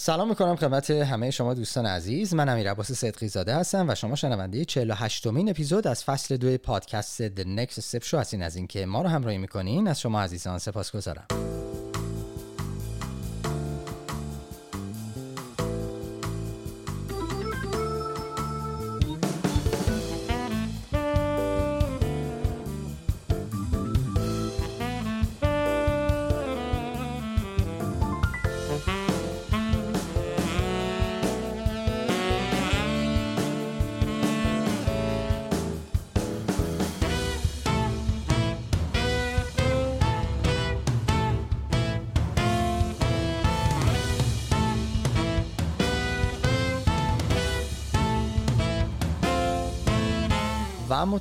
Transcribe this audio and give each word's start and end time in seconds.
سلام 0.00 0.28
می‌کنم 0.28 0.56
خدمت 0.56 0.90
همه 0.90 1.30
شما 1.30 1.54
دوستان 1.54 1.86
عزیز. 1.86 2.34
من 2.34 2.48
امیر 2.48 2.70
عباس 2.70 2.92
صدقی 2.92 3.28
زاده 3.28 3.54
هستم 3.54 3.88
و 3.88 3.94
شما 3.94 4.14
شنونده 4.14 4.64
48 4.64 5.26
مین 5.26 5.50
اپیزود 5.50 5.86
از 5.86 6.04
فصل 6.04 6.36
دو 6.36 6.58
پادکست 6.58 7.28
The 7.28 7.44
Next 7.44 7.80
Step 7.80 8.04
Show 8.04 8.14
هستین. 8.14 8.42
از 8.42 8.56
اینکه 8.56 8.86
ما 8.86 9.02
رو 9.02 9.08
همراهی 9.08 9.38
می‌کنین 9.38 9.88
از 9.88 10.00
شما 10.00 10.22
عزیزان 10.22 10.58
سپاسگزارم. 10.58 11.26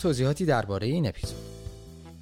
توضیحاتی 0.01 0.45
درباره 0.45 0.87
این 0.87 1.07
اپیزود. 1.07 1.50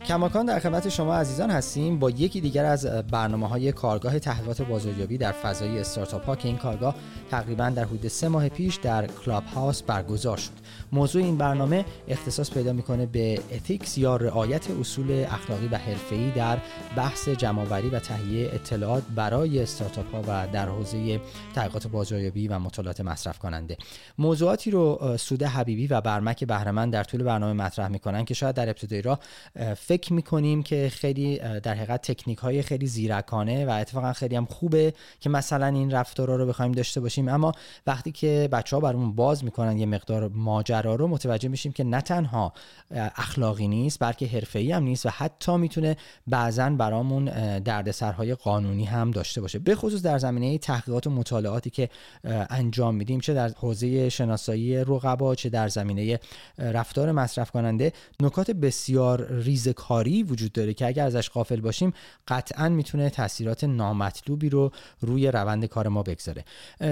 کماکان 0.09 0.45
در 0.45 0.59
خدمت 0.59 0.90
شما 0.90 1.16
عزیزان 1.16 1.52
هستیم. 1.52 1.99
با 1.99 2.09
یکی 2.09 2.41
دیگر 2.41 2.66
از 2.66 2.86
برنامه 2.86 3.48
های 3.48 3.72
کارگاه 3.72 4.20
تحقیقات 4.20 4.62
بازاریابی 4.62 5.17
در 5.17 5.31
فضای 5.31 5.80
استارتاپ 5.80 6.26
ها 6.26 6.36
که 6.36 6.48
این 6.48 6.58
کارگاه 6.58 6.95
تقریبا 7.31 7.70
در 7.70 7.84
حدود 7.84 8.08
سه 8.08 8.27
ماه 8.27 8.50
پیش 8.50 8.76
در 8.76 9.08
کلاب 9.08 9.44
هاوس 9.45 9.81
برگزار 9.81 10.38
شد. 10.38 10.52
موضوع 10.92 11.23
این 11.23 11.38
برنامه 11.38 11.86
اختصاص 12.08 12.52
پیدا 12.52 12.73
می‌کنه 12.73 13.06
به 13.06 13.39
ethics 13.52 13.97
یا 13.98 14.16
رعایت 14.16 14.72
اصول 14.72 15.25
اخلاقی 15.30 15.67
و 15.67 15.78
حرفه‌ای 15.78 16.31
در 16.31 16.58
بحث 16.95 17.30
جمعآوری 17.30 17.89
و 17.89 18.00
تهیه 18.00 18.50
اطلاعات 18.53 19.03
برای 19.16 19.59
استارتاپ 19.59 20.11
ها 20.11 20.22
و 20.28 20.48
در 20.53 20.70
حوزه 20.70 21.22
تحقیقات 21.55 21.88
بازاریابی 21.88 22.48
و 22.48 22.59
مطالعات 22.59 23.02
مصرف 23.02 23.39
کننده 23.39 23.78
موضوعاتی 24.17 24.72
رو 24.72 25.17
سوده 25.17 25.48
حبیبی 25.48 25.88
و 25.88 26.02
برمک 26.02 26.44
بهرمند 26.44 26.94
در 26.94 27.03
طول 27.03 27.23
برنامه 27.23 27.53
مطرح 27.53 27.88
می‌کنن 27.88 28.26
که 28.26 28.33
شاید 28.33 28.55
در 28.55 28.70
ابتدای 28.70 29.02
راه 29.02 29.20
فکر 29.78 29.98
می‌کنیم 30.11 30.64
که 30.64 30.89
خیلی 30.92 31.38
در 31.38 31.73
حقیقت 31.73 32.11
تکنیک 32.11 32.38
های 32.38 32.61
خیلی 32.61 32.88
زیرکانه 32.88 33.66
و 33.66 33.69
اتفاقا 33.69 34.14
خیلی 34.14 34.36
هم 34.36 34.45
خوبه 34.45 34.94
که 35.19 35.30
مثلا 35.30 35.67
این 35.67 35.92
رفتارا 35.92 36.36
رو 36.36 36.45
بخوایم 36.45 36.72
داشته 36.72 37.02
باشیم. 37.02 37.28
اما 37.28 37.52
وقتی 37.88 38.11
که 38.11 38.50
بچه 38.52 38.75
ها 38.75 38.80
برامون 38.80 39.16
باز 39.16 39.44
می‌کنن 39.44 39.77
یه 39.77 39.86
مقدار 39.86 40.27
ماجرا 40.27 40.95
رو 40.95 41.08
متوجه 41.08 41.50
میشیم 41.50 41.72
که 41.72 41.83
نه 41.83 42.02
تنها 42.02 42.53
اخلاقی 43.16 43.67
نیست 43.67 44.00
بلکه 44.00 44.27
حرفه‌ای 44.27 44.72
هم 44.72 44.83
نیست 44.83 45.05
و 45.05 45.09
حتی 45.09 45.58
می‌تونه 45.58 45.97
بعضا 46.27 46.70
برامون 46.70 47.25
دردسرهای 47.59 48.36
قانونی 48.36 48.86
هم 48.86 49.11
داشته 49.11 49.42
باشه. 49.42 49.59
به 49.59 49.75
خصوص 49.75 50.02
در 50.02 50.17
زمینه 50.17 50.58
تحقیقات 50.58 51.08
و 51.08 51.09
مطالعاتی 51.09 51.70
که 51.70 51.89
انجام 52.50 52.95
میدیم 52.95 53.20
چه 53.20 53.33
در 53.33 53.50
حوزه 53.50 54.09
شناسایی 54.09 54.77
رقبا 54.77 55.36
چه 55.36 55.50
در 55.50 55.67
زمینه 55.67 56.20
رفتار 56.58 57.11
مصرف 57.11 57.52
کننده 57.52 57.94
نکات 58.20 58.52
بسیار 58.52 59.27
ریزکاری 59.90 60.23
وجود 60.23 60.52
داره 60.52 60.73
که 60.73 60.88
اگر 60.88 61.06
ازش 61.06 61.30
قافل 61.30 61.62
باشیم 61.62 61.94
قطعا 62.28 62.70
می‌تونه 62.70 63.09
تاثیرات 63.09 63.64
نامطلوبی 63.64 64.50
رو 64.50 64.72
روی 65.02 65.28
روند 65.28 65.66
کار 65.66 65.88
ما 65.88 66.04
بگذاره. 66.04 66.45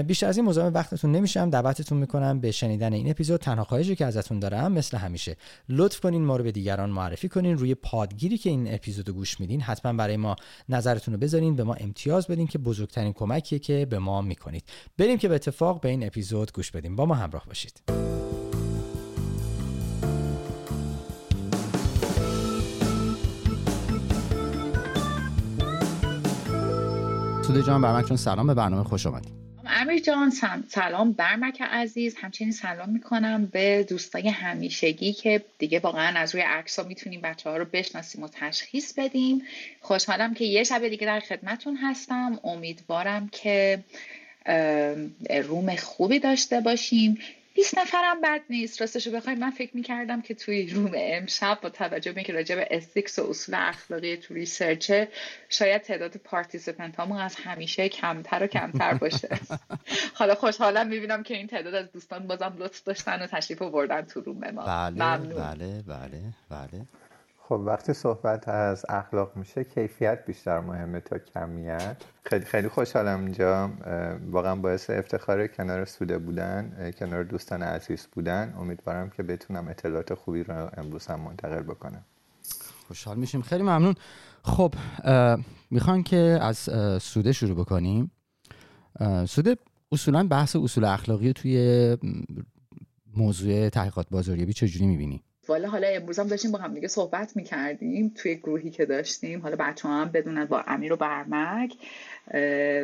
بیشتر 0.06 0.26
از 0.26 0.36
این 0.36 0.46
مزاحم 0.46 0.74
وقتتون 0.74 1.12
نمیشم 1.12 1.50
دعوتتون 1.50 1.98
می‌کنم 1.98 2.40
به 2.40 2.50
شنیدن 2.50 2.92
این 2.92 3.10
اپیزود. 3.10 3.40
تنها 3.40 3.64
خواهشی 3.64 3.96
که 3.96 4.06
ازتون 4.06 4.38
دارم 4.38 4.72
مثل 4.72 4.96
همیشه 4.96 5.36
لطف 5.68 6.00
کنین 6.00 6.24
ما 6.24 6.36
رو 6.36 6.44
به 6.44 6.52
دیگران 6.52 6.90
معرفی 6.90 7.28
کنین 7.28 7.58
روی 7.58 7.74
پادگیری 7.74 8.38
که 8.38 8.50
این 8.50 8.74
اپیزودو 8.74 9.12
گوش 9.12 9.40
میدین 9.40 9.60
حتما 9.60 9.92
برای 9.92 10.16
ما 10.16 10.36
نظرتون 10.68 11.14
رو 11.14 11.20
بذارین 11.20 11.56
به 11.56 11.64
ما 11.64 11.74
امتیاز 11.74 12.26
بدین 12.26 12.46
که 12.46 12.58
بزرگترین 12.58 13.12
کمکیه 13.12 13.58
که 13.58 13.86
به 13.86 13.98
ما 13.98 14.22
می‌کنید. 14.22 14.64
بریم 14.98 15.18
که 15.18 15.28
به 15.28 15.34
اتفاق 15.34 15.80
به 15.80 15.88
این 15.88 16.06
اپیزود 16.06 16.52
گوش 16.52 16.70
بدیم. 16.70 16.96
با 16.96 17.06
ما 17.06 17.14
همراه 17.14 17.44
باشید. 17.46 17.82
سوده 27.48 27.62
جان 27.62 27.82
برمک 27.82 28.16
سلام 28.16 28.46
به 28.46 28.54
برنامه 28.54 28.84
خوش 28.84 29.06
آمدید 29.06 29.32
امیر 29.66 29.98
جان 29.98 30.32
سلام 30.68 31.12
برمک 31.12 31.62
عزیز. 31.62 32.16
همچنین 32.20 32.52
سلام 32.52 32.88
می‌کنم 32.88 33.46
به 33.46 33.86
دوستای 33.88 34.28
همیشگی 34.28 35.12
که 35.12 35.44
دیگه 35.58 35.78
واقعا 35.78 36.18
از 36.18 36.34
روی 36.34 36.44
عکس 36.44 36.78
ها 36.78 36.88
می‌تونیم 36.88 37.20
بچه 37.20 37.50
ها 37.50 37.56
رو 37.56 37.64
بشناسیم 37.72 38.22
و 38.22 38.28
تشخیص 38.32 38.92
بدیم. 38.98 39.42
خوشحالم 39.80 40.34
که 40.34 40.44
یه 40.44 40.64
شب 40.64 40.88
دیگه 40.88 41.06
در 41.06 41.20
خدمتتون 41.20 41.76
هستم. 41.76 42.40
امیدوارم 42.44 43.28
که 43.28 43.84
room 45.44 45.76
خوبی 45.76 46.18
داشته 46.18 46.60
باشیم. 46.60 47.18
20 47.54 47.78
نفرم 47.78 48.20
بد 48.20 48.40
نیست. 48.50 48.80
راستش 48.80 49.08
بخوایم 49.08 49.38
من 49.38 49.50
فکر 49.50 49.76
می‌کردم 49.76 50.22
که 50.22 50.34
توی 50.34 50.66
room 50.66 50.92
امشب 50.94 51.58
با 51.62 51.70
توجه 51.70 52.12
به 52.12 52.18
اینکه 52.18 52.32
راجع 52.32 52.54
به 52.54 52.68
ethics 52.70 53.18
و 53.18 53.30
اصول 53.30 53.54
اخلاقی 53.58 54.16
تو 54.16 54.34
research 54.34 55.00
ه 55.00 55.08
شاید 55.48 55.82
تعداد 55.82 56.16
participant 56.16 56.96
هامون 56.96 57.18
از 57.18 57.36
همیشه 57.36 57.88
کمتر 57.88 58.42
و 58.42 58.46
کمتر 58.46 58.94
باشه. 58.94 59.28
حالا 60.18 60.34
خوشحالم 60.34 60.86
می‌بینم 60.86 61.22
که 61.22 61.36
این 61.36 61.46
تعداد 61.46 61.74
از 61.74 61.92
دوستان 61.92 62.26
بازم 62.26 62.54
لطف 62.58 62.82
داشتن 62.84 63.22
و 63.22 63.26
تشریف 63.26 63.62
آوردن 63.62 64.02
تو 64.02 64.20
room 64.20 64.50
ما. 64.50 64.62
بله 64.62 65.04
ممنون. 65.04 65.34
بله 65.34 65.82
بله 65.82 66.20
بله. 66.50 66.86
خب 67.48 67.62
وقتی 67.66 67.92
صحبت 67.92 68.48
از 68.48 68.86
اخلاق 68.88 69.36
میشه 69.36 69.64
کیفیت 69.64 70.24
بیشتر 70.26 70.60
مهمه 70.60 71.00
تا 71.00 71.18
کمیت 71.18 71.96
خیلی 72.24 72.44
خیلی 72.44 72.68
خوشحالم 72.68 73.24
اینجا. 73.24 73.70
واقعا 74.30 74.56
باعث 74.56 74.90
افتخار 74.90 75.46
کنار 75.46 75.84
سوده 75.84 76.18
بودن 76.18 76.92
کنار 76.98 77.24
دوستان 77.24 77.62
عزیز 77.62 78.06
بودن. 78.12 78.54
امیدوارم 78.58 79.10
که 79.10 79.22
بتونم 79.22 79.68
اطلاعات 79.68 80.14
خوبی 80.14 80.42
رو 80.42 80.70
امروز 80.76 81.06
هم 81.06 81.20
منتقل 81.20 81.62
بکنم. 81.62 82.04
خوشحال 82.88 83.16
میشیم. 83.16 83.42
خیلی 83.42 83.62
ممنون. 83.62 83.94
خب 84.42 84.74
می‌خوان 85.70 86.02
که 86.02 86.38
از 86.42 86.58
سوده 87.02 87.32
شروع 87.32 87.56
بکنیم. 87.56 88.10
سوده 89.26 89.56
اصولا 89.92 90.26
بحث 90.26 90.56
اصول 90.56 90.84
اخلاقی 90.84 91.32
توی 91.32 91.96
موضوع 93.16 93.68
تحقیقات 93.68 94.06
بازاریابی 94.10 94.52
چجوری 94.52 94.86
می‌بینی؟ 94.86 95.22
والا 95.48 95.68
حالا 95.68 95.88
امروز 95.88 96.18
هم 96.18 96.28
داشتیم 96.28 96.52
با 96.52 96.58
هم 96.58 96.74
دیگه 96.74 96.88
صحبت 96.88 97.36
می‌کردیم 97.36 98.14
توی 98.16 98.36
گروهی 98.36 98.70
که 98.70 98.84
داشتیم. 98.84 99.40
حالا 99.40 99.56
بچه 99.56 99.82
ها 99.82 99.88
هم 99.88 100.08
بدونن 100.08 100.44
با 100.44 100.60
امیر 100.66 100.92
و 100.92 100.96
برمک 100.96 101.72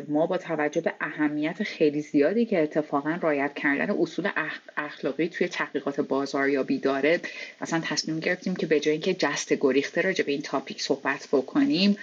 ما 0.08 0.26
با 0.26 0.38
توجه 0.38 0.80
به 0.80 0.92
اهمیت 1.00 1.62
خیلی 1.62 2.00
زیادی 2.00 2.46
که 2.46 2.62
اتفاقا 2.62 3.18
رعایت 3.20 3.54
کردن 3.54 3.90
اصول 3.90 4.28
اخلاقی 4.76 5.28
توی 5.28 5.48
تحقیقات 5.48 6.00
بازاریابی 6.00 6.78
داره 6.78 7.20
اصلا 7.60 7.80
تصمیم 7.84 8.20
گرفتیم 8.20 8.56
که 8.56 8.66
به 8.66 8.80
جای 8.80 8.92
اینکه 8.92 9.14
جسته 9.14 9.52
گریخته 9.52 10.00
راجع 10.00 10.24
به 10.24 10.32
این 10.32 10.42
topic 10.42 10.82
صحبت 10.82 11.28
بکنیم 11.32 11.96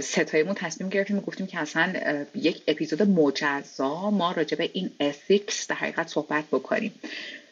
سه 0.00 0.13
تاییمون 0.13 0.54
تصمیم 0.54 0.90
گرفتیم 0.90 1.18
و 1.18 1.20
گفتیم 1.20 1.46
که 1.46 1.58
اصلا 1.58 1.92
یک 2.34 2.62
اپیزود 2.68 3.02
مجزا 3.02 4.10
ما 4.10 4.32
راجع 4.32 4.56
به 4.56 4.70
این 4.72 4.90
ethics 5.00 5.66
در 5.66 5.76
حقیقت 5.76 6.08
صحبت 6.08 6.44
بکنیم. 6.52 6.92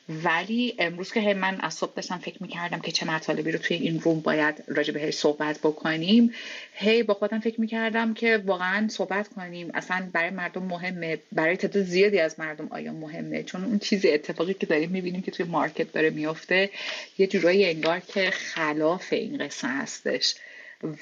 ولی 0.08 0.74
امروز 0.78 1.12
که 1.12 1.34
من 1.34 1.60
از 1.60 1.74
صبح 1.74 1.94
داشتم 1.94 2.18
فکر 2.18 2.42
می‌کردم 2.42 2.80
که 2.80 2.92
چه 2.92 3.06
مطالبی 3.06 3.52
رو 3.52 3.58
توی 3.58 3.76
این 3.76 4.00
روم 4.00 4.20
باید 4.20 4.64
راجع 4.68 4.92
بهش 4.92 5.14
صحبت 5.14 5.58
بکنیم 5.58 6.34
هی 6.74 7.02
با 7.02 7.14
خودم 7.14 7.40
فکر 7.40 7.60
می‌کردم 7.60 8.14
که 8.14 8.42
واقعا 8.46 8.88
صحبت 8.88 9.28
کنیم. 9.28 9.70
اصلا 9.74 10.08
برای 10.12 10.30
مردم 10.30 10.62
مهمه 10.62 11.18
برای 11.32 11.56
تعداد 11.56 11.82
زیادی 11.82 12.18
از 12.18 12.40
مردم 12.40 12.68
آیا 12.70 12.92
مهمه؟ 12.92 13.42
چون 13.42 13.64
اون 13.64 13.78
چیزی 13.78 14.10
اتفاقی 14.10 14.54
که 14.54 14.66
داریم 14.66 14.90
می‌بینیم 14.90 15.22
که 15.22 15.30
توی 15.30 15.46
مارکت 15.46 15.92
داره 15.92 16.10
میفته 16.10 16.70
یه 17.18 17.26
جورایی 17.26 17.64
انگار 17.64 18.00
که 18.00 18.30
خلاف 18.30 19.12
این 19.12 19.38
قصه 19.38 19.68
هستش 19.68 20.34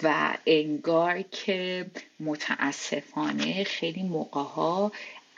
و 0.03 0.35
انگار 0.47 1.23
که 1.23 1.87
متاسفانه 2.21 3.65
خیلی 3.65 4.03
موقع 4.03 4.41
ها 4.41 4.93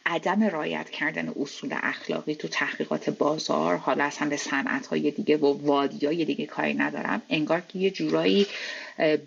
عدم 0.07 0.43
رعایت 0.43 0.91
کردن 0.91 1.33
اصول 1.41 1.71
اخلاقی 1.83 2.35
تو 2.35 2.49
تحقیقات 2.49 3.11
بازار 3.11 3.77
حالا 3.77 4.05
اصلا 4.05 4.29
به 4.29 4.37
صنعت 4.37 4.87
های 4.87 5.11
دیگه 5.11 5.37
و 5.37 5.67
وادی 5.67 6.07
های 6.07 6.25
دیگه 6.25 6.47
کاری 6.47 6.75
ندارم. 6.75 7.23
انگار 7.29 7.61
که 7.61 7.79
یه 7.79 7.91
جورایی 7.91 8.47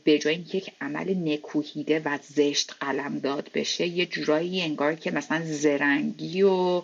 به 0.03 0.19
جای 0.19 0.35
یک 0.35 0.71
عمل 0.81 1.33
نکوهیده 1.33 2.01
و 2.05 2.17
زشت 2.21 2.73
قلمداد 2.79 3.49
بشه 3.53 3.87
یه 3.87 4.05
جورایی 4.05 4.61
انگار 4.61 4.95
که 4.95 5.11
مثلا 5.11 5.41
زرنگی 5.45 6.41
و 6.41 6.81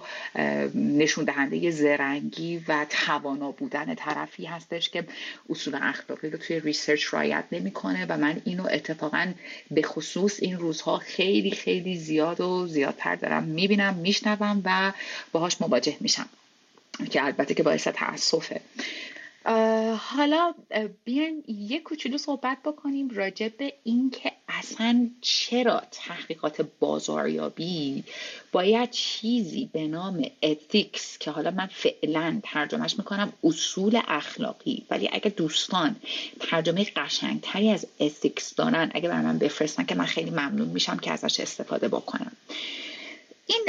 نشون 0.75 1.25
دهنده 1.25 1.71
زرنگی 1.71 2.63
و 2.67 2.85
توانا 2.89 3.51
بودن 3.51 3.95
طرفی 3.95 4.45
هستش 4.45 4.89
که 4.89 5.07
اصول 5.49 5.79
اخلاقی 5.81 6.29
رو 6.29 6.37
توی 6.37 6.59
research 6.59 7.13
رعایت 7.13 7.43
نمی‌کنه 7.51 8.05
و 8.09 8.17
من 8.17 8.41
اینو 8.45 8.67
اتفاقا 8.71 9.33
به 9.71 9.81
خصوص 9.81 10.39
این 10.39 10.57
روزها 10.57 10.97
خیلی 10.97 11.51
خیلی 11.51 11.97
زیاد 11.97 12.41
و 12.41 12.67
زیادتر 12.67 13.15
دارم 13.15 13.43
می‌بینم 13.43 13.93
میشنوم 13.93 14.61
و 14.65 14.91
باهاش 15.31 15.61
مواجه 15.61 15.97
میشم 15.99 16.29
که 17.09 17.25
البته 17.25 17.53
که 17.53 17.63
باعث 17.63 17.87
تاسفه 17.87 18.61
حالا 19.99 20.53
بیاین 21.03 21.43
یه 21.47 21.79
کوچولو 21.79 22.17
صحبت 22.17 22.57
بکنیم 22.63 23.09
راجع 23.09 23.47
به 23.57 23.73
اینکه 23.83 24.31
اصلا 24.49 25.09
چرا 25.21 25.81
تحقیقات 25.91 26.67
بازاریابی 26.79 28.03
باید 28.51 28.91
چیزی 28.91 29.69
به 29.73 29.87
نام 29.87 30.25
اتیکس 30.43 31.17
که 31.17 31.31
حالا 31.31 31.51
من 31.51 31.67
فعلا 31.67 32.39
ترجمهش 32.43 32.97
می‌کنم 32.97 33.33
اصول 33.43 34.01
اخلاقی 34.07 34.85
ولی 34.89 35.09
اگه 35.13 35.29
دوستان 35.29 35.95
ترجمه 36.39 36.85
قشنگتری 36.95 37.69
از 37.69 37.87
اتیکس 37.99 38.55
دارن 38.55 38.91
اگه 38.93 39.09
بر 39.09 39.21
من 39.21 39.37
بفرستن 39.37 39.85
که 39.85 39.95
من 39.95 40.05
خیلی 40.05 40.29
ممنون 40.29 40.67
میشم 40.67 40.97
که 40.97 41.11
ازش 41.11 41.39
استفاده 41.39 41.87
بکنم. 41.87 42.31
این 43.47 43.67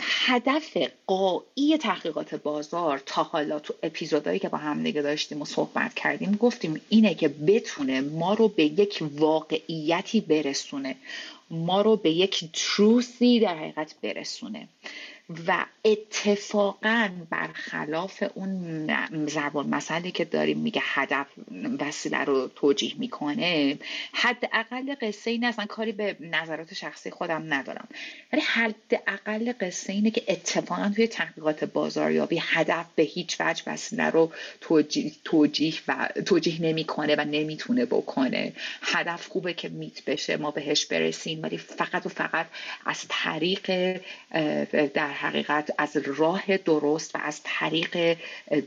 هدف 0.00 0.76
قایی 1.06 1.78
تحقیقات 1.80 2.34
بازار 2.34 3.02
تا 3.06 3.22
حالا 3.22 3.58
تو 3.58 3.74
اپیزودهایی 3.82 4.38
که 4.38 4.48
با 4.48 4.58
هم 4.58 4.80
نگه 4.80 5.02
داشتیم 5.02 5.42
و 5.42 5.44
صحبت 5.44 5.94
کردیم 5.94 6.36
گفتیم 6.36 6.80
اینه 6.88 7.14
که 7.14 7.28
بتونه 7.28 8.00
ما 8.00 8.34
رو 8.34 8.48
به 8.48 8.64
یک 8.64 9.04
واقعیتی 9.12 10.20
برسونه 10.20 10.96
ما 11.50 11.80
رو 11.80 11.96
به 11.96 12.10
یک 12.10 12.44
تروسی 12.52 13.40
در 13.40 13.56
حقیقت 13.56 13.94
برسونه. 14.02 14.68
و 15.46 15.64
اتفاقا 15.84 17.10
برخلاف 17.30 18.22
اون 18.34 19.26
ضرب 19.26 19.56
مسئله 19.56 20.10
که 20.10 20.24
داریم 20.24 20.58
میگه 20.58 20.80
هدف 20.84 21.26
وسیله 21.80 22.18
رو 22.18 22.48
توجیه 22.48 22.94
می‌کنه 22.98 23.78
حداقل 24.12 24.94
قصه 25.02 25.30
این 25.30 25.44
اصلا 25.44 25.66
کاری 25.66 25.92
به 25.92 26.16
نظرات 26.20 26.74
شخصی 26.74 27.10
خودم 27.10 27.54
ندارم. 27.54 27.88
ولی 28.32 28.42
حداقل 28.42 29.52
قصه 29.60 29.92
اینه 29.92 30.10
که 30.10 30.22
اتفاقا 30.28 30.92
توی 30.94 31.06
تحقیقات 31.06 31.64
بازاریابی 31.64 32.40
هدف 32.42 32.86
به 32.94 33.02
هیچ 33.02 33.36
وجه 33.40 33.62
وسیله 33.66 34.10
رو 34.10 34.32
توجیه, 34.60 35.12
توجیه 35.24 35.74
و 35.88 36.08
توجیه 36.26 36.62
نمی‌کنه 36.62 37.14
و 37.16 37.24
نمی‌تونه 37.24 37.84
بکنه. 37.84 38.52
هدف 38.82 39.28
خوبه 39.28 39.54
که 39.54 39.68
میت 39.68 40.04
بشه 40.04 40.36
ما 40.36 40.50
بهش 40.50 40.86
برسیم 40.86 41.42
ولی 41.42 41.58
فقط 41.58 42.06
و 42.06 42.08
فقط 42.08 42.46
از 42.86 43.04
طریق 43.08 44.00
در 44.94 45.13
حقیقت 45.14 45.70
از 45.78 45.96
راه 45.96 46.56
درست 46.56 47.14
و 47.14 47.18
از 47.22 47.40
طریق 47.44 48.16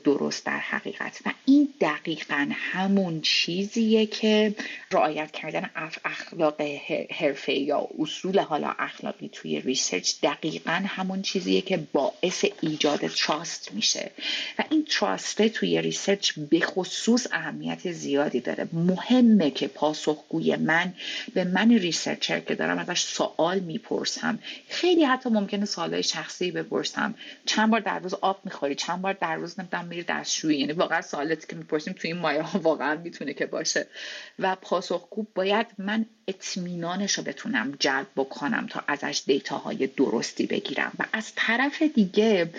درست 0.03 0.45
در 0.45 0.59
حقیقت. 0.59 1.19
و 1.25 1.31
این 1.45 1.73
دقیقا 1.81 2.49
همون 2.51 3.21
چیزیه 3.21 4.05
که 4.05 4.55
رعایت 4.91 5.31
کردن 5.31 5.69
اخلاق 6.05 6.61
حرفه‌ای 7.11 7.53
یا 7.53 7.87
اصول 7.99 8.39
حالا 8.39 8.75
اخلاقی 8.79 9.29
توی 9.33 9.61
research 9.61 10.13
دقیقا 10.23 10.81
همون 10.87 11.21
چیزیه 11.21 11.61
که 11.61 11.77
باعث 11.93 12.45
ایجاد 12.61 13.07
trust 13.07 13.73
میشه. 13.73 14.11
و 14.59 14.63
این 14.71 14.85
trust 14.85 15.47
توی 15.47 15.81
research 15.81 16.31
به 16.49 16.59
خصوص 16.59 17.27
اهمیت 17.31 17.91
زیادی 17.91 18.39
داره. 18.39 18.67
مهمه 18.73 19.51
که 19.51 19.67
پاسخگوی 19.67 20.55
من 20.55 20.93
به 21.33 21.43
من 21.43 21.71
researcher 21.71 22.39
که 22.39 22.55
دارم 22.55 22.77
ازش 22.77 23.01
سوال 23.01 23.59
می‌پرسم. 23.59 24.39
خیلی 24.69 25.03
حتی 25.03 25.29
ممکنه 25.29 25.65
سوالای 25.65 26.03
شخصی 26.03 26.36
شخصی 26.37 26.51
بپرسم. 26.51 27.15
چند 27.45 27.71
بار 27.71 27.79
در 27.79 27.99
روز 27.99 28.13
آب 28.13 28.41
می‌خوری؟ 28.45 28.75
چند 28.75 29.01
بار 29.01 29.13
در 29.13 29.35
روز 29.35 29.59
نمی‌دونم 29.59 29.85
میری 29.85 30.03
دستشویی؟ 30.03 30.59
یعنی 30.59 30.73
واقعا 30.73 31.01
سوالاتی 31.01 31.47
که 31.47 31.55
می‌پرسیم 31.55 31.93
توی 31.93 32.11
این 32.11 32.19
مایه 32.21 32.41
ها 32.41 32.59
واقعا 32.59 32.95
می‌تونه 32.95 33.33
که 33.33 33.45
باشه. 33.45 33.87
و 34.39 34.55
پاسخگو 34.55 35.25
باید 35.35 35.67
من 35.77 36.05
اطمینانش 36.27 37.13
رو 37.13 37.23
بتونم 37.23 37.75
جلب 37.79 38.07
بکنم 38.15 38.67
تا 38.67 38.83
ازش 38.87 39.23
data 39.25 39.67
های 39.67 39.87
درستی 39.87 40.45
بگیرم. 40.45 40.91
و 40.99 41.03
از 41.13 41.31
طرف 41.35 41.81
دیگه 41.81 42.49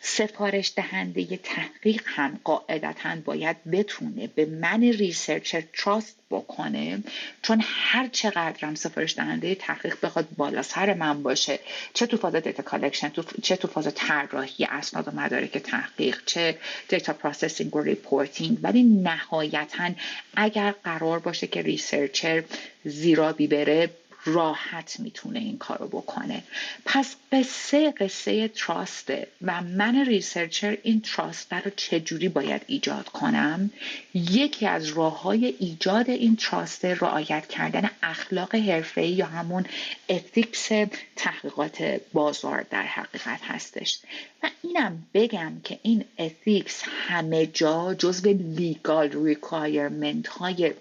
سفارش 0.00 0.72
دهنده 0.76 1.36
تحقیق 1.36 2.02
هم 2.06 2.40
قاعدتا 2.44 3.16
باید 3.24 3.64
بتونه 3.64 4.26
به 4.26 4.46
من 4.46 4.82
researcher 4.82 5.64
trust 5.72 6.16
بکنه 6.30 7.02
چون 7.42 7.62
هر 7.64 8.08
چقدرم 8.08 8.74
سفارش 8.74 9.16
دهنده 9.16 9.54
تحقیق 9.54 9.96
بخواد 10.02 10.28
بالا 10.36 10.62
سر 10.62 10.94
من 10.94 11.22
باشه 11.22 11.58
چه 11.94 12.06
تو 12.06 12.16
فاز 12.16 12.34
data 12.34 12.62
collection 12.62 13.12
چه 13.42 13.56
تو 13.56 13.68
فاز 13.68 13.94
طراحی 13.94 14.64
اسناد 14.64 15.08
و 15.08 15.10
مدارک 15.10 15.58
تحقیق 15.58 16.24
چه 16.26 16.58
data 16.88 17.12
processing 17.12 17.76
و 17.76 17.82
reporting 17.82 18.58
ولی 18.62 18.82
نهایتا 18.82 19.90
اگر 20.36 20.74
قرار 20.84 21.18
باشه 21.18 21.46
که 21.46 21.62
researcher 21.62 22.44
زیرآبی 22.84 23.32
بره 23.32 23.90
راحت 24.24 25.00
می‌تونه 25.00 25.38
این 25.38 25.58
کارو 25.58 25.88
بکنه. 25.88 26.42
پس 26.84 27.16
قصه 27.32 27.90
قصه 27.90 28.48
trust 28.48 29.13
ه 29.13 29.26
و 29.42 29.60
من 29.60 30.04
researcher 30.04 30.78
این 30.82 31.00
trust 31.00 31.52
رو 31.52 31.70
چجوری 31.76 32.28
باید 32.28 32.62
ایجاد 32.66 33.08
کنم؟ 33.08 33.70
یکی 34.14 34.66
از 34.66 34.86
راه 34.86 35.22
های 35.22 35.54
ایجاد 35.58 36.10
این 36.10 36.36
trust 36.36 36.84
رعایت 36.84 37.46
کردن 37.46 37.90
اخلاق 38.02 38.54
حرفه‌ای 38.54 39.06
یا 39.06 39.26
همون 39.26 39.66
ethics 40.08 40.68
تحقیقات 41.16 42.00
بازار 42.12 42.66
در 42.70 42.82
حقیقت 42.82 43.40
هستش. 43.42 43.98
و 44.42 44.50
اینم 44.62 45.06
بگم 45.14 45.52
که 45.64 45.78
این 45.82 46.04
ethics 46.18 46.82
همه 46.86 47.46
جا 47.46 47.94
جزو 47.94 48.28
legal 48.28 49.10
requirement 49.24 50.28
های 50.28 50.74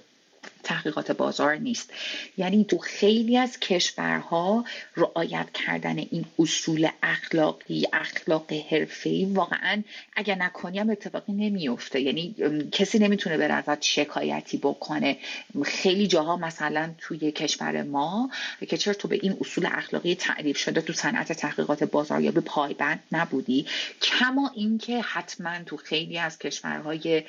تحقیقات 0.63 1.12
بازار 1.12 1.56
نیست. 1.56 1.94
یعنی 2.38 2.65
تو 2.65 2.77
خیلی 2.77 3.38
از 3.38 3.60
کشورها 3.60 4.65
رعایت 4.98 5.48
کردن 5.54 5.98
این 5.98 6.25
اصول 6.39 6.88
اخلاقی 7.04 7.88
اخلاق 7.94 8.51
حرفه‌ای 8.71 9.25
واقعا 9.25 9.83
اگر 10.15 10.36
نکنی 10.36 10.80
هم 10.80 10.89
اتفاقی 10.89 11.33
نمیفته 11.33 12.01
یعنی 12.01 12.36
کسی 12.71 13.00
نمی‌تونه 13.00 13.38
ازت 13.38 13.81
شکایتی 13.81 14.57
بکنه. 14.57 15.18
خیلی 15.65 16.07
جاها 16.07 16.38
مثلا 16.38 16.94
توی 16.98 17.31
کشور 17.31 17.83
ما 17.83 18.30
که 18.68 18.77
چرا 18.77 18.94
تو 18.94 19.07
به 19.07 19.19
این 19.21 19.38
اصول 19.42 19.66
اخلاقی 19.71 20.16
تعریف 20.16 20.57
شده 20.57 20.81
تو 20.81 20.94
صنعت 20.94 21.31
تحقیقات 21.31 21.83
بازاریابی 21.83 22.39
پایبند 22.39 23.00
نبودی؟ 23.12 23.66
کما 24.01 24.51
اینکه 24.56 25.01
حتما 25.01 25.63
تو 25.66 25.77
خیلی 25.77 26.18
از 26.18 26.39
کشورهای 26.39 27.24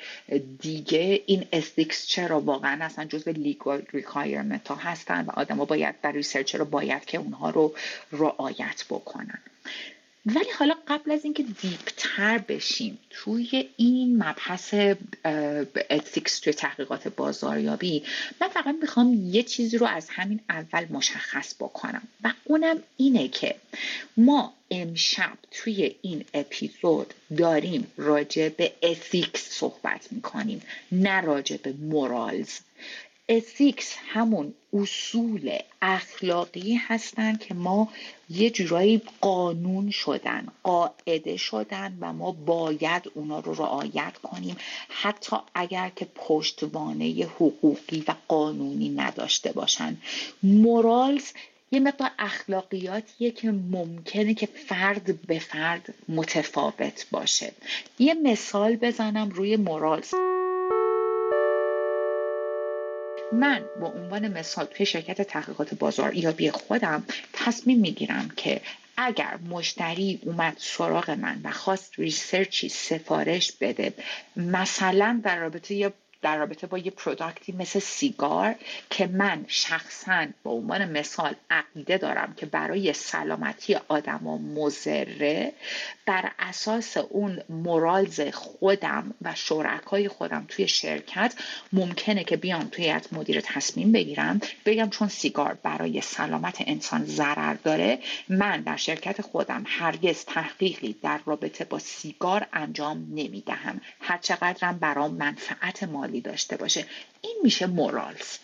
دیگه 0.59 1.21
این 1.25 1.45
ethics 1.53 2.07
چرا 2.07 2.39
واقعا 2.39 2.85
اصلا 2.85 3.05
جز 3.05 3.24
legal 3.31 3.83
requirement 3.91 4.67
ها 4.67 4.75
هستن 4.75 5.25
و 5.25 5.31
آدما 5.31 5.65
باید 5.65 6.01
در 6.01 6.11
research 6.11 6.55
رو 6.55 6.65
باید 6.65 7.05
که 7.05 7.17
اونها 7.17 7.49
رو 7.49 7.75
رعایت 8.11 8.85
بکنن. 8.89 9.39
ولی 10.25 10.49
حالا 10.59 10.75
قبل 10.87 11.11
از 11.11 11.23
اینکه 11.23 11.43
deeper 11.43 12.37
بشیم 12.37 12.97
توی 13.09 13.69
این 13.77 14.23
مبحث 14.23 14.73
ethics 15.89 16.39
توی 16.39 16.53
تحقیقات 16.53 17.07
بازاریابی 17.07 18.03
من 18.41 18.47
فقط 18.47 18.75
می‌خوام 18.81 19.13
یه 19.13 19.43
چیزی 19.43 19.77
رو 19.77 19.87
از 19.87 20.09
همین 20.09 20.39
اول 20.49 20.85
مشخص 20.89 21.55
بکنم 21.59 22.01
و 22.23 22.33
اونم 22.43 22.77
اینه 22.97 23.27
که 23.27 23.55
ما 24.17 24.53
امشب 24.71 25.37
توی 25.51 25.95
این 26.01 26.25
اپیزود 26.33 27.13
داریم 27.37 27.87
راجع 27.97 28.49
به 28.49 28.73
ethics 28.83 29.49
صحبت 29.49 30.07
می‌کنیم 30.11 30.61
نه 30.91 31.21
راجع 31.21 31.57
به 31.57 31.73
morals 31.73 32.59
ethics 33.29 33.95
همون 34.07 34.53
اصول 34.73 35.57
اخلاقی 35.81 36.75
هستند 36.75 37.39
که 37.39 37.53
ما 37.53 37.89
یه 38.29 38.49
جورایی 38.49 39.01
قانون 39.21 39.89
شدن 39.89 40.47
قاعده 40.63 41.37
شدن 41.37 41.97
و 42.01 42.13
ما 42.13 42.31
باید 42.31 43.11
اونا 43.13 43.39
رو 43.39 43.53
رعایت 43.53 44.17
کنیم. 44.23 44.55
حتی 44.89 45.35
اگر 45.55 45.91
که 45.95 46.07
پشتوانه 46.15 47.27
حقوقی 47.35 48.03
و 48.07 48.15
قانونی 48.27 48.89
نداشته 48.89 49.51
باشن. 49.51 49.97
مورالز 50.43 51.31
یه 51.71 51.79
مقدار 51.79 52.11
اخلاقیاتیه 52.19 53.31
که 53.31 53.51
ممکنه 53.51 54.33
که 54.33 54.45
فرد 54.45 55.21
به 55.21 55.39
فرد 55.39 55.93
متفاوت 56.09 57.07
باشه. 57.11 57.51
یه 57.99 58.13
مثال 58.13 58.75
بزنم 58.75 59.29
روی 59.29 59.57
مورالز 59.57 60.13
من 63.31 63.65
به 63.79 63.85
عنوان 63.85 64.27
مثال 64.27 64.65
توی 64.65 64.85
شرکت 64.85 65.21
تحقیقات 65.21 65.73
بازاریابی 65.73 66.51
خودم 66.51 67.03
تصمیم 67.33 67.79
می‌گیرم 67.79 68.29
که 68.37 68.61
اگر 68.97 69.39
مشتری 69.49 70.19
اومد 70.23 70.55
سراغ 70.59 71.09
من 71.09 71.41
و 71.43 71.51
خواست 71.51 71.99
ریسرچی 71.99 72.69
سفارش 72.69 73.51
بده 73.51 73.93
مثلا 74.35 75.21
در 75.23 75.39
رابطه 75.39 75.93
در 76.25 76.37
رابطه 76.37 76.67
با 76.67 76.77
یه 76.77 76.91
پروداکتی 76.91 77.51
مثل 77.51 77.79
سیگار 77.79 78.55
که 78.89 79.07
من 79.07 79.45
شخصا 79.47 80.25
به 80.43 80.49
عنوان 80.49 80.91
مثال 80.91 81.35
عقیده 81.49 81.97
دارم 81.97 82.33
که 82.37 82.45
برای 82.45 82.93
سلامتی 82.93 83.75
آدما 83.87 84.37
مزره 84.37 85.53
بر 86.05 86.31
اساس 86.39 86.97
اون 86.97 87.41
مورالز 87.49 88.21
خودم 88.21 89.13
و 89.21 89.35
شرکای 89.35 90.07
خودم 90.07 90.45
توی 90.47 90.67
شرکت 90.67 91.33
ممکنه 91.73 92.23
که 92.23 92.37
بیام 92.37 92.67
توی 92.71 92.85
هیئت 92.85 93.13
مدیره 93.13 93.41
تصمیم 93.41 93.91
بگیرم 93.91 94.41
بگم 94.65 94.89
چون 94.89 95.07
سیگار 95.07 95.57
برای 95.63 96.01
سلامت 96.01 96.63
انسان 96.67 97.05
ضرر 97.05 97.53
داره 97.53 97.99
من 98.29 98.61
در 98.61 98.75
شرکت 98.75 99.21
خودم 99.21 99.63
هرگز 99.67 100.25
تحقیقی 100.25 100.95
در 101.03 101.19
رابطه 101.25 101.65
با 101.65 101.79
سیگار 101.79 102.47
انجام 102.53 102.97
نمی‌دهم. 102.97 103.81
هر 104.01 104.17
چقدرم 104.17 104.77
برام 104.77 105.13
منفعت 105.13 105.83
مالی 105.83 106.14
داشته 106.21 106.57
باشه. 106.57 106.85
این 107.21 107.35
میشه 107.43 107.65
مورالز 107.65 108.37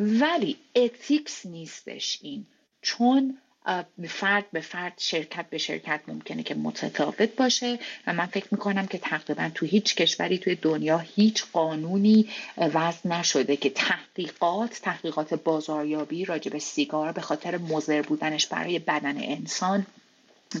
ولی 0.00 0.56
اتیکس 0.74 1.46
نیستش 1.46 2.18
این. 2.22 2.46
چون 2.82 3.38
فرد 4.08 4.44
به 4.52 4.60
فرد 4.60 4.92
شرکت 4.98 5.50
به 5.50 5.58
شرکت 5.58 6.00
ممکنه 6.08 6.42
که 6.42 6.54
متفاوت 6.54 7.36
باشه 7.36 7.78
و 8.06 8.12
من 8.12 8.26
فکر 8.26 8.46
می‌کنم 8.50 8.86
که 8.86 8.98
تقریبا 8.98 9.50
تو 9.54 9.66
هیچ 9.66 9.94
کشوری 9.94 10.38
توی 10.38 10.54
دنیا 10.54 10.98
هیچ 10.98 11.44
قانونی 11.52 12.28
وضع 12.56 13.08
نشده 13.08 13.56
که 13.56 13.70
تحقیقات 13.70 14.80
تحقیقات 14.82 15.34
بازاریابی 15.34 16.24
راجع 16.24 16.50
به 16.50 16.58
سیگار 16.58 17.12
به 17.12 17.20
خاطر 17.20 17.58
مضر 17.58 18.02
بودنش 18.02 18.46
برای 18.46 18.78
بدن 18.78 19.16
انسان 19.22 19.86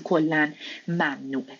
کلا 0.04 0.52
ممنوعه. 0.88 1.58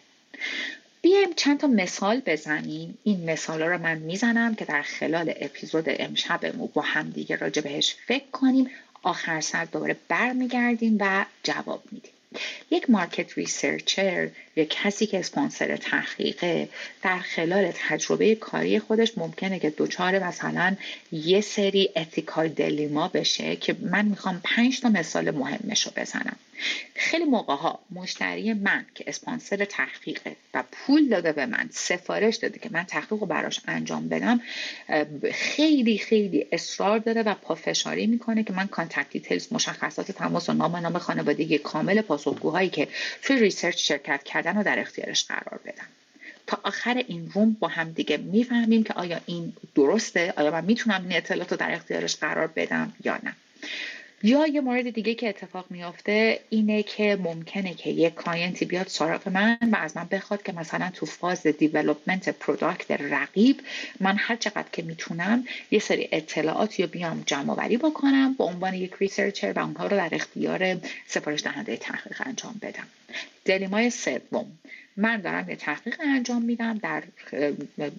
بیایم 1.06 1.32
چند 1.36 1.60
تا 1.60 1.66
مثال 1.66 2.22
بزنیم. 2.26 2.98
این 3.04 3.30
مثال 3.30 3.62
رو 3.62 3.78
من 3.78 3.98
می‌زنم 3.98 4.54
که 4.54 4.64
در 4.64 4.82
خلال 4.82 5.34
اپیزود 5.36 5.84
امشبمون 5.88 6.68
با 6.74 6.82
همدیگه 6.82 7.36
راجع 7.36 7.62
بهش 7.62 7.96
فکر 8.06 8.24
کنیم. 8.32 8.70
آخر 9.02 9.40
سر 9.40 9.64
دوباره 9.64 9.96
برمیگردیم 10.08 10.96
و 11.00 11.24
جواب 11.42 11.82
میدیم. 11.92 12.10
یک 12.70 12.90
market 12.90 13.38
researcher 13.38 14.28
یا 14.56 14.64
کسی 14.64 15.06
که 15.06 15.18
اسپانسر 15.18 15.76
تحقیقه 15.76 16.68
در 17.02 17.18
خلال 17.18 17.72
تجربه 17.74 18.34
کاری 18.34 18.78
خودش 18.78 19.18
ممکنه 19.18 19.58
که 19.58 19.74
دچار 19.78 20.18
مثلا 20.18 20.76
یه 21.12 21.40
سری 21.40 21.90
ethical 21.96 22.48
dilemma 22.48 23.08
بشه 23.08 23.56
که 23.56 23.76
من 23.80 24.04
می‌خوام 24.04 24.40
پنج 24.44 24.80
تا 24.80 24.88
مثال 24.88 25.30
مهمش 25.30 25.86
رو 25.86 25.92
بزنم. 25.96 26.36
خیلی 26.94 27.24
موقع 27.24 27.54
ها 27.54 27.78
مشتری 27.90 28.52
من 28.52 28.86
که 28.94 29.04
اسپانسر 29.06 29.64
تحقیقه 29.64 30.36
و 30.54 30.64
پول 30.72 31.08
داده 31.08 31.32
به 31.32 31.46
من 31.46 31.68
سفارش 31.72 32.36
داده 32.36 32.58
که 32.58 32.68
من 32.72 32.84
تحقیق 32.84 33.20
رو 33.20 33.26
براش 33.26 33.60
انجام 33.68 34.08
بدم 34.08 34.40
خیلی 35.32 35.98
خیلی 35.98 36.46
اصرار 36.52 36.98
داره 36.98 37.22
و 37.22 37.34
پافشاری 37.34 38.06
می‌کنه 38.06 38.42
که 38.42 38.52
من 38.52 38.66
contact 38.66 39.10
details 39.10 39.52
مشخصات 39.52 40.12
تماس 40.12 40.48
و 40.48 40.52
نام 40.52 40.76
نام 40.76 40.98
خانوادگی 40.98 41.58
کامل 41.58 42.00
پاسخگوهایی 42.00 42.68
که 42.68 42.88
توی 43.22 43.36
research 43.36 43.88
شرکت 43.88 44.22
کردن 44.22 44.56
رو 44.56 44.62
در 44.62 44.78
اختیارش 44.78 45.24
قرار 45.24 45.60
بدم. 45.64 45.86
تا 46.46 46.60
آخر 46.62 47.04
این 47.08 47.30
room 47.34 47.56
با 47.60 47.68
هم 47.68 47.90
دیگه 47.90 48.16
می‌فهمیم 48.16 48.84
که 48.84 48.92
آیا 48.92 49.20
این 49.26 49.52
درسته 49.74 50.34
آیا 50.36 50.50
من 50.50 50.64
می‌تونم 50.64 51.02
این 51.08 51.16
اطلاعات 51.16 51.50
رو 51.50 51.56
در 51.56 51.72
اختیارش 51.72 52.16
قرار 52.16 52.46
بدم 52.46 52.92
یا 53.04 53.18
نه. 53.22 53.36
یا 54.22 54.46
یه 54.46 54.60
مورد 54.60 54.90
دیگه 54.90 55.14
که 55.14 55.28
اتفاق 55.28 55.66
میافته 55.70 56.40
اینه 56.50 56.82
که 56.82 57.18
ممکنه 57.20 57.74
که 57.74 57.90
یک 57.90 58.14
کلاینتی 58.14 58.64
بیاد 58.64 58.86
سراغ 58.86 59.28
من 59.28 59.58
و 59.72 59.76
از 59.76 59.96
من 59.96 60.08
بخواد 60.10 60.42
که 60.42 60.52
مثلا 60.52 60.90
تو 60.94 61.06
فاز 61.06 61.46
development 61.46 62.28
product 62.28 62.90
رقیب 62.90 63.60
من 64.00 64.16
هر 64.18 64.36
چقدر 64.36 64.68
که 64.72 64.82
می‌تونم 64.82 65.44
یه 65.70 65.78
سری 65.78 66.08
اطلاعات 66.12 66.80
یا 66.80 66.86
بیام 66.86 67.22
جمع 67.26 67.50
آوری 67.52 67.76
بکنم 67.76 68.34
به 68.34 68.44
عنوان 68.44 68.74
یک 68.74 68.92
researcher 68.98 69.52
و 69.52 69.58
اونها 69.58 69.86
رو 69.86 69.96
در 69.96 70.08
اختیار 70.12 70.76
سفارش 71.06 71.42
دهنده 71.42 71.76
تحقیق 71.76 72.22
انجام 72.26 72.54
بدم. 72.62 72.86
dilemma 73.44 73.84
ی 73.85 73.90
سوم. 73.90 74.46
من 74.96 75.20
دارم 75.20 75.50
یه 75.50 75.56
تحقیق 75.56 75.96
انجام 76.00 76.42
میدم 76.42 76.78
در 76.78 77.02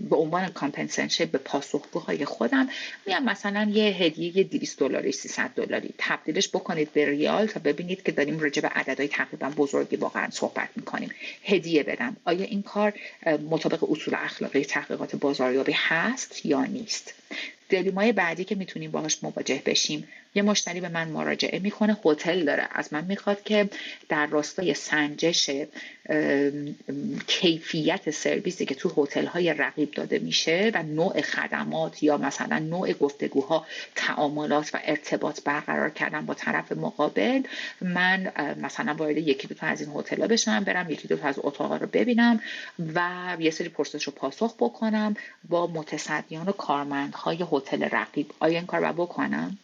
به 0.09 0.15
عنوان 0.15 0.47
compensation 0.47 1.25
به 1.25 1.37
پاسخگوهای 1.37 2.25
خودم. 2.25 2.69
میام 3.05 3.23
مثلا 3.23 3.69
یه 3.73 3.83
هدیه 3.83 4.43
200 4.43 4.79
دلاری 4.79 5.11
300 5.11 5.49
دلاری 5.55 5.93
تبدیلش 5.97 6.49
بکنید 6.49 6.93
به 6.93 7.09
ریال 7.09 7.45
تا 7.45 7.59
ببینید 7.59 8.03
که 8.03 8.11
داریم 8.11 8.39
راجع 8.39 8.61
به 8.61 8.67
عددهای 8.67 9.07
تقریبا 9.07 9.49
بزرگی 9.49 9.95
واقعا 9.95 10.29
صحبت 10.29 10.69
می‌کنیم. 10.75 11.11
هدیه 11.43 11.83
بدم. 11.83 12.17
آیا 12.25 12.45
این 12.45 12.61
کار 12.61 12.93
مطابق 13.49 13.91
اصول 13.91 14.15
اخلاقی 14.17 14.65
تحقیقات 14.65 15.15
بازاریابی 15.15 15.73
هست 15.75 16.45
یا 16.45 16.65
نیست؟ 16.65 17.13
دلیمای 17.69 18.11
بعدی 18.11 18.43
که 18.43 18.55
می‌تونیم 18.55 18.91
باهاش 18.91 19.23
مواجه 19.23 19.61
بشیم. 19.65 20.07
یه 20.37 20.43
مشتری 20.43 20.81
به 20.81 20.89
من 20.89 21.07
مراجعه 21.07 21.59
می‌کنه 21.59 21.97
هتل 22.05 22.45
داره. 22.45 22.67
از 22.71 22.93
من 22.93 23.05
می‌خواد 23.05 23.43
که 23.43 23.69
در 24.09 24.25
راستای 24.25 24.73
سنجش 24.73 25.49
کیفیت 27.27 28.11
سرویسی 28.11 28.65
که 28.65 28.75
تو 28.75 29.03
هتل 29.03 29.25
های 29.25 29.53
رقیب 29.53 29.91
داده 29.91 30.19
میشه 30.19 30.71
و 30.73 30.83
نوع 30.83 31.21
خدمات 31.21 32.03
یا 32.03 32.17
مثلا 32.17 32.59
نوع 32.59 32.93
گفتگوها 32.93 33.65
تعاملات 33.95 34.75
و 34.75 34.79
ارتباط 34.83 35.43
برقرار 35.43 35.89
کردن 35.89 36.25
با 36.25 36.33
طرف 36.33 36.71
مقابل 36.71 37.41
من 37.81 38.31
مثلا 38.61 38.93
وارد 38.93 39.17
یکی 39.17 39.47
دو 39.47 39.55
از 39.59 39.81
این 39.81 39.89
هتل 39.95 40.27
بشم 40.27 40.63
برم 40.63 40.89
یکی 40.89 41.07
دو 41.07 41.17
تا 41.17 41.27
از 41.27 41.39
اتاقا 41.43 41.77
رو 41.77 41.87
ببینم 41.87 42.39
و 42.95 43.09
یه 43.39 43.51
سری 43.51 43.69
پرسش 43.69 44.03
رو 44.03 44.13
پاسخ 44.13 44.55
بکنم 44.59 45.15
با 45.49 45.67
متصدیان 45.67 46.49
و 46.49 46.51
کارمندهای 46.51 47.45
هتل 47.51 47.83
رقیب. 47.83 48.31
آیا 48.39 48.57
این 48.57 48.67
کار 48.67 48.87
رو 48.87 48.93
بکنم؟ 48.93 49.57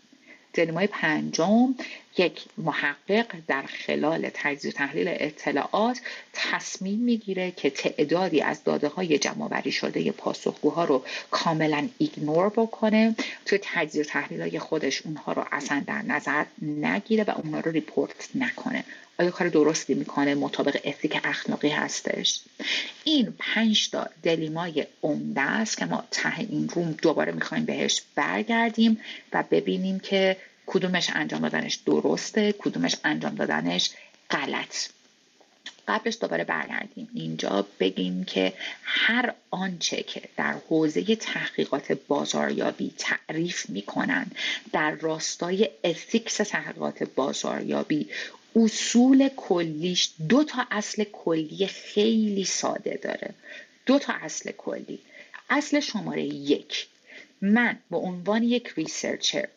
دلیمای 0.54 0.88
پنجم 0.88 1.76
یک 2.18 2.46
محقق 2.58 3.26
در 3.48 3.62
خلال 3.62 4.30
تجزیه 4.34 4.72
تحلیل 4.72 5.08
اطلاعات 5.10 6.02
تصمیم 6.34 7.00
می‌گیره 7.00 7.52
که 7.52 7.70
تعدادی 7.70 8.42
از 8.42 8.64
داده 8.64 8.88
های 8.88 9.18
جمع 9.18 9.70
شده 9.70 10.12
پاسخگوها 10.12 10.86
رو 10.86 11.06
کاملا 11.32 11.90
ignore 11.98 12.50
بکنه. 12.50 13.16
توی 13.46 13.60
تجزیه 13.62 14.04
تحلیل 14.04 14.42
های 14.42 14.60
خودش 14.60 15.02
اونها 15.02 15.34
رو 15.34 15.46
اصلا 15.52 15.84
در 15.88 16.02
نظر 16.02 16.46
نگیره 16.62 17.24
و 17.24 17.32
اونها 17.32 17.60
رو 17.60 17.72
report 17.72 18.30
نکنه. 18.36 18.84
آیا 19.20 19.32
کار 19.32 19.50
درستی 19.50 19.94
می‌کنه؟ 19.94 20.36
مطابق 20.36 20.80
ethic 20.86 21.20
اخلاقی 21.24 21.70
هستش. 21.70 22.42
این 23.04 23.34
پنج 23.40 23.90
تا 23.90 24.10
dilemma 24.24 24.80
ی 24.80 24.88
عمده 25.04 25.42
است 25.42 25.78
که 25.78 25.86
ما 25.86 26.04
ته 26.12 26.40
این 26.40 26.70
روم 26.70 26.92
دوباره 26.92 27.32
می‌خوایم 27.32 27.66
بهش 27.66 28.02
برگردیم 28.16 29.02
و 29.34 29.44
ببینیم 29.52 30.00
که 30.00 30.38
کدومش 30.66 31.10
انجام 31.14 31.42
دادنش 31.42 31.76
درسته 31.76 32.52
کدومش 32.52 32.96
انجام 33.04 33.36
دادنش 33.36 33.90
غلط. 34.32 34.76
قبلش 35.88 36.18
دوباره 36.22 36.44
برگردیم. 36.44 37.10
اینجا 37.14 37.68
بگیم 37.80 38.24
که 38.24 38.54
هر 38.84 39.34
آنچه 39.52 40.04
که 40.04 40.22
در 40.38 40.54
حوزه 40.70 41.16
تحقیقات 41.16 41.92
بازاریابی 41.92 42.94
تعریف 42.98 43.70
می‌کنن 43.70 44.32
در 44.72 44.92
راستای 44.92 45.70
ethics 45.84 46.38
تحقیقات 46.38 47.04
بازاریابی 47.04 48.10
اصول 48.56 49.30
کلیش 49.36 50.10
دو 50.30 50.44
تا 50.44 50.68
اصل 50.72 51.04
کلی 51.04 51.68
خیلی 51.68 52.46
ساده 52.46 53.00
داره. 53.04 53.34
دو 53.86 54.00
تا 54.00 54.14
اصل 54.14 54.52
کلی. 54.52 55.00
اصل 55.50 55.80
شماره 55.80 56.24
یک. 56.24 56.88
من 57.42 57.80
به 57.92 57.98
عنوان 57.98 58.44
یک 58.44 58.74
researcher 58.78 59.48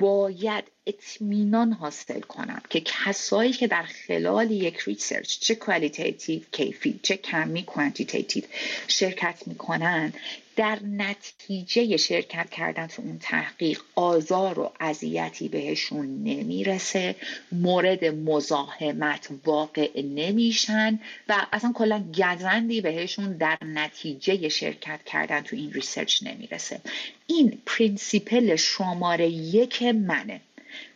باید 0.00 0.64
اطمینان 0.86 1.72
حاصل 1.72 2.20
کنم 2.20 2.62
که 2.70 2.80
کسایی 2.80 3.52
که 3.52 3.66
در 3.66 3.82
خلال 3.82 4.50
یک 4.50 4.78
research 4.78 5.38
چه 5.38 5.54
qualitative 5.54 6.42
کیفی 6.52 7.00
چه 7.02 7.16
کمی 7.16 7.62
quantitative 7.62 8.44
شرکت 8.88 9.42
می‌کنن 9.46 10.12
در 10.60 10.78
نتیجه 10.82 11.96
شرکت 11.96 12.50
کردن 12.50 12.86
تو 12.86 13.02
اون 13.02 13.18
تحقیق 13.18 13.80
آزار 13.94 14.58
و 14.58 14.72
اذیتی 14.80 15.48
بهشون 15.48 16.06
نمی‌رسه 16.06 17.14
مورد 17.52 18.04
مزاحمت 18.04 19.28
واقع 19.44 20.02
نمیشن 20.02 21.00
و 21.28 21.46
اصلا 21.52 21.72
کلا 21.74 22.04
گزندی 22.14 22.80
بهشون 22.80 23.36
در 23.36 23.58
نتیجه 23.62 24.48
شرکت 24.48 25.04
کردن 25.04 25.40
تو 25.40 25.56
این 25.56 25.72
research 25.72 26.22
نمی‌رسه. 26.22 26.80
این 27.26 27.58
principle 27.66 28.56
شماره 28.56 29.28
یک 29.28 29.82
منه. 29.82 30.40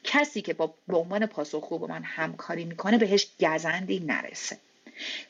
کسی 0.05 0.43
که 0.43 0.55
با 0.55 0.75
به 0.89 0.97
عنوان 0.97 1.27
پاسخگو 1.27 1.79
با 1.79 1.87
من 1.87 2.03
همکاری 2.03 2.65
می‌کنه 2.65 2.99
بهش 2.99 3.27
گزندی 3.41 4.01
نرسه. 4.01 4.57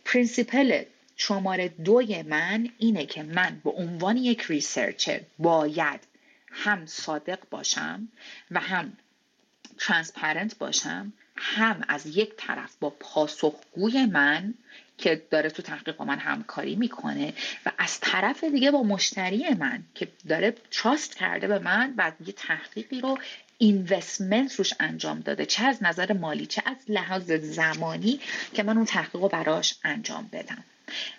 principle 0.05 0.83
شماره 1.17 1.69
دوی 1.69 2.23
من 2.23 2.69
اینه 2.79 3.07
که 3.07 3.23
من 3.23 3.61
به 3.65 3.71
عنوان 3.71 4.17
یک 4.17 4.43
researcher 4.43 5.21
باید 5.39 6.01
هم 6.51 6.87
صادق 6.87 7.39
باشم 7.51 8.09
و 8.51 8.61
هم 8.61 8.93
transparent 9.79 10.59
باشم 10.59 11.13
هم 11.37 11.85
از 11.89 12.07
یک 12.07 12.33
طرف 12.37 12.77
با 12.81 12.91
پاسخگوی 12.91 14.07
من 14.07 14.55
که 14.99 15.23
داره 15.31 15.51
تو 15.51 15.63
تحقیق 15.63 15.97
با 15.97 16.05
من 16.05 16.19
همکاری 16.19 16.77
می‌کنه 16.77 17.33
و 17.67 17.73
از 17.79 18.01
طرف 18.01 18.45
دیگه 18.45 18.71
با 18.71 18.83
مشتری 18.83 19.55
من 19.55 19.85
که 19.95 20.09
داره 20.29 20.55
trust 20.71 21.17
کرده 21.17 21.47
به 21.47 21.59
من 21.59 21.95
و 21.97 22.13
یه 22.27 22.33
تحقیقی 22.33 23.01
رو 23.01 23.19
investment 23.59 24.55
روش 24.55 24.73
انجام 24.81 25.21
داده 25.21 25.47
چه 25.47 25.65
از 25.65 25.83
نظر 25.83 26.13
مالی 26.13 26.47
چه 26.47 26.63
از 26.67 26.77
لحاظ 26.89 27.33
زمانی 27.33 28.21
که 28.55 28.63
من 28.63 28.77
اون 28.77 28.87
تحقیق 28.87 29.23
رو 29.23 29.29
براش 29.29 29.75
انجام 29.85 30.29
بدم. 30.33 30.65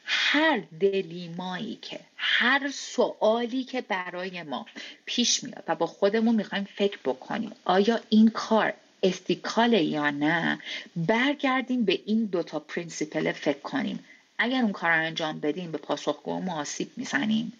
هر 0.05 0.63
dilemma 0.79 1.57
یی 1.57 1.79
که 1.81 1.99
هر 2.15 2.71
سوالی 2.73 3.63
که 3.63 3.81
برای 3.81 4.43
ما 4.43 4.65
پیش 5.05 5.43
میاد 5.43 5.63
و 5.67 5.75
با 5.75 5.87
خودمون 5.87 6.35
می‌خوایم 6.35 6.67
فکر 6.75 6.97
بکنیم 7.05 7.51
آیا 7.65 7.99
این 8.09 8.29
کار 8.29 8.73
ethical 9.03 9.73
ه 9.73 9.83
یا 9.83 10.09
نه 10.09 10.59
برگردیم 10.95 11.85
به 11.85 11.99
این 12.05 12.25
دوتا 12.25 12.59
principle 12.59 13.31
فکر 13.31 13.59
کنیم. 13.59 14.05
اگر 14.37 14.61
اون 14.61 14.71
کار 14.71 14.89
رو 14.89 15.03
انجام 15.05 15.39
بدیم 15.39 15.71
به 15.71 15.77
پاسخگو 15.77 16.39
ما 16.39 16.59
آسیب 16.59 16.91
می‌زنیم. 16.97 17.53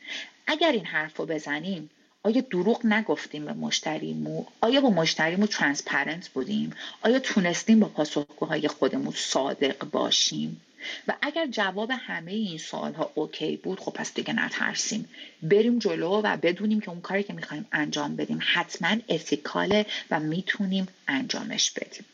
اگر 0.48 0.72
این 0.72 0.86
حرف 0.86 1.18
رو 1.18 1.26
بزنیم 1.26 1.90
آیا 2.24 2.42
دروغ 2.42 2.86
نگفتیم 2.86 3.46
به 3.46 3.54
مشتریمون؟ 3.54 4.46
آیا 4.62 4.82
با 4.82 4.90
مشتریمون 4.90 5.48
transparent 5.48 6.30
بودیم؟ 6.30 6.74
آیا 7.02 7.20
تونستیم 7.20 7.80
با 7.80 7.88
پاسخگوهای 7.88 8.68
خودمون 8.68 9.14
صادق 9.18 9.86
باشیم؟ 9.92 10.62
و 11.08 11.14
اگر 11.22 11.48
جواب 11.48 11.92
همه 11.92 12.32
این 12.32 12.58
سوال 12.58 12.94
ها 12.94 13.12
اوکی 13.16 13.58
بود 13.58 13.80
خب 13.80 13.92
پس 13.92 14.14
دیگه 14.14 14.34
نترسیم. 14.34 15.10
بریم 15.44 15.80
جلو 15.80 16.22
و 16.24 16.38
بدونیم 16.38 16.80
که 16.80 16.90
اون 16.90 17.02
کاری 17.02 17.24
که 17.24 17.34
می‌خوایم 17.34 17.66
انجام 17.72 18.16
بدیم 18.16 18.40
حتما 18.54 18.98
اتیکاله 19.10 19.86
و 20.12 20.20
می‌تونیم 20.20 20.88
انجامش 21.08 21.72
بدیم. 21.72 22.06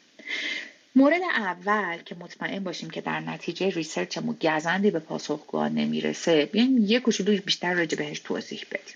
مورد 0.96 1.22
اول 1.36 1.98
که 2.06 2.16
مطمئن 2.16 2.63
باشیم 2.63 2.90
که 2.90 3.01
در 3.01 3.20
نتیجه 3.20 3.70
ریسرچمون 3.70 4.38
گزندی 4.42 4.92
به 4.92 5.00
پاسخگوها 5.00 5.68
نمی‌رسه 5.68 6.46
بیایم 6.46 6.78
یه 6.86 7.00
کوچولو 7.00 7.38
بیشتر 7.38 7.74
راجع 7.74 7.98
بهش 7.98 8.20
توضیح 8.20 8.63
بدیم. 8.72 8.96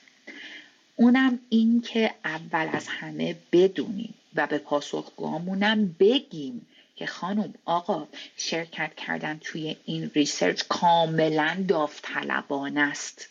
اونم 0.96 1.40
این 1.50 1.82
که 1.82 2.12
اول 2.26 2.70
از 2.74 2.88
همه 2.88 3.36
بدونیم 3.52 4.14
و 4.36 4.48
به 4.48 4.58
پاسخگوهامونم 4.58 5.96
بگیم 6.00 6.68
که 6.96 7.06
خانم 7.06 7.54
آقا 7.66 8.08
شرکت 8.38 8.96
کردن 8.96 9.40
توی 9.40 9.76
این 9.86 10.12
ریسرچ 10.16 10.64
کاملا 10.70 11.66
داوطلبانه 11.68 12.82
است. 12.82 13.30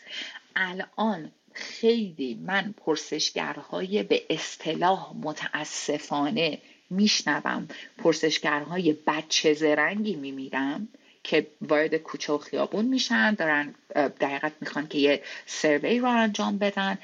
الان 0.55 1.31
خیلی 1.53 2.33
من 2.33 2.73
پرسشگرهای 2.77 4.03
به 4.03 4.25
اصطلاح 4.29 5.13
متاسفانه 5.21 6.57
میشنوم 6.89 7.67
پرسشگرهای 7.97 8.93
بچه 9.07 9.53
زرنگی 9.53 10.15
میمیرم. 10.15 10.87
که 11.25 11.47
وارد 11.61 11.95
کوچه 11.95 12.33
و 12.33 12.37
خیابون 12.37 12.85
میشن 12.85 13.33
دارن 13.33 13.75
دقیقت 13.95 14.51
می‌خوان 14.61 14.87
که 14.87 14.97
یه 14.97 15.21
سروی 15.45 15.99
رو 15.99 16.07
انجام 16.07 16.57
بدن 16.57 16.97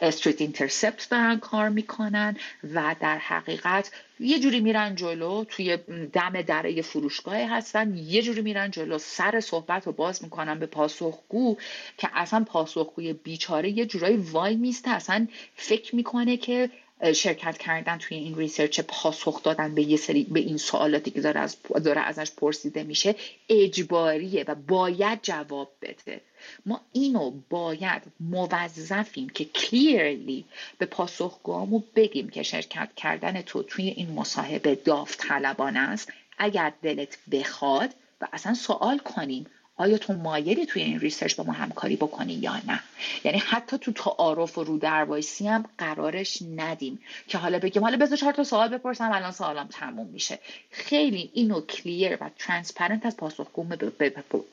street 0.00 0.40
intercept 0.40 1.08
دارن 1.10 1.38
کار 1.38 1.68
می‌کنن 1.68 2.36
و 2.74 2.94
در 3.00 3.18
حقیقت 3.18 3.90
یه 4.20 4.40
جوری 4.40 4.60
میرن 4.60 4.94
جلو 4.94 5.44
توی 5.44 5.76
دم 6.12 6.42
دره 6.42 6.82
فروشگاه 6.82 7.36
هستن 7.36 7.96
یه 7.96 8.22
جوری 8.22 8.40
میرن 8.40 8.70
جلو 8.70 8.98
سر 8.98 9.40
صحبت 9.40 9.86
رو 9.86 9.92
باز 9.92 10.24
می‌کنن 10.24 10.58
به 10.58 10.66
پاسخگو 10.66 11.56
که 11.98 12.08
اصلا 12.14 12.44
پاسخگوی 12.44 13.12
بیچاره 13.12 13.70
یه 13.70 13.86
جورایی 13.86 14.16
وای 14.16 14.56
میسته 14.56 14.90
اصلا 14.90 15.26
فکر 15.56 15.96
می‌کنه 15.96 16.36
که 16.36 16.70
شرکت 17.14 17.58
کردن 17.58 17.98
توی 17.98 18.16
این 18.16 18.36
research 18.36 18.80
پاسخ 18.80 19.42
دادن 19.42 19.74
به 19.74 19.82
یه 19.82 19.96
سری 19.96 20.24
به 20.24 20.40
این 20.40 20.56
سوالاتی 20.56 21.10
که 21.10 21.20
داره, 21.20 21.40
از 21.40 21.56
داره 21.84 22.00
ازش 22.00 22.30
پرسیده 22.30 22.82
میشه 22.82 23.14
اجباریه 23.48 24.44
و 24.48 24.54
باید 24.54 25.18
جواب 25.22 25.72
بده. 25.82 26.20
ما 26.66 26.80
اینو 26.92 27.32
باید 27.50 28.02
موظفیم 28.20 29.28
که 29.28 29.44
clearly 29.44 30.44
به 30.78 30.86
پاسخگوامون 30.86 31.82
بگیم 31.96 32.28
که 32.28 32.42
شرکت 32.42 32.88
کردن 32.96 33.42
تو 33.42 33.62
توی 33.62 33.88
این 33.88 34.10
مصاحبه 34.10 34.74
داوطلبانه 34.74 35.78
است. 35.78 36.12
اگر 36.38 36.72
دلت 36.82 37.18
بخواد 37.32 37.94
و 38.20 38.26
اصلا 38.32 38.54
سوال 38.54 38.98
کنیم 38.98 39.46
آیا 39.80 39.98
تو 39.98 40.12
مایلی 40.12 40.66
توی 40.66 40.82
این 40.82 41.00
research 41.00 41.36
با 41.36 41.44
ما 41.44 41.52
همکاری 41.52 41.96
بکنی 41.96 42.32
یا 42.32 42.56
نه؟ 42.66 42.80
یعنی 43.24 43.38
حتی 43.38 43.78
تو 43.78 43.92
تعارف 43.92 44.58
و 44.58 44.64
رو 44.64 44.78
وایسی 44.82 45.48
هم 45.48 45.64
قرارش 45.78 46.42
ندیم 46.56 46.98
که 47.28 47.38
حالا 47.38 47.58
بگیم 47.58 47.82
حالا 47.82 47.96
بذار 47.96 48.16
چهار 48.16 48.32
تا 48.32 48.44
سوال 48.44 48.68
بپرسم 48.68 49.12
الان 49.12 49.32
سوالم 49.32 49.66
تموم 49.66 50.06
میشه. 50.06 50.38
خیلی 50.70 51.30
اینو 51.34 51.60
clear 51.60 52.18
و 52.20 52.30
transparent 52.38 53.06
از 53.06 53.16
پاسخگو 53.16 53.64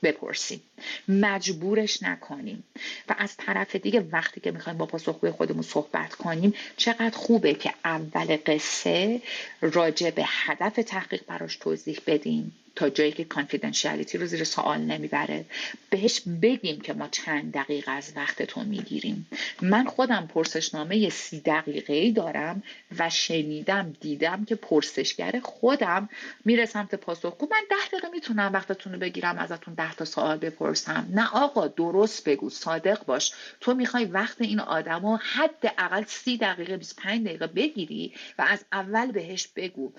بپرسیم. 0.03 0.61
مجبورش 1.07 2.03
نکنیم. 2.03 2.63
و 3.09 3.15
از 3.17 3.37
طرف 3.37 3.75
دیگه 3.75 4.07
وقتی 4.11 4.41
که 4.41 4.51
می‌خوایم 4.51 4.77
با 4.77 4.85
پاسخگوی 4.85 5.31
خودمون 5.31 5.61
صحبت 5.61 6.15
کنیم 6.15 6.53
چقدر 6.77 7.17
خوبه 7.17 7.53
که 7.53 7.73
اول 7.85 8.37
قصه 8.45 9.21
راجع 9.61 10.09
به 10.09 10.23
هدف 10.25 10.75
تحقیق 10.75 11.21
براش 11.27 11.55
توضیح 11.55 11.99
بدیم. 12.07 12.55
تا 12.77 12.89
جایی 12.89 13.11
که 13.11 13.23
کانفیدنشیالیتی 13.23 14.17
رو 14.17 14.25
زیر 14.25 14.43
سوال 14.43 14.81
نمی‌بره. 14.81 15.45
بهش 15.89 16.21
بگیم 16.41 16.81
که 16.81 16.93
ما 16.93 17.07
چند 17.07 17.53
دقیقه 17.53 17.91
از 17.91 18.13
وقتتون 18.15 18.65
می‌گیریم. 18.65 19.27
من 19.61 19.85
خودم 19.85 20.27
پرسشنامه 20.33 21.09
سی 21.09 21.39
دقیقه 21.39 21.93
ای 21.93 22.11
دارم 22.11 22.63
و 22.99 23.09
شنیدم 23.09 23.93
دیدم 24.01 24.45
که 24.45 24.55
پرسشگر 24.55 25.39
خودم 25.43 26.09
میره 26.45 26.65
سمت 26.65 26.95
پاسخگو. 26.95 27.47
من 27.51 27.63
ده 27.69 27.87
دقیقه 27.87 28.07
می‌تونم 28.13 28.53
وقتتون 28.53 28.93
رو 28.93 28.99
بگیرم 28.99 29.37
ازتون 29.37 29.73
ده 29.73 29.93
تا 29.93 30.05
سوال 30.05 30.37
بپرسم. 30.37 31.07
نه 31.13 31.27
آقا 31.33 31.67
درست 31.67 32.29
بگو 32.29 32.49
صادق 32.49 33.05
باش. 33.05 33.31
تو 33.61 33.73
می‌خوای 33.73 34.05
وقت 34.05 34.41
این 34.41 34.59
آدم 34.59 35.05
رو 35.05 35.19
حداقل 35.21 36.03
سی 36.07 36.37
دقیقه 36.37 36.77
25 36.77 37.25
دقیقه 37.25 37.47
بگیری 37.47 38.13
و 38.39 38.45
از 38.47 38.65
اول 38.71 39.11
بهش 39.11 39.47
بگو. 39.55 39.91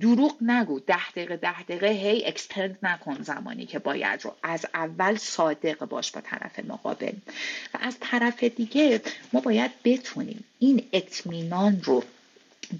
دروغ 0.00 0.36
نگو. 0.40 0.80
ده 0.80 1.10
دقیقه 1.10 1.36
ده 1.36 1.62
دقیقه 1.62 1.88
هی 2.12 2.26
اکستند 2.26 2.78
نکن 2.82 3.22
زمانی 3.22 3.66
که 3.66 3.78
باید 3.78 4.24
رو. 4.24 4.34
از 4.42 4.66
اول 4.74 5.16
صادق 5.16 5.84
باش 5.84 6.12
با 6.12 6.20
طرف 6.20 6.58
مقابل. 6.58 7.12
و 7.74 7.78
از 7.80 7.96
طرف 8.00 8.44
دیگه 8.44 9.00
ما 9.32 9.40
باید 9.40 9.70
بتونیم 9.84 10.44
این 10.58 10.84
اطمینان 10.92 11.80
رو 11.84 12.04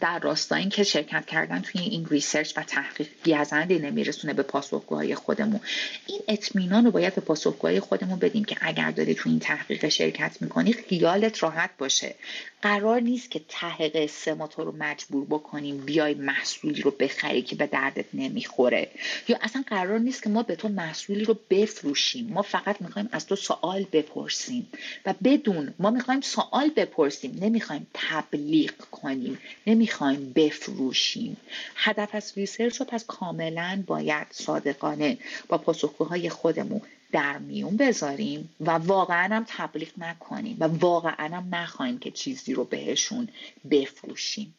در 0.01 0.19
راستای 0.19 0.69
که 0.69 0.83
شرکت 0.83 1.27
کردن 1.27 1.61
توی 1.61 1.81
این 1.81 2.07
ریسرچ 2.07 2.53
و 2.57 2.63
تحقیق 2.63 3.09
گزندی 3.27 3.79
نمیرسونه 3.79 4.35
به 4.35 4.43
پاسخگوهای 4.43 5.15
خودمون. 5.15 5.61
این 6.07 6.21
اطمینان 6.29 6.85
رو 6.85 6.91
باید 6.91 7.15
به 7.15 7.21
پاسخگوهای 7.21 7.81
خودمون 7.81 8.19
بدیم 8.19 8.45
که 8.45 8.57
اگر 8.61 8.91
داری 8.91 9.15
توی 9.15 9.33
این 9.33 9.41
تحقیق 9.41 9.89
شرکت 9.89 10.37
می‌کنی 10.41 10.73
خیالت 10.73 11.43
راحت 11.43 11.71
باشه. 11.79 12.15
قرار 12.63 13.01
نیست 13.01 13.31
که 13.31 13.41
ته 13.49 13.89
قصه 13.89 14.35
ما 14.35 14.47
تو 14.47 14.65
رو 14.65 14.75
مجبور 14.79 15.25
بکنیم 15.25 15.77
بیای 15.77 16.15
محصولی 16.15 16.83
رو 16.83 16.91
بخری 16.91 17.43
که 17.43 17.57
به 17.57 17.67
دردت 17.67 18.07
نمی‌خوره. 18.15 18.91
یا 19.29 19.39
اصلا 19.41 19.65
قرار 19.67 19.99
نیست 19.99 20.23
که 20.23 20.31
ما 20.31 20.43
به 20.43 20.57
تو 20.57 20.69
محصولی 20.69 21.25
رو 21.25 21.39
بفروشیم. 21.51 22.27
ما 22.27 22.43
فقط 22.43 22.77
می‌خوایم 22.81 23.09
از 23.13 23.27
تو 23.27 23.37
سوال 23.37 23.87
بپرسیم. 23.93 24.69
و 25.07 25.15
بدون 25.25 25.75
ما 25.79 25.91
می‌خوایم 25.91 26.21
سوال 26.21 26.71
بپرسیم. 26.77 27.39
نمی‌خوایم 27.41 27.87
تبلیغ 27.95 28.73
کنیم. 28.91 29.39
نمی‌خوایم 29.73 30.33
بفروشیم. 30.33 31.37
هدف 31.77 32.15
از 32.15 32.33
research 32.37 32.77
رو 32.77 32.87
پس 32.87 33.05
کاملا 33.05 33.85
باید 33.87 34.27
صادقانه 34.31 35.19
با 35.49 35.59
پاسخگوهای 35.59 36.29
خودمون 36.29 36.81
در 37.13 37.39
میون 37.39 37.77
بذاریم 37.77 38.51
و 38.61 38.71
واقعا 38.71 39.37
هم 39.37 39.45
تبلیغ 39.49 39.89
نکنیم 39.99 40.57
و 40.61 40.65
واقعا 40.65 41.37
هم 41.37 41.55
نخواهیم 41.55 41.99
که 41.99 42.11
چیزی 42.11 42.55
رو 42.55 42.65
بهشون 42.65 43.29
بفروشیم. 43.71 44.55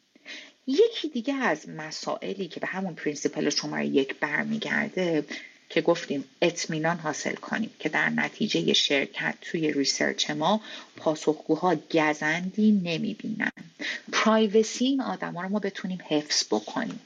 یکی 0.67 1.09
دیگه 1.13 1.33
از 1.33 1.69
مسائلی 1.69 2.47
که 2.47 2.59
به 2.59 2.67
همون 2.67 2.95
principle 2.95 3.49
شماره 3.49 3.85
یک 3.85 4.15
برمیگرده 4.19 5.25
که 5.69 5.81
گفتیم 5.81 6.23
اطمینان 6.41 6.97
حاصل 6.97 7.35
کنیم 7.35 7.69
که 7.79 7.89
در 7.89 8.09
نتیجه 8.09 8.73
شرکت 8.73 9.35
توی 9.41 9.73
research 9.73 10.31
ما 10.31 10.61
پاسخگوها 10.97 11.75
گزندی 11.75 12.71
نمی‌بینن. 12.71 13.51
privacy 14.23 14.85
این 14.85 15.01
آدم 15.01 15.33
ها 15.33 15.41
رو 15.41 15.49
ما 15.49 15.59
بتونیم 15.59 15.99
حفظ 16.07 16.43
بکنیم. 16.51 16.99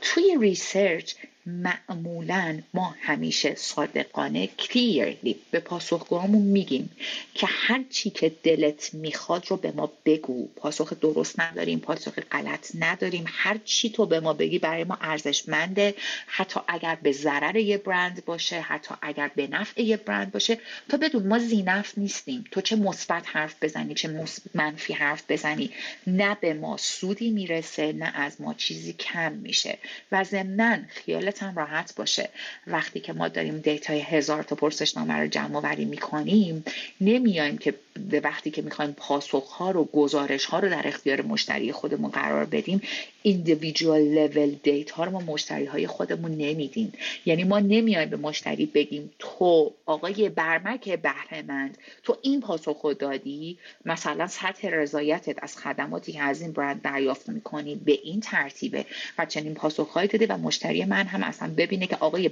توی 0.00 0.36
research 0.40 1.14
معمولا 1.46 2.58
ما 2.74 2.94
همیشه 3.00 3.54
صادقانه 3.54 4.46
clearly 4.46 5.36
به 5.50 5.60
پاسخگوهامون 5.60 6.42
میگیم 6.42 6.90
که 7.34 7.46
هر 7.50 7.84
چی 7.90 8.10
که 8.10 8.32
دلت 8.42 8.94
می‌خواد 8.94 9.46
رو 9.48 9.56
به 9.56 9.72
ما 9.72 9.92
بگو. 10.04 10.48
پاسخ 10.56 10.92
درست 10.92 11.40
نداریم 11.40 11.78
پاسخ 11.78 12.18
غلط 12.18 12.70
نداریم. 12.78 13.24
هر 13.28 13.58
چی 13.64 13.90
تو 13.90 14.06
به 14.06 14.20
ما 14.20 14.32
بگی 14.32 14.58
برای 14.58 14.84
ما 14.84 14.98
ارزشمنده. 15.00 15.94
حتی 16.26 16.60
اگر 16.68 16.98
به 17.02 17.12
ضرر 17.12 17.56
یه 17.56 17.78
برند 17.78 18.24
باشه 18.24 18.60
حتی 18.60 18.94
اگر 19.02 19.30
به 19.34 19.46
نفع 19.46 19.82
یه 19.82 19.96
برند 19.96 20.32
باشه. 20.32 20.58
تا 20.88 20.96
بدون 20.96 21.26
ما 21.26 21.38
زینف 21.38 21.98
نیستیم. 21.98 22.44
تو 22.50 22.60
چه 22.60 22.76
مثبت 22.76 23.22
حرف 23.26 23.54
بزنی 23.62 23.94
چه 23.94 24.26
منفی 24.54 24.92
حرف 24.92 25.22
بزنی. 25.28 25.70
نه 26.06 26.36
به 26.40 26.54
ما 26.54 26.76
سودی 26.76 27.30
می‌رسه 27.30 27.92
نه 27.92 28.12
از 28.14 28.40
ما 28.40 28.54
چیزی 28.54 28.92
کم 28.92 29.32
میشه. 29.32 29.78
و 30.12 30.24
ضمنا 30.24 30.78
خیال 30.88 31.31
خیالت 31.32 31.42
هم 31.42 31.58
راحت 31.58 31.94
باشه. 31.94 32.28
وقتی 32.66 33.00
که 33.00 33.12
ما 33.12 33.28
داریم 33.28 33.58
دیتای 33.58 34.00
هزار 34.00 34.42
تا 34.42 34.56
پرسشنامه 34.56 35.14
رو 35.14 35.26
جمع 35.26 35.60
وری 35.60 35.84
می‌کنیم 35.84 36.64
نمیایم 37.00 37.58
که 37.58 37.74
به 38.10 38.20
وقتی 38.20 38.50
که 38.50 38.62
می‌خوایم 38.62 38.92
پاسخ 38.96 39.48
ها 39.48 39.70
رو 39.70 39.84
گزارش 39.84 40.44
ها 40.44 40.58
رو 40.58 40.68
در 40.68 40.88
اختیار 40.88 41.22
مشتری 41.22 41.72
خودمون 41.72 42.10
قرار 42.10 42.44
بدیم 42.44 42.82
individual 43.22 44.00
level 44.00 44.56
data 44.62 44.90
ها 44.90 45.04
رو 45.04 45.10
ما 45.10 45.20
مشتری 45.20 45.64
های 45.64 45.86
خودمون 45.86 46.30
نمیدیم. 46.30 46.92
یعنی 47.26 47.44
ما 47.44 47.58
نمیایم 47.58 48.10
به 48.10 48.16
مشتری 48.16 48.66
بگیم 48.66 49.10
تو 49.18 49.72
آقای 49.86 50.28
برمک 50.28 50.88
بهره‌مند 50.88 51.78
تو 52.02 52.16
این 52.22 52.40
پاسخ 52.40 52.80
رو 52.80 52.94
دادی 52.94 53.58
مثلا 53.84 54.26
سطح 54.26 54.68
رضایتت 54.68 55.36
از 55.42 55.56
خدماتی 55.56 56.12
که 56.12 56.22
از 56.22 56.42
این 56.42 56.52
برند 56.52 56.82
دریافت 56.82 57.28
می‌کنی 57.28 57.74
به 57.74 57.92
این 57.92 58.20
ترتیبه 58.20 58.84
و 59.18 59.26
چنین 59.26 59.54
پاسخهایی 59.54 60.08
داده 60.08 60.26
و 60.26 60.36
مشتری 60.38 60.84
من 60.84 61.06
هم 61.06 61.22
اصلا 61.22 61.50
ببینه 61.56 61.86
که 61.86 61.96
آقای 61.96 62.30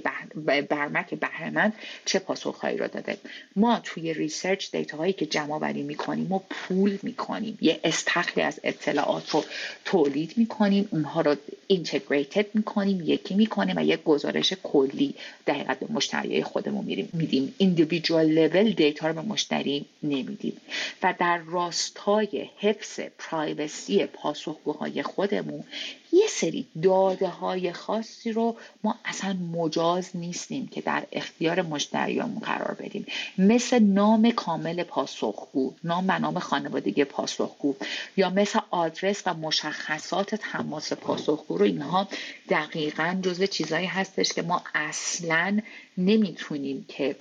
برمک 0.69 1.13
بهره‌مند 1.13 1.73
چه 2.05 2.19
پاسخهایی 2.19 2.77
را 2.77 2.87
داده. 2.87 3.17
ما 3.55 3.79
توی 3.83 4.13
research 4.13 4.71
data 4.71 4.97
هایی 4.97 5.13
که 5.13 5.25
جمع 5.25 5.50
آوری 5.51 5.83
می‌کنیم 5.83 6.31
و 6.31 6.39
pool 6.49 6.97
می‌کنیم. 7.03 7.57
یه 7.61 7.79
استخلی 7.83 8.43
از 8.43 8.59
اطلاعات 8.63 9.29
رو 9.29 9.43
تولید 9.85 10.33
می‌کنیم. 10.37 10.87
اونها 10.91 11.21
رو 11.21 11.35
اینتگریتد 11.67 12.45
می‌کنیم 12.53 13.01
یکی 13.05 13.35
می‌کنیم 13.35 13.77
و 13.77 13.83
یه 13.83 13.97
گزارش 13.97 14.53
کلی 14.63 15.15
دقیقا 15.47 15.75
به 15.79 15.87
مشتری 15.89 16.43
خودمون 16.43 16.85
میدیم. 17.13 17.55
ایندیویدوال 17.57 18.25
لول 18.25 18.71
دیتا 18.71 19.07
رو 19.07 19.13
به 19.13 19.21
مشتری 19.21 19.85
نمیدیم. 20.03 20.57
و 21.03 21.13
در 21.19 21.37
راستای 21.37 22.49
حفظ 22.57 22.99
پرایوسی 23.17 24.05
پاسخگوهای 24.05 25.03
خودمون 25.03 25.63
یه 26.13 26.27
سری 26.27 26.67
داده 26.83 27.27
های 27.27 27.73
خاصی 27.73 28.31
رو 28.31 28.55
ما 28.83 28.95
اصلا 29.05 29.33
مجاز 29.33 30.09
نیستیم 30.13 30.67
که 30.67 30.81
در 30.81 31.03
اختیار 31.11 31.61
مشتریامون 31.61 32.39
قرار 32.39 32.77
بدیم. 32.79 33.05
مثل 33.37 33.79
نام 33.79 34.31
کامل 34.31 34.83
پاسخگو 34.83 35.73
نام 35.83 36.05
و 36.07 36.19
نام 36.19 36.39
خانوادگی 36.39 37.03
پاسخگو 37.03 37.75
یا 38.17 38.29
مثل 38.29 38.59
آدرس 38.69 39.21
و 39.25 39.33
مشخصات 39.33 40.35
تماس 40.35 40.93
پاسخگو 40.93 41.57
رو 41.57 41.65
اینها 41.65 42.07
دقیقا 42.49 43.19
جزو 43.21 43.45
چیزهایی 43.45 43.87
هستش 43.87 44.33
که 44.33 44.41
ما 44.41 44.63
اصلا 44.75 45.59
نمی‌تونیم 45.97 46.85
که 46.87 47.15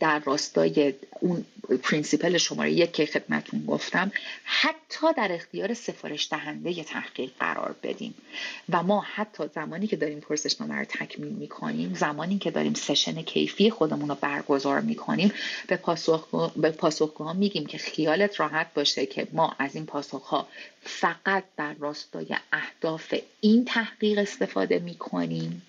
در 0.00 0.18
راستای 0.18 0.94
اون 1.20 1.44
principle 1.82 2.36
شماره 2.36 2.72
یک 2.72 2.92
که 2.92 3.06
خدمتون 3.06 3.66
گفتم 3.66 4.12
حتی 4.44 5.06
در 5.16 5.32
اختیار 5.32 5.74
سفارش 5.74 6.28
دهنده 6.30 6.84
تحقیق 6.84 7.30
قرار 7.40 7.74
بدیم. 7.82 8.14
و 8.68 8.82
ما 8.82 9.04
حتی 9.14 9.44
زمانی 9.54 9.86
که 9.86 9.96
داریم 9.96 10.20
پرسشنامه 10.20 10.74
رو 10.74 10.84
تکمیل 10.84 11.32
می‌کنیم 11.32 11.94
زمانی 11.94 12.38
که 12.38 12.50
داریم 12.50 12.74
session 12.74 13.22
کیفی 13.22 13.70
خودمون 13.70 14.08
رو 14.08 14.14
برگزار 14.20 14.80
می‌کنیم 14.80 15.32
به 15.66 15.76
پاسخ 15.76 16.50
به 16.56 16.70
پاسخگوها 16.70 17.32
میگیم 17.32 17.66
که 17.66 17.78
خیالت 17.78 18.40
راحت 18.40 18.74
باشه 18.74 19.06
که 19.06 19.26
ما 19.32 19.56
از 19.58 19.74
این 19.74 19.86
پاسخها 19.86 20.48
فقط 20.82 21.44
در 21.56 21.74
راستای 21.74 22.36
اهداف 22.52 23.14
این 23.40 23.64
تحقیق 23.64 24.18
استفاده 24.18 24.78
می‌کنیم. 24.78 25.62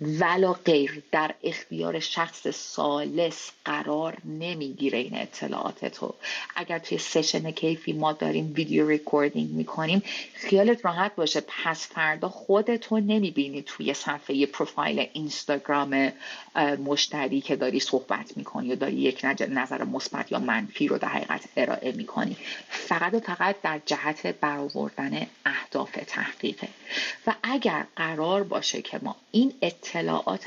ولاغیر 0.00 1.02
در 1.12 1.34
اختیار 1.42 2.00
شخص 2.00 2.48
ثالث 2.48 3.50
قرار 3.64 4.16
نمی‌گیره 4.24 4.98
این 4.98 5.18
اطلاعات 5.18 5.84
تو. 5.84 6.14
اگر 6.56 6.78
توی 6.78 6.98
session 6.98 7.50
کیفی 7.50 7.92
ما 7.92 8.12
داریم 8.12 8.52
video 8.56 8.88
recording 8.88 9.50
می‌کنیم 9.50 10.02
خیالت 10.34 10.84
راحت 10.84 11.14
باشه. 11.14 11.42
پس 11.64 11.86
فردا 11.86 12.28
خودتو 12.28 13.00
نمی‌بینی 13.00 13.62
توی 13.62 13.94
صفحه 13.94 14.46
پروفایل 14.46 15.06
اینستاگرام 15.12 16.12
مشتری 16.84 17.40
که 17.40 17.56
داری 17.56 17.80
صحبت 17.80 18.36
می‌کنی 18.36 18.72
و 18.72 18.76
داری 18.76 18.96
یک 18.96 19.20
نظر 19.48 19.84
مثبت 19.84 20.32
یا 20.32 20.38
منفی 20.38 20.88
رو 20.88 20.98
در 20.98 21.08
حقیقت 21.08 21.44
ارائه 21.56 21.92
می‌کنی. 21.92 22.36
فقط 22.68 23.14
و 23.14 23.20
فقط 23.20 23.56
در 23.62 23.80
جهت 23.86 24.26
برآوردن 24.26 25.26
اهداف 25.44 25.98
تحقیقه. 26.06 26.68
و 27.26 27.34
اگر 27.42 27.86
قرار 27.96 28.42
باشه 28.42 28.82
که 28.82 28.98
ما 29.02 29.16
این 29.32 29.54
اطلاعات 29.62 29.91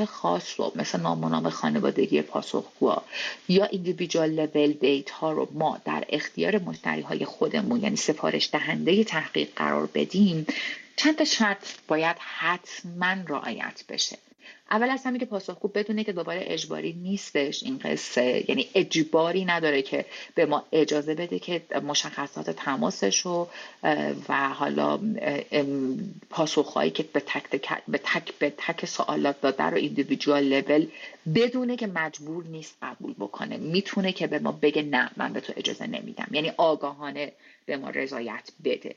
خاص 0.07 0.59
رو 0.59 0.71
مثل 0.75 0.99
نام 1.01 1.23
و 1.23 1.29
نام 1.29 1.49
خانوادگی 1.49 2.21
پاسخگوها 2.21 3.03
یا 3.49 3.65
ایندیویدوال 3.65 4.29
لول 4.29 4.71
دیت 4.71 5.09
ها 5.09 5.31
رو 5.31 5.47
ما 5.51 5.81
در 5.85 6.03
اختیار 6.09 6.57
مشتری 6.59 7.01
های 7.01 7.25
خودمون 7.25 7.83
یعنی 7.83 7.95
سفارش 7.95 8.49
دهنده 8.51 9.03
تحقیق 9.03 9.49
قرار 9.55 9.89
بدیم 9.93 10.47
چند 10.95 11.15
تا 11.15 11.25
شرط 11.25 11.67
باید 11.87 12.15
حتما 12.19 13.15
رعایت 13.27 13.83
بشه. 13.89 14.17
اول 14.71 14.89
از 14.89 15.05
همین 15.05 15.19
که 15.19 15.25
پاسخگو 15.25 15.67
بدونه 15.67 16.03
که 16.03 16.13
دوباره 16.13 16.43
اجباری 16.43 16.93
نیستش. 16.93 17.63
این 17.63 17.77
قصه 17.77 18.45
یعنی 18.49 18.69
اجباری 18.75 19.45
نداره 19.45 19.81
که 19.81 20.05
به 20.35 20.45
ما 20.45 20.63
اجازه 20.71 21.15
بده 21.15 21.39
که 21.39 21.61
مشخصات 21.83 22.49
تماسش 22.49 23.19
رو 23.19 23.47
و 24.29 24.49
حالا 24.49 24.99
پاسخهایی 26.29 26.91
که 26.91 27.03
به 27.03 27.19
تک, 27.19 27.49
به 27.87 27.97
تک 27.97 28.33
به 28.39 28.53
تک 28.57 28.85
سوالات 28.85 29.41
داده 29.41 29.63
رو 29.63 29.77
individual 29.77 30.43
level 30.43 30.87
بدونه 31.35 31.75
که 31.75 31.87
مجبور 31.87 32.43
نیست 32.43 32.77
قبول 32.81 33.13
بکنه. 33.13 33.57
می‌تونه 33.57 34.11
که 34.11 34.27
به 34.27 34.39
ما 34.39 34.51
بگه 34.51 34.81
نه 34.81 35.11
من 35.17 35.33
به 35.33 35.39
تو 35.41 35.53
اجازه 35.57 35.87
نمیدم. 35.87 36.27
یعنی 36.31 36.51
آگاهانه 36.57 37.31
به 37.65 37.77
ما 37.77 37.89
رضایت 37.89 38.51
بده. 38.63 38.95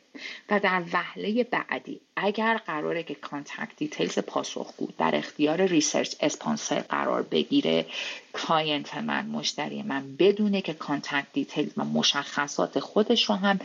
و 0.50 0.60
در 0.60 0.82
وهله 0.92 1.44
بعدی 1.44 2.00
اگر 2.16 2.56
قراره 2.56 3.02
که 3.02 3.14
contact 3.14 3.76
details 3.76 4.18
پاسخگو 4.18 4.88
در 4.98 5.16
اختیار 5.16 5.66
research 5.66 6.14
sponsor 6.20 6.80
قرار 6.80 7.22
بگیره 7.22 7.86
client 8.32 8.94
من 8.94 9.26
مشتری 9.26 9.82
من 9.82 10.16
بدونه 10.16 10.60
که 10.60 10.74
contact 10.74 11.26
details 11.32 11.72
و 11.76 11.84
مشخصات 11.84 12.78
خودش 12.78 13.24
رو 13.24 13.34
هم 13.34 13.60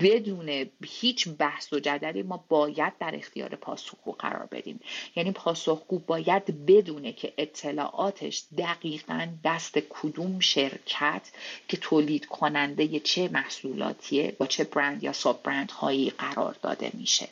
بدون 0.00 0.66
هیچ 0.84 1.28
بحث 1.28 1.72
و 1.72 1.78
جدلی 1.78 2.22
ما 2.22 2.44
باید 2.48 2.92
در 3.00 3.16
اختیار 3.16 3.48
پاسخگو 3.48 4.12
قرار 4.12 4.48
بدیم. 4.50 4.80
یعنی 5.16 5.32
پاسخگو 5.32 5.98
باید 5.98 6.66
بدونه 6.66 7.12
که 7.12 7.32
اطلاعاتش 7.38 8.44
دقیقا 8.58 9.28
دست 9.44 9.78
کدوم 9.78 10.40
شرکت 10.40 11.30
که 11.68 11.76
تولید 11.76 12.26
کننده 12.26 13.00
چه 13.00 13.28
محصولاتیه 13.28 14.36
چه 14.46 14.64
برند 14.64 15.04
یا 15.04 15.12
sub 15.12 15.42
brand 15.42 15.70
هایی 15.70 16.10
قرار 16.10 16.56
داده 16.62 16.90
میشه. 16.94 17.28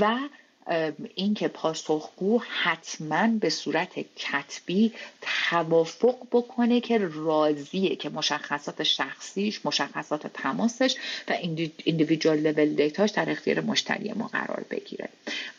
و 0.00 0.18
اینکه 1.14 1.48
پاسخگو 1.48 2.42
حتما 2.62 3.28
به 3.40 3.50
صورت 3.50 3.98
کتبی 4.16 4.92
توافق 5.20 6.16
بکنه 6.32 6.80
که 6.80 6.98
راضیه 6.98 7.96
که 7.96 8.08
مشخصات 8.08 8.82
شخصیش 8.82 9.66
مشخصات 9.66 10.26
تماسش 10.26 10.96
و 11.28 11.32
ایندیویدوال 11.84 12.38
لول 12.38 12.74
دیتاش 12.74 13.10
در 13.10 13.30
اختیار 13.30 13.60
مشتری 13.60 14.12
ما 14.12 14.26
قرار 14.26 14.64
بگیره. 14.70 15.08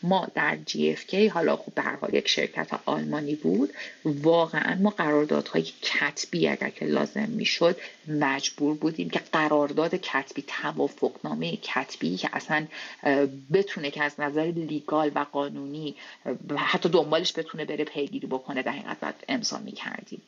ما 0.02 0.28
در 0.34 0.58
GFK 0.66 1.14
حالا 1.14 1.56
خب 1.56 1.72
به 1.74 2.18
یک 2.18 2.28
شرکت 2.28 2.68
آلمانی 2.84 3.34
بود 3.34 3.70
واقعا 4.04 4.74
ما 4.74 4.90
قراردادهای 4.90 5.64
کتبی 5.82 6.48
اگر 6.48 6.70
که 6.70 6.84
لازم 6.84 7.28
می‌شد 7.28 7.76
مجبور 8.10 8.76
بودیم 8.76 9.10
که 9.10 9.20
قرارداد 9.32 9.94
کتبی 9.94 10.44
توافقنامه 10.46 11.56
کتبی 11.56 12.16
که 12.16 12.30
اصلا 12.32 12.66
بتونه 13.52 13.90
که 13.90 14.02
از 14.02 14.20
نظر 14.20 14.44
لیگال 14.44 15.10
و 15.14 15.26
قانونی 15.32 15.94
حتی 16.56 16.88
دنبالش 16.88 17.38
بتونه 17.38 17.64
بره 17.64 17.84
پیگیری 17.84 18.26
بکنه 18.26 18.62
در 18.62 18.72
حقیقت 18.72 19.14
امضا 19.28 19.58
می‌کردیم. 19.58 20.22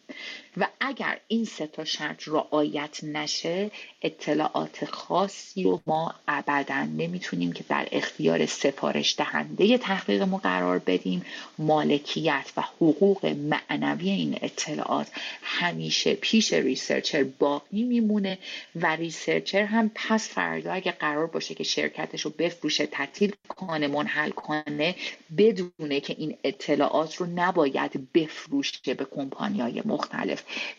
و 0.57 0.67
اگر 0.81 1.19
این 1.29 1.45
سه 1.45 1.67
تا 1.67 1.85
شرط 1.85 2.29
رعایت 2.29 3.05
نشه 3.05 3.71
اطلاعات 4.03 4.85
خاصی 4.85 5.63
رو 5.63 5.81
ما 5.87 6.15
ابدا 6.29 6.83
نمی‌تونیم 6.83 7.53
که 7.53 7.65
در 7.69 7.89
اختیار 7.93 8.47
سفارش 8.47 9.19
دهنده 9.19 9.79
تحقیق 9.79 10.23
ما 10.23 10.39
قرار 10.39 10.79
بدیم. 10.79 11.25
مالکیت 11.59 12.53
و 12.57 12.61
حقوق 12.61 13.27
معنوی 13.27 14.11
این 14.11 14.39
اطلاعات 14.43 15.07
همیشه 15.43 16.15
پیش 16.15 16.53
ریسرچر 16.53 17.25
باقی 17.25 17.83
میمونه 17.83 18.39
و 18.75 18.97
ریسرچر 18.97 19.65
هم 19.65 19.91
پس 19.95 20.29
فردا 20.29 20.73
اگه 20.73 20.93
قرار 20.93 21.27
باشه 21.27 21.55
که 21.55 21.65
شرکتش 21.65 22.23
رو 22.23 22.31
بفروشه 22.39 22.87
تعطیل 22.87 23.33
کنه 23.49 23.89
منحل 23.89 24.31
کنه 24.31 24.95
بدونه 25.39 26.01
که 26.01 26.15
این 26.19 26.37
اطلاعات 26.45 27.17
رو 27.17 27.27
نباید 27.27 28.13
بفروشه 28.15 28.95
به 28.95 29.07
های 29.39 29.83
مختلف. 29.85 30.02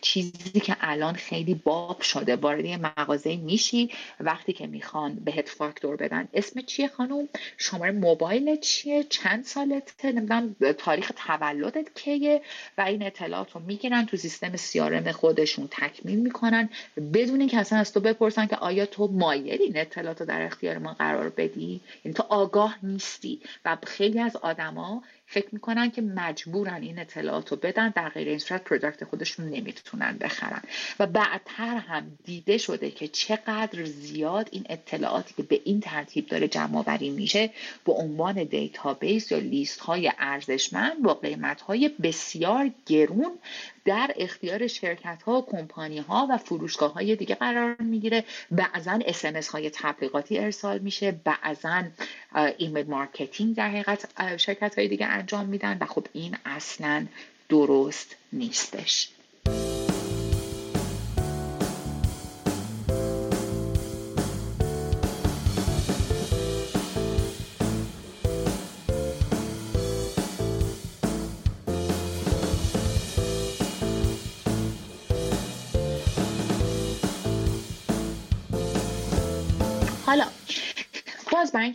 چیزی 0.00 0.60
که 0.60 0.76
الان 0.80 1.14
خیلی 1.14 1.54
باب 1.54 2.00
شده. 2.00 2.36
وارد 2.36 2.66
مغازه 2.66 3.36
میشی 3.36 3.90
وقتی 4.20 4.52
که 4.52 4.66
می‌خوان 4.66 5.14
بهت 5.14 5.48
فاکتور 5.48 5.96
بدن. 5.96 6.28
اسم 6.34 6.60
چیه 6.60 6.88
خانم؟ 6.88 7.28
شماره 7.58 7.92
موبایل 7.92 8.56
چیه؟ 8.60 9.04
چند 9.04 9.44
سالته؟ 9.44 10.12
نمی‌دونم 10.12 10.56
تاریخ 10.78 11.12
تولدت 11.16 11.94
کیه؟ 11.94 12.42
و 12.78 12.80
این 12.80 13.02
اطلاعات 13.02 13.52
رو 13.52 13.60
می‌گیرن 13.60 14.06
تو 14.06 14.16
سیستم 14.16 14.56
سیارم 14.56 15.12
خودشون. 15.12 15.68
تکمیل 15.70 16.18
می‌کنن. 16.18 16.68
بدون 17.14 17.40
اینکه 17.40 17.58
اصلا 17.58 17.78
از 17.78 17.92
تو 17.92 18.00
بپرسن 18.00 18.46
که 18.46 18.56
آیا 18.56 18.86
تو 18.86 19.06
مایل 19.06 19.62
این 19.62 19.76
اطلاعات 19.76 20.20
رو 20.20 20.26
در 20.26 20.42
اختیار 20.42 20.78
ما 20.78 20.92
قرار 20.92 21.28
بدی؟ 21.28 21.80
یعنی 22.04 22.14
تو 22.14 22.22
آگاه 22.28 22.78
نیستی. 22.82 23.40
و 23.64 23.76
خیلی 23.86 24.20
از 24.20 24.36
آدما 24.36 25.02
فکر 25.26 25.48
می‌کنن 25.52 25.90
که 25.90 26.02
مجبورن 26.02 26.82
این 26.82 26.98
اطلاعات 26.98 27.48
رو 27.48 27.56
بدن 27.56 27.88
در 27.88 28.08
غیر 28.08 28.28
این 28.28 28.38
صورت 28.38 28.64
product 28.64 29.04
خودشون 29.04 29.48
نمی‌تونن 29.48 30.18
بخرن. 30.20 30.62
و 30.98 31.06
بعدتر 31.06 31.76
هم 31.76 32.18
دیده 32.24 32.58
شده 32.58 32.90
که 32.90 33.08
چقدر 33.08 33.84
زیاد 33.84 34.48
این 34.52 34.66
اطلاعاتی 34.68 35.34
که 35.36 35.42
به 35.42 35.60
این 35.64 35.80
ترتیب 35.80 36.26
داره 36.26 36.48
جمع 36.48 36.78
آوری 36.78 37.10
میشه 37.10 37.50
به 37.84 37.92
عنوان 37.92 38.44
database 38.44 39.32
یا 39.32 39.38
لیست 39.38 39.80
های 39.80 40.12
ارزشمند 40.18 41.02
با 41.02 41.14
قیمت 41.14 41.60
های 41.60 41.88
بسیار 41.88 42.70
گرون 42.86 43.38
در 43.84 44.14
اختیار 44.16 44.66
شرکت 44.66 45.22
ها 45.22 45.32
و 45.38 45.46
کمپانی 45.46 45.98
ها 45.98 46.26
و 46.30 46.38
فروشگاه 46.38 46.92
های 46.92 47.16
دیگه 47.16 47.34
قرار 47.34 47.76
می‌گیره. 47.82 48.24
بعضا 48.50 48.98
SMS 49.06 49.48
های 49.48 49.70
تبلیغاتی 49.70 50.38
ارسال 50.38 50.78
میشه. 50.78 51.20
بعضا 51.24 51.82
email 52.58 52.90
marketing 52.90 53.56
در 53.56 53.68
حقیقت 53.68 54.36
شرکت 54.36 54.78
های 54.78 54.88
دیگه 54.88 55.06
انجام 55.06 55.46
میدن 55.46 55.78
و 55.80 55.86
خب 55.86 56.06
این 56.12 56.36
اصلا 56.44 57.06
درست 57.48 58.16
نیستش. 58.32 59.08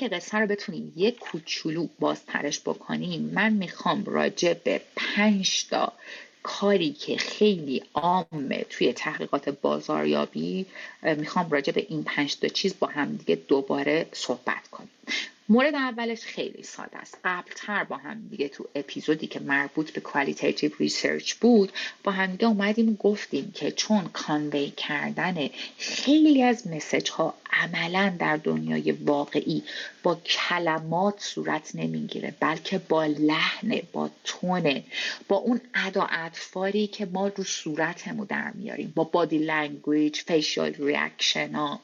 قصه 0.10 0.38
رو 0.38 0.48
بتونیم 0.48 0.94
یک 0.96 1.20
کوچولو 1.20 1.88
بازترش 2.00 2.60
بکنیم. 2.60 3.22
من 3.22 3.54
می‌خوام 3.54 4.04
راجع 4.06 4.54
به 4.54 4.82
پنج 4.96 5.66
تا 5.70 5.94
کاری 6.44 6.92
که 6.92 7.18
خیلی 7.18 7.84
عامه 7.94 8.66
توی 8.70 8.94
تحقیقات 8.94 9.50
بازاریابی 9.50 10.66
می‌خوام 11.04 11.50
راجع 11.50 11.74
به 11.74 11.86
این 11.90 12.04
پنج 12.04 12.36
تا 12.36 12.48
چیز 12.48 12.74
با 12.80 12.88
هم 12.88 13.16
دیگه 13.16 13.36
دوباره 13.36 14.06
صحبت 14.12 14.68
کنیم. 14.72 14.90
مورد 15.52 15.76
اولش 15.76 16.22
خیلی 16.22 16.64
ساده 16.64 16.98
است. 16.98 17.18
قبلتر 17.24 17.84
با 17.84 17.98
هم 17.98 18.28
دیگه 18.30 18.48
تو 18.48 18.66
اپیزودی 18.76 19.28
که 19.28 19.40
مربوط 19.40 19.92
به 19.92 20.02
qualitative 20.02 20.72
research 20.80 21.34
بود 21.34 21.72
با 22.04 22.12
هم 22.12 22.32
دیگه 22.32 22.48
اومدیم 22.48 22.98
گفتیم 23.00 23.52
که 23.56 23.72
چون 23.72 24.10
convey 24.14 24.70
کردن 24.70 25.50
خیلی 25.78 26.44
از 26.44 26.68
message 26.68 27.10
ها 27.10 27.34
عملا 27.52 28.14
در 28.20 28.38
دنیای 28.38 28.92
واقعی 28.92 29.64
با 30.04 30.16
کلمات 30.16 31.20
صورت 31.20 31.72
نمی‌گیره 31.76 32.34
بلکه 32.40 32.78
با 32.78 33.06
لحن 33.06 33.82
با 33.94 34.10
tone 34.24 34.72
ـه 34.72 34.84
با 35.28 35.36
اون 35.36 35.62
ادا 35.74 36.08
اطواری 36.12 36.88
که 36.88 37.06
ما 37.06 37.28
رو 37.28 37.44
صورتمو 37.44 38.26
در 38.26 38.52
میاریم 38.52 38.94
با 38.96 39.04
body 39.04 39.38
language 39.38 40.18
facial 40.20 40.74
reaction 40.74 41.56
ها 41.56 41.80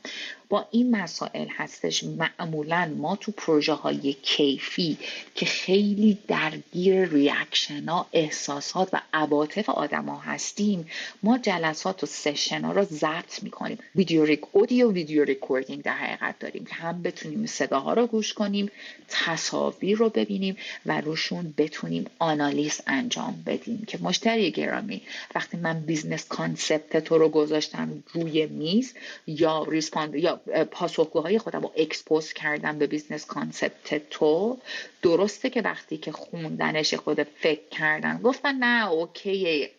با 0.50 0.68
این 0.72 0.96
مسائل 0.96 1.48
هستش 1.58 2.04
معمولا 2.04 2.94
ما 2.98 3.16
تو 3.16 3.32
پروژه 3.32 3.74
های 3.74 4.14
کیفی 4.14 4.98
که 5.36 5.46
خیلی 5.46 6.18
درگیر 6.28 7.10
reaction 7.10 7.90
ها 7.90 8.08
احساسات 8.14 8.90
و 8.94 9.02
عواطف 9.14 9.70
آدم 9.70 10.06
ها 10.06 10.18
هستیم 10.18 10.88
ما 11.24 11.38
جلسات 11.38 12.04
و 12.04 12.06
session 12.06 12.62
ها 12.62 12.72
رو 12.72 12.84
ضبط 12.84 13.44
می‌کنیم. 13.44 13.78
video 13.96 14.26
rec 14.26 14.42
audio 14.52 14.92
video 14.92 15.24
recording 15.24 15.82
در 15.84 15.94
حقیقت 15.94 16.40
داریم 16.40 16.66
که 16.66 16.76
هم 16.76 17.02
بتونیم 17.02 17.46
صداها 17.46 17.94
رو 17.94 18.08
گوش 18.08 18.34
کنیم 18.34 18.72
تصاویر 19.10 19.98
رو 19.98 20.10
ببینیم 20.10 20.58
و 20.86 21.02
روشون 21.02 21.54
بتونیم 21.58 22.06
آنالیز 22.20 22.82
انجام 22.88 23.44
بدیم. 23.46 23.84
که 23.88 23.98
مشتری 24.02 24.52
گرامی 24.52 25.02
وقتی 25.36 25.58
من 25.58 25.80
business 25.80 26.26
concept 26.28 26.98
تو 26.98 27.18
رو 27.18 27.30
گذاشتم 27.30 28.04
روی 28.14 28.46
میز 28.46 28.94
یا 29.28 29.64
respond 29.64 30.16
یا 30.16 30.35
پاسخگوهای 30.72 31.40
خودم 31.40 31.62
رو 31.62 31.72
expose 31.78 32.34
کردم 32.34 32.78
به 32.80 32.88
business 32.88 33.26
concept 33.26 34.10
تو. 34.10 34.58
درسته 35.02 35.50
که 35.50 35.62
وقتی 35.62 35.98
که 35.98 36.12
خوندنش 36.12 36.94
خود 36.94 37.24
فکر 37.24 37.70
کردن 37.72 38.20
گفتن 38.24 38.56
نه 38.56 38.90
okay 38.90 39.70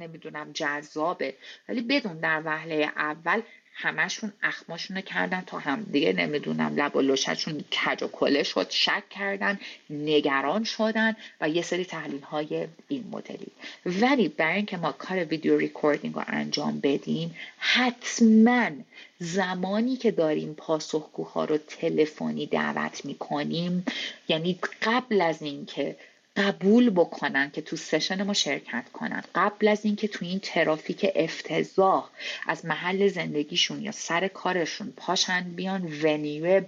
نمی‌دونم 0.00 0.52
جذابه. 0.52 1.34
ولی 1.68 1.80
بدون 1.80 2.18
در 2.18 2.42
وهله 2.44 2.92
اول 2.96 3.42
همشون 3.78 4.32
اخماشون 4.42 5.00
کردن 5.00 5.40
تا 5.46 5.58
هم 5.58 5.82
دیگه 5.92 6.12
نمی‌دونم 6.12 6.74
لب 6.76 6.96
و 6.96 7.00
لوشتشون 7.00 7.60
کج 7.60 8.02
و 8.02 8.08
کله 8.08 8.42
شد 8.42 8.70
شک 8.70 9.02
کردن 9.10 9.58
نگران 9.90 10.64
شدن 10.64 11.16
و 11.40 11.48
یه 11.48 11.62
سری 11.62 11.84
تحلیل 11.84 12.22
های 12.22 12.66
این 12.88 13.08
مدلی. 13.10 13.46
ولی 13.86 14.28
برای 14.28 14.56
اینکه 14.56 14.76
ما 14.76 14.92
کار 14.92 15.24
ویدیو 15.24 15.58
ریکوردینگ 15.58 16.14
رو 16.14 16.22
انجام 16.26 16.80
بدیم 16.80 17.34
حتما 17.58 18.70
زمانی 19.18 19.96
که 19.96 20.10
داریم 20.10 20.54
پاسخگوها 20.54 21.44
رو 21.44 21.58
تلفنی 21.58 22.46
دعوت 22.46 23.04
می‌کنیم 23.04 23.84
یعنی 24.28 24.58
قبل 24.82 25.20
از 25.20 25.42
اینکه 25.42 25.96
قبول 26.36 26.90
بکنن 26.90 27.50
که 27.50 27.62
تو 27.62 27.76
session 27.76 28.22
ما 28.22 28.32
شرکت 28.32 28.84
کنن. 28.92 29.22
قبل 29.34 29.68
از 29.68 29.84
اینکه 29.84 30.08
تو 30.08 30.24
این 30.24 30.40
ترافیک 30.42 31.06
افتضاح 31.14 32.10
از 32.46 32.64
محل 32.64 33.08
زندگیشون 33.08 33.82
یا 33.82 33.92
سر 33.92 34.28
کارشون 34.28 34.92
پاشن 34.96 35.42
بیان 35.56 35.92
venue 36.02 36.62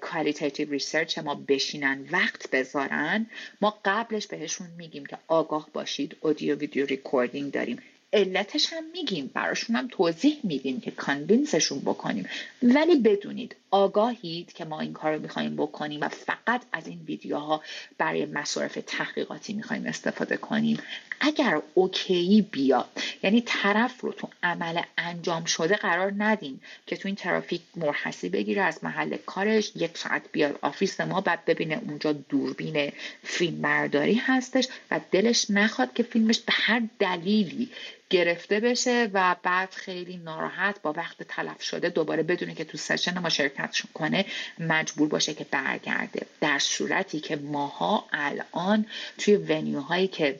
qualitative 0.00 0.70
research 0.70 1.18
ما 1.18 1.34
بشینن 1.34 2.06
وقت 2.10 2.50
بذارن 2.50 3.26
ما 3.60 3.78
قبلش 3.84 4.26
بهشون 4.26 4.66
میگیم 4.78 5.06
که 5.06 5.18
آگاه 5.28 5.68
باشید 5.72 6.16
audio 6.20 6.56
video 6.56 6.86
recording 6.86 7.52
داریم. 7.52 7.78
علتش 8.12 8.72
هم 8.72 8.84
میگیم 8.92 9.30
براشون 9.34 9.76
هم 9.76 9.88
توضیح 9.88 10.36
میدیم 10.42 10.80
که 10.80 10.90
convince 10.90 11.49
شون 11.49 11.78
بکنیم. 11.78 12.28
ولی 12.62 12.96
بدونید 12.96 13.56
آگاهید 13.70 14.52
که 14.52 14.64
ما 14.64 14.80
این 14.80 14.92
کار 14.92 15.14
رو 15.14 15.22
می‌خوایم 15.22 15.56
بکنیم 15.56 16.00
و 16.00 16.08
فقط 16.08 16.62
از 16.72 16.86
این 16.86 17.00
ویدیوها 17.06 17.62
برای 17.98 18.26
مصارف 18.26 18.78
تحقیقاتی 18.86 19.52
می‌خوایم 19.52 19.86
استفاده 19.86 20.36
کنیم. 20.36 20.78
اگر 21.20 21.62
okay 21.74 22.23
یه 22.23 22.48
بیاد. 22.52 22.88
یعنی 23.22 23.40
طرف 23.46 24.00
رو 24.00 24.12
تو 24.12 24.28
عمل 24.42 24.82
انجام 24.98 25.44
شده 25.44 25.76
قرار 25.76 26.12
ندین 26.18 26.60
که 26.86 26.96
تو 26.96 27.08
این 27.08 27.16
ترافیک 27.16 27.62
مرخصی 27.76 28.28
بگیره 28.28 28.62
از 28.62 28.84
محل 28.84 29.16
کارش 29.16 29.72
یک 29.76 29.98
ساعت 29.98 30.22
بیاد 30.32 30.58
office 30.62 31.00
ما 31.00 31.20
بعد 31.20 31.44
ببینه 31.44 31.80
اونجا 31.88 32.12
دوربین 32.12 32.92
فیلم 33.22 33.62
برداری 33.62 34.14
هستش 34.14 34.68
و 34.90 35.00
دلش 35.10 35.46
نخواد 35.50 35.92
که 35.94 36.02
فیلمش 36.02 36.38
به 36.38 36.52
هر 36.52 36.82
دلیلی 36.98 37.70
گرفته 38.10 38.60
بشه 38.60 39.10
و 39.12 39.36
بعد 39.42 39.70
خیلی 39.70 40.16
ناراحت 40.16 40.82
با 40.82 40.92
وقت 40.92 41.22
تلف 41.22 41.62
شده 41.62 41.88
دوباره 41.88 42.22
بدونه 42.22 42.54
که 42.54 42.64
تو 42.64 42.78
session 42.78 43.18
ما 43.18 43.28
شرکت 43.28 43.76
کنه 43.94 44.24
مجبور 44.58 45.08
باشه 45.08 45.34
که 45.34 45.46
برگرده. 45.50 46.26
در 46.40 46.58
صورتی 46.58 47.20
که 47.20 47.36
ماها 47.36 48.04
الان 48.12 48.86
توی 49.18 49.36
venue 49.36 49.81
هایی 49.81 50.08
که 50.08 50.38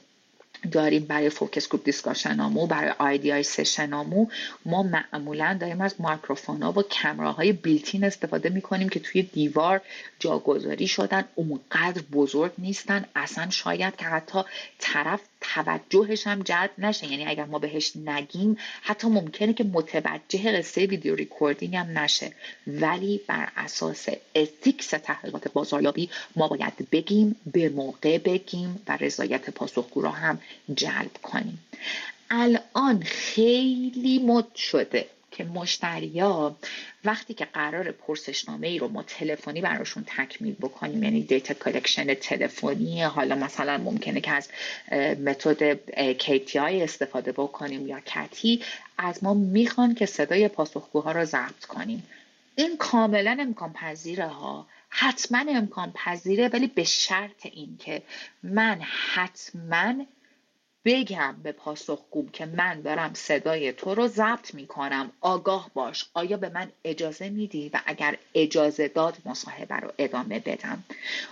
داریم 0.72 1.04
برای 1.04 1.30
focus 1.30 1.68
group 1.68 1.84
discussion 1.84 2.52
امو 2.52 2.66
برای 2.66 2.92
IDI 2.98 3.30
های 3.30 3.42
session 3.42 4.07
امو 4.07 4.26
ما 4.66 4.82
معمولا 4.82 5.56
داریم 5.60 5.80
از 5.80 5.94
microphone 5.98 6.62
ها 6.62 6.72
و 6.72 6.82
camera 6.82 7.52
های 7.52 7.63
built-in 7.63 8.04
استفاده 8.04 8.48
می‌کنیم 8.48 8.88
که 8.88 9.00
توی 9.00 9.22
دیوار 9.22 9.80
جاگذاری 10.18 10.88
شدن 10.88 11.24
اونقدر 11.34 12.02
بزرگ 12.12 12.52
نیستن. 12.58 13.04
اصلا 13.16 13.50
شاید 13.50 13.96
که 13.96 14.04
حتی 14.04 14.42
طرف 14.78 15.20
توجهش 15.40 16.26
هم 16.26 16.42
جلب 16.42 16.70
نشه. 16.78 17.06
یعنی 17.06 17.26
اگر 17.26 17.44
ما 17.44 17.58
بهش 17.58 17.92
نگیم 17.96 18.56
حتی 18.82 19.08
ممکنه 19.08 19.52
که 19.52 19.64
متوجه 19.64 20.58
قصه 20.58 20.86
video 20.86 21.14
recording 21.14 21.76
هم 21.76 21.98
نشه. 21.98 22.32
ولی 22.66 23.20
بر 23.26 23.48
اساس 23.56 24.06
ethics 24.34 24.88
تحقیقات 24.88 25.52
بازاریابی 25.52 26.10
ما 26.36 26.48
باید 26.48 26.90
بگیم 26.92 27.36
به 27.52 27.68
موقع 27.68 28.18
بگیم 28.18 28.82
و 28.88 28.98
رضایت 29.00 29.50
پاسخگو 29.50 30.00
را 30.00 30.10
هم 30.10 30.38
جلب 30.74 31.12
کنیم. 31.22 31.58
الان 32.30 33.02
خیلی 33.02 34.18
مد 34.18 34.54
شده 34.54 35.06
که 35.30 35.44
مشتریا 35.44 36.56
وقتی 37.04 37.34
که 37.34 37.44
قرار 37.44 37.92
پرسشنامه 37.92 38.66
ای 38.66 38.78
رو 38.78 38.88
ما 38.88 39.02
تلفنی 39.02 39.60
براشون 39.60 40.04
تکمیل 40.06 40.54
بکنیم 40.54 41.02
یعنی 41.02 41.22
data 41.22 41.54
collection 41.54 42.14
تلفنی 42.14 43.02
حالا 43.02 43.34
مثلا 43.34 43.78
ممکنه 43.78 44.20
که 44.20 44.30
از 44.30 44.48
متد 45.24 45.78
CAPI 46.18 46.56
استفاده 46.56 47.32
بکنیم 47.32 47.88
یا 47.88 48.00
CATI 48.00 48.62
از 48.98 49.24
ما 49.24 49.34
می‌خوان 49.34 49.94
که 49.94 50.06
صدای 50.06 50.48
پاسخگوها 50.48 51.12
رو 51.12 51.24
ضبط 51.24 51.64
کنیم. 51.68 52.02
این 52.56 52.76
کاملا 52.76 53.36
امکان 53.40 53.72
پذیره 53.72 54.26
ها. 54.26 54.66
حتما 54.88 55.44
امکان 55.48 55.92
پذیره 55.94 56.48
ولی 56.48 56.66
به 56.66 56.84
شرط 56.84 57.46
اینکه 57.46 58.02
من 58.42 58.80
حتما 59.14 59.94
بگم 60.86 61.36
به 61.42 61.52
پاسخگوم 61.52 62.28
که 62.28 62.46
من 62.46 62.80
دارم 62.80 63.14
صدای 63.14 63.72
تو 63.72 63.94
رو 63.94 64.08
ضبط 64.08 64.54
می‌کنم. 64.54 65.12
آگاه 65.20 65.70
باش. 65.74 66.06
آیا 66.14 66.36
به 66.36 66.48
من 66.48 66.72
اجازه 66.84 67.30
میدی 67.30 67.70
و 67.74 67.80
اگر 67.86 68.18
اجازه 68.34 68.88
داد 68.88 69.16
مصاحبه 69.26 69.76
رو 69.76 69.92
ادامه 69.98 70.40
بدم؟ 70.40 70.84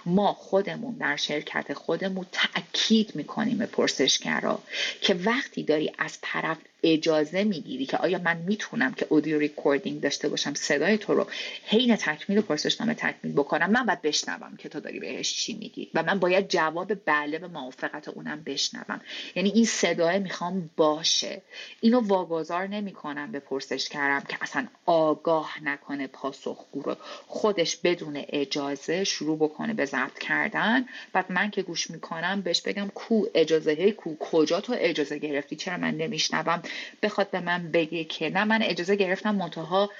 ما 0.06 0.32
خودمون 0.32 0.94
در 0.94 1.16
شرکت 1.16 1.74
خودمون 1.74 2.26
تاکید 2.32 3.16
می‌کنیم 3.16 3.58
به 3.58 3.66
پرسشگرا 3.66 4.58
که 5.00 5.14
وقتی 5.14 5.62
داری 5.62 5.92
از 5.98 6.18
طرف 6.22 6.58
اجازه 6.84 7.44
می‌گیری 7.44 7.86
که 7.86 7.96
آیا 7.96 8.18
من 8.18 8.36
می‌تونم 8.36 8.94
که 8.94 9.06
audio 9.08 9.38
recording 9.38 10.00
داشته 10.00 10.28
باشم 10.28 10.54
صدای 10.54 10.98
تو 10.98 11.14
رو 11.14 11.26
حین 11.66 11.96
تکمیل 11.96 12.40
پرسشنامه 12.40 12.94
تکمیل 12.94 13.34
بکنم 13.34 13.70
من 13.70 13.86
باید 13.86 14.02
بشنوم 14.02 14.56
که 14.56 14.68
تو 14.68 14.80
داری 14.80 15.00
بهش 15.00 15.34
چی 15.34 15.54
میگی؟ 15.54 15.90
و 15.94 16.02
من 16.02 16.18
باید 16.18 16.48
جواب 16.48 16.94
بله 17.04 17.38
به 17.38 17.48
موافقت 17.48 18.08
اونم 18.08 18.42
بشنوم. 18.46 19.00
یعنی 19.44 19.56
این 19.56 19.64
صدای 19.64 20.18
می‌خوام 20.18 20.70
باشه. 20.76 21.42
اینو 21.80 22.00
واگذار 22.00 22.66
نمی‌کنم 22.66 23.32
به 23.32 23.40
پرسشگرم 23.40 24.26
که 24.28 24.36
اصلا 24.40 24.66
آگاه 24.86 25.64
نکنه 25.64 26.06
پاسخگو 26.06 26.82
رو. 26.82 26.96
خودش 27.26 27.76
بدون 27.76 28.24
اجازه 28.28 29.04
شروع 29.04 29.38
بکنه 29.38 29.74
به 29.74 29.84
ضبط 29.84 30.18
کردن. 30.18 30.86
بعد 31.12 31.32
من 31.32 31.50
که 31.50 31.62
گوش 31.62 31.90
می‌کنم 31.90 32.40
بهش 32.40 32.60
بگم 32.60 32.90
کو 32.94 33.24
اجازه 33.34 33.90
کو 33.90 34.16
کجا 34.20 34.60
تو 34.60 34.74
اجازه 34.78 35.18
گرفتی؟ 35.18 35.56
چرا 35.56 35.76
من 35.76 35.94
نمیشنوم؟ 35.94 36.62
بخواد 37.02 37.30
به 37.30 37.40
من 37.40 37.70
بگه 37.72 38.04
که 38.04 38.30
نه 38.30 38.44
من 38.44 38.62
اجازه 38.62 38.96
گرفتم 38.96 39.34
منتها 39.34 39.90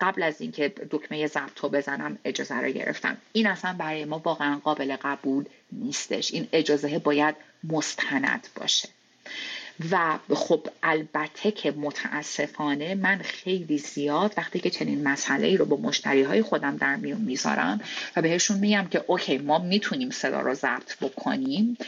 قبل 0.00 0.22
از 0.22 0.40
اینکه 0.40 0.68
دکمه 0.90 1.26
ضبط 1.26 1.58
رو 1.58 1.68
بزنم 1.68 2.18
اجازه 2.24 2.54
رو 2.54 2.68
گرفتم. 2.68 3.16
این 3.32 3.46
اصلا 3.46 3.76
برای 3.78 4.04
ما 4.04 4.18
واقعا 4.24 4.60
قابل 4.64 4.96
قبول 4.96 5.44
نیستش. 5.72 6.32
این 6.34 6.48
اجازه 6.52 6.98
باید 6.98 7.34
مستند 7.64 8.48
باشه. 8.56 8.88
و 9.90 10.18
خب 10.34 10.68
البته 10.82 11.50
که 11.50 11.70
متاسفانه 11.70 12.94
من 12.94 13.18
خیلی 13.18 13.78
زیاد 13.78 14.34
وقتی 14.36 14.60
که 14.60 14.70
چنین 14.70 15.08
مسئله 15.08 15.46
ای 15.46 15.56
رو 15.56 15.64
با 15.64 15.76
مشتری 15.76 16.22
های 16.22 16.42
خودم 16.42 16.76
در 16.76 16.96
میون 16.96 17.20
می‌ذارم 17.20 17.80
و 18.16 18.22
بهشون 18.22 18.58
میگم 18.58 18.86
که 18.90 19.04
اوکی 19.06 19.38
ما 19.38 19.58
می‌تونیم 19.58 20.10
صدا 20.10 20.40
رو 20.40 20.54
ضبط 20.54 20.96
بکنیم 21.00 21.78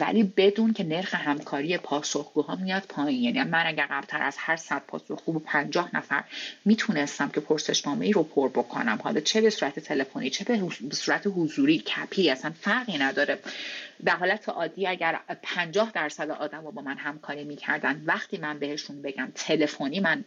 ولی 0.00 0.22
بدون 0.36 0.72
که 0.72 0.84
نرخ 0.84 1.14
همکاری 1.14 1.78
پاسخگوها 1.78 2.56
میاد 2.56 2.82
پایین. 2.88 3.36
یعنی 3.36 3.50
من 3.50 3.66
اگر 3.66 3.86
قبلتر 3.90 4.22
از 4.22 4.36
هر 4.38 4.56
صد 4.56 4.82
پاسخگو 4.88 5.32
با 5.32 5.38
پنجاه 5.38 5.96
نفر 5.96 6.24
می‌تونستم 6.64 7.28
که 7.28 7.40
پرسشنامه 7.40 8.06
ای 8.06 8.12
رو 8.12 8.22
پر 8.22 8.48
بکنم. 8.48 8.98
حالا 9.04 9.20
چه 9.20 9.40
به 9.40 9.50
صورت 9.50 9.80
تلفنی 9.80 10.30
چه 10.30 10.44
به 10.80 10.94
صورت 10.94 11.22
حضوری 11.26 11.78
کپی 11.78 12.30
اصلا 12.30 12.52
فرقی 12.60 12.98
نداره. 12.98 13.38
در 14.04 14.16
حالت 14.16 14.48
عادی 14.48 14.86
اگر 14.86 15.20
پنجاه 15.42 15.90
درصد 15.94 16.30
آدم 16.30 16.60
با 16.60 16.82
من 16.82 16.96
همکاری 16.96 17.44
می‌کردن 17.44 18.02
وقتی 18.06 18.36
من 18.36 18.58
بهشون 18.58 19.02
بگم 19.02 19.32
تلفنی 19.34 20.00
من 20.00 20.24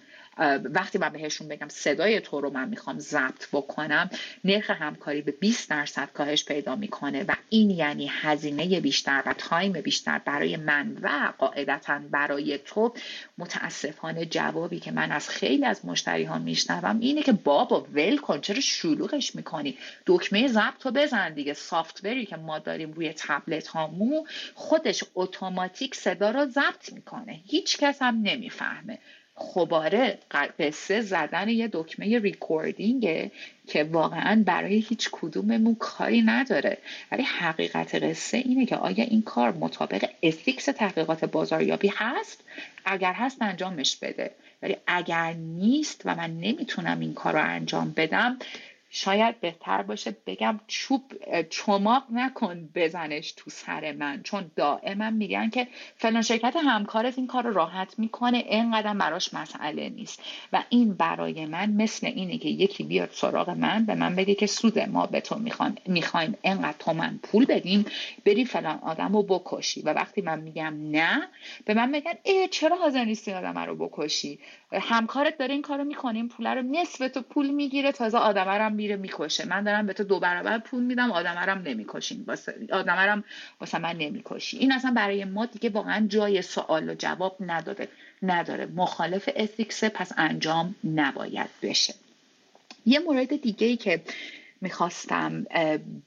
وقتی 0.63 0.97
من 0.97 1.09
بهشون 1.09 1.47
بگم 1.47 1.67
صدای 1.69 2.19
تو 2.19 2.41
رو 2.41 2.49
من 2.49 2.69
می‌خوام 2.69 2.99
ضبط 2.99 3.47
بکنم 3.53 4.09
نرخ 4.43 4.69
همکاری 4.69 5.21
به 5.21 5.31
20 5.31 5.69
درصد 5.69 6.09
کاهش 6.13 6.45
پیدا 6.45 6.75
می‌کنه 6.75 7.23
و 7.23 7.35
این 7.49 7.69
یعنی 7.69 8.07
هزینه 8.11 8.79
بیشتر 8.79 9.23
و 9.25 9.33
time 9.33 9.73
بیشتر 9.73 10.19
برای 10.19 10.57
من 10.57 10.97
و 11.01 11.33
قاعدتا 11.37 11.99
برای 12.11 12.57
تو. 12.57 12.93
متاسفانه 13.37 14.25
جوابی 14.25 14.79
که 14.79 14.91
من 14.91 15.11
از 15.11 15.29
خیلی 15.29 15.65
از 15.65 15.85
مشتری 15.85 16.23
ها 16.23 16.37
میشنوم 16.37 16.99
اینه 16.99 17.23
که 17.23 17.31
بابا 17.31 17.81
ول 17.93 18.17
کن 18.17 18.41
چرا 18.41 18.59
شلوغش 18.59 19.35
می‌کنی؟ 19.35 19.77
دکمه 20.05 20.47
ضبط 20.47 20.85
رو 20.85 20.91
بزن 20.91 21.33
دیگه. 21.33 21.53
software 21.53 22.17
ی 22.17 22.25
که 22.25 22.35
ما 22.35 22.59
داریم 22.59 22.91
روی 22.91 23.13
تبلت 23.17 23.67
هامون 23.67 24.25
خودش 24.55 25.03
اتوماتیک 25.15 25.95
صدا 25.95 26.31
رو 26.31 26.45
ضبط 26.45 26.93
می‌کنه. 26.93 27.39
هیچ 27.45 27.77
کس 27.77 28.01
هم 28.01 28.21
نمی‌فهمه. 28.21 28.99
خباره 29.39 30.17
قصه 30.59 31.01
زدن 31.01 31.49
یه 31.49 31.69
دکمه 31.73 32.19
ریکوردینگه 32.19 33.31
که 33.67 33.83
واقعا 33.83 34.43
برای 34.45 34.79
هیچ 34.79 35.09
کدوممون 35.11 35.75
کاری 35.75 36.21
نداره. 36.21 36.77
ولی 37.11 37.23
حقیقت 37.23 37.95
قصه 37.95 38.37
اینه 38.37 38.65
که 38.65 38.75
آیا 38.75 39.03
این 39.03 39.21
کار 39.21 39.51
مطابق 39.51 40.09
افیکس 40.23 40.65
تحقیقات 40.65 41.25
بازاریابی 41.25 41.91
هست؟ 41.95 42.43
اگر 42.85 43.13
هست 43.13 43.41
انجامش 43.41 43.97
بده. 43.97 44.31
ولی 44.61 44.77
اگر 44.87 45.33
نیست 45.33 46.01
و 46.05 46.15
من 46.15 46.31
نمی‌تونم 46.31 46.99
این 46.99 47.13
کار 47.13 47.33
رو 47.33 47.43
انجام 47.43 47.93
بدم 47.97 48.39
شاید 48.89 49.39
بهتر 49.39 49.81
باشه 49.81 50.15
بگم 50.25 50.59
چوب 50.67 51.01
چماق 51.49 52.03
نکن 52.13 52.69
بزنش 52.75 53.31
تو 53.31 53.49
سر 53.49 53.91
من. 53.91 54.23
چون 54.23 54.51
دائما 54.55 55.09
میگن 55.09 55.49
که 55.49 55.67
فلان 55.95 56.21
شرکت 56.21 56.55
همکارت 56.55 57.17
این 57.17 57.27
کار 57.27 57.51
راحت 57.51 57.99
می‌کنه 57.99 58.37
اینقدر 58.37 58.93
براش 58.93 59.33
مسئله 59.33 59.89
نیست. 59.89 60.21
و 60.53 60.63
این 60.69 60.93
برای 60.93 61.45
من 61.45 61.69
مثل 61.69 62.07
اینه 62.07 62.37
که 62.37 62.49
یکی 62.49 62.83
بیاد 62.83 63.09
سراغ 63.11 63.49
من 63.49 63.85
به 63.85 63.95
من 63.95 64.15
بگه 64.15 64.35
که 64.35 64.47
سود 64.47 64.79
ما 64.79 65.05
به 65.05 65.21
تو 65.21 65.39
می‌خوایم 65.85 66.37
اینقدر 66.41 66.93
من 66.93 67.19
پول 67.23 67.45
بدیم 67.45 67.85
بری 68.25 68.45
فلان 68.45 68.79
آدم 68.81 69.13
رو 69.13 69.23
بکشی. 69.23 69.81
و 69.81 69.93
وقتی 69.93 70.21
من 70.21 70.39
میگم 70.39 70.73
نه 70.91 71.27
به 71.65 71.73
من 71.73 71.89
میگن 71.89 72.13
ای 72.23 72.47
چرا 72.47 72.75
حاضر 72.77 73.05
نیستی 73.05 73.33
آدم 73.33 73.59
رو 73.59 73.75
بکشی؟ 73.75 74.39
همکارت 74.73 75.37
داره 75.37 75.53
این 75.53 75.61
کارو 75.61 75.83
می‌کنه 75.83 76.15
این 76.15 76.29
پول 76.29 76.47
رو 76.47 76.61
نصف 76.61 77.11
تو 77.11 77.21
پول 77.21 77.49
می‌گیره 77.49 77.91
تازه 77.91 78.17
آدم 78.17 78.49
رو 78.49 78.69
میره 78.77 78.95
می‌کشه. 78.95 79.47
من 79.47 79.63
دارم 79.63 79.85
به 79.85 79.93
تو 79.93 80.03
دو 80.03 80.19
برابر 80.19 80.57
پول 80.59 80.83
میدم 80.83 81.11
آدم 81.11 81.37
رو 81.37 81.61
نمی‌کشین. 81.61 82.23
واسه 82.27 82.55
آدم 82.71 82.95
رو 82.95 83.23
واسه 83.61 83.77
من 83.77 83.95
نمی‌کشی. 83.97 84.57
این 84.57 84.71
اصلا 84.71 84.91
برای 84.95 85.25
ما 85.25 85.45
دیگه 85.45 85.69
واقعا 85.69 86.07
جای 86.07 86.41
سوال 86.41 86.89
و 86.89 86.95
جواب 86.95 87.37
نداره. 87.39 87.87
نداره. 88.23 88.65
مخالف 88.65 89.29
ethics 89.35 89.83
پس 89.83 90.11
انجام 90.17 90.75
نباید 90.83 91.49
بشه. 91.61 91.93
یه 92.85 92.99
مورد 92.99 93.41
دیگه 93.41 93.67
ای 93.67 93.77
که 93.77 94.01
می‌خواستم 94.61 95.45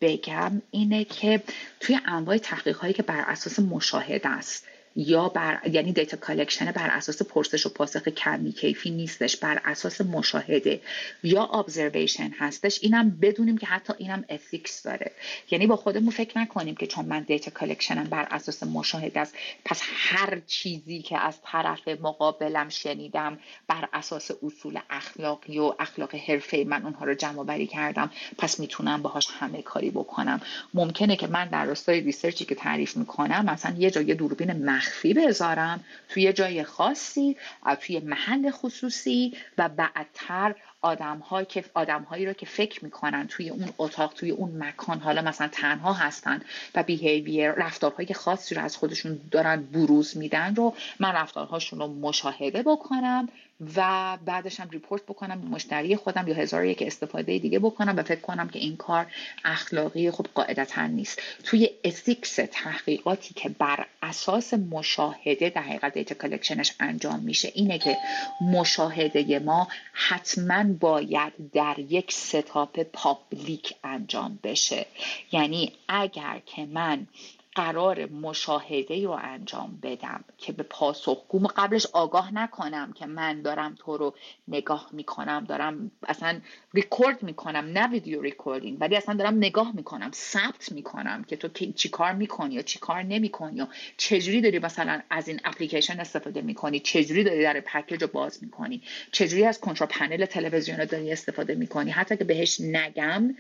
بگم 0.01 0.63
اینه 0.71 1.05
که 1.05 1.43
توی 1.81 1.99
انواع 2.07 2.39
تحقیق 2.39 2.77
هایی 2.77 2.95
که 2.95 3.03
بر 3.03 3.25
اساس 3.27 3.59
مشاهده 3.59 4.29
است 4.29 4.67
یا 4.97 5.29
بر 5.29 5.61
یعنی 5.73 5.93
data 5.93 6.17
collection 6.17 6.73
بر 6.73 6.91
اساس 6.91 7.23
پرسش 7.23 7.67
و 7.67 7.69
پاسخ 7.69 8.09
کمی 8.09 8.53
کیفی 8.53 8.91
نیستش 8.91 9.37
بر 9.37 9.61
اساس 9.65 10.01
مشاهده 10.01 10.81
یا 11.23 11.45
observation 11.45 12.31
هستش. 12.39 12.79
اینم 12.83 13.11
بدونیم 13.11 13.59
که 13.59 13.67
حتی 13.67 13.93
اینم 13.99 14.25
ethics 14.29 14.83
داره. 14.83 15.13
یعنی 15.51 15.67
با 15.67 15.77
خودمون 15.77 16.11
فکر 16.11 16.39
نکنیم 16.39 16.75
که 16.75 16.87
چون 16.87 17.05
من 17.05 17.23
data 17.23 17.51
collection 17.51 18.00
م 18.00 18.05
بر 18.05 18.27
اساس 18.31 18.63
مشاهده 18.63 19.21
است 19.21 19.35
پس 19.65 19.83
هر 19.85 20.41
چیزی 20.47 21.03
که 21.03 21.19
از 21.19 21.39
طرف 21.45 21.89
مقابلم 21.89 22.69
شنیدم 22.69 23.39
بر 23.69 23.89
اساس 23.93 24.31
اصول 24.43 24.79
اخلاقی 24.91 25.59
و 25.59 25.75
اخلاق 25.79 26.15
حرفه 26.15 26.55
ای 26.55 26.65
من 26.65 26.83
اونها 26.83 27.05
رو 27.05 27.15
جمع 27.15 27.45
آوری 27.45 27.67
کردم 27.67 28.11
پس 28.39 28.61
می‌تونم 28.61 29.03
باهاش 29.03 29.29
همه 29.31 29.63
کاری 29.63 29.91
بکنم. 29.91 30.41
ممکنه 30.75 31.17
که 31.17 31.27
من 31.27 31.49
در 31.49 31.65
راستای 31.65 32.01
research 32.01 32.40
ی 32.40 32.45
که 32.45 32.55
تعریف 32.55 32.97
می‌کنم 32.97 33.45
مثلا 33.45 33.77
یه 33.79 33.91
جای 33.91 34.15
دوربین 34.15 34.51
مخفی 34.81 35.15
بذارم 35.15 35.85
توی 36.09 36.33
جای 36.33 36.65
خاصی 36.65 37.37
توی 37.77 38.01
محل 38.01 38.51
خصوصی 38.51 39.37
و 39.59 39.69
بعدتر 39.69 40.55
آدم 40.83 41.23
که 41.49 41.65
آدم 41.75 42.03
هایی 42.03 42.27
رو 42.27 42.33
که 42.33 42.47
فکر 42.47 42.85
می‌کنن 42.85 43.27
توی 43.27 43.51
اون 43.51 43.69
اتاق 43.79 44.13
توی 44.13 44.31
اون 44.31 44.65
مکان 44.65 44.99
حالا 44.99 45.23
مثلا 45.23 45.49
تنها 45.53 45.93
هستن 45.93 46.41
و 46.75 46.83
behavior 46.83 47.53
رفتارهای 47.53 48.15
خاصی 48.15 48.55
رو 48.55 48.63
از 48.63 48.77
خودشون 48.77 49.21
دارن 49.31 49.63
بروز 49.63 50.17
میدن 50.17 50.55
رو 50.55 50.75
من 51.01 51.13
رفتارهاشون 51.13 51.79
رو 51.79 51.87
مشاهده 51.87 52.63
بکنم 52.63 53.29
و 53.77 54.19
بعدش 54.25 54.61
هم 54.61 54.71
report 54.71 55.03
بکنم 55.03 55.41
به 55.41 55.47
مشتری 55.47 55.97
خودم 55.97 56.29
یا 56.29 56.35
هزار 56.35 56.57
و 56.57 56.65
یک 56.65 56.83
استفاده 56.83 57.39
دیگه 57.39 57.59
بکنم 57.59 57.95
و 57.97 58.03
فکر 58.03 58.21
کنم 58.21 58.49
که 58.49 58.59
این 58.59 58.77
کار 58.77 59.07
اخلاقی 59.45 60.11
خب 60.11 60.27
قاعدتا 60.35 60.87
نیست. 60.87 61.23
توی 61.45 61.71
ethics 61.85 62.39
تحقیقاتی 62.53 63.35
که 63.35 63.49
بر 63.49 63.87
اساس 64.03 64.55
مشاهده 64.55 65.51
در 65.51 65.63
حقیقت 65.63 65.95
data 65.95 66.15
collection 66.15 66.65
ش 66.65 66.75
انجام 66.81 67.21
میشه 67.21 67.53
اینه 67.55 67.79
که 67.79 67.97
مشاهده 68.41 69.39
ما 69.39 69.69
حتما 69.93 70.65
باید 70.79 71.33
در 71.53 71.79
یک 71.79 72.13
setup 72.13 72.83
public 72.83 73.75
انجام 73.85 74.39
بشه. 74.43 74.87
یعنی 75.33 75.73
اگر 75.89 76.41
که 76.47 76.67
من 76.67 77.07
قراره 77.55 78.07
مشاهده 78.07 79.05
رو 79.05 79.11
انجام 79.11 79.79
بدم 79.83 80.25
که 80.39 80.53
به 80.53 80.63
پاسخگو 80.63 81.49
قبلش 81.57 81.87
آگاه 81.93 82.35
نکنم 82.35 82.93
که 82.93 83.07
من 83.07 83.43
دارم 83.43 83.75
تو 83.79 83.97
رو 83.97 84.15
نگاه 84.49 84.89
می‌کنم 84.93 85.45
دارم 85.49 85.91
اصلا 86.09 86.41
ریکورد 86.75 87.23
می‌کنم 87.23 87.65
نه 87.73 87.89
video 87.89 88.23
recording 88.23 88.79
ولی 88.81 88.97
اصلا 88.97 89.15
دارم 89.15 89.37
نگاه 89.37 89.77
می‌کنم 89.77 90.11
ثبت 90.15 90.73
می‌کنم 90.73 91.25
که 91.25 91.37
تو 91.37 91.49
چی 91.73 91.89
کار 91.89 92.13
می‌کنی 92.13 92.55
یا 92.55 92.63
چی 92.63 92.79
کار 92.79 93.03
نمی‌کنی 93.03 93.57
یا 93.57 93.69
چجوری 93.97 94.41
داری 94.41 94.59
مثلا 94.59 95.03
از 95.11 95.29
این 95.29 95.41
اپلیکیشن 95.45 96.01
استفاده 96.01 96.43
می‌کنی 96.43 96.81
چجوری 96.81 97.25
داری 97.25 97.43
در 97.43 97.61
package 97.61 98.03
رو 98.03 98.09
باز 98.09 98.43
می‌کنی 98.43 98.83
چجوری 99.13 99.45
از 99.45 99.61
control 99.61 99.89
panel 99.89 100.25
تلویزیون 100.25 100.85
داری 100.85 101.13
استفاده 101.13 101.55
می‌کنی. 101.55 101.91
حتی 101.91 102.17
که 102.17 102.25
بهش 102.25 102.61
نگم 102.61 103.35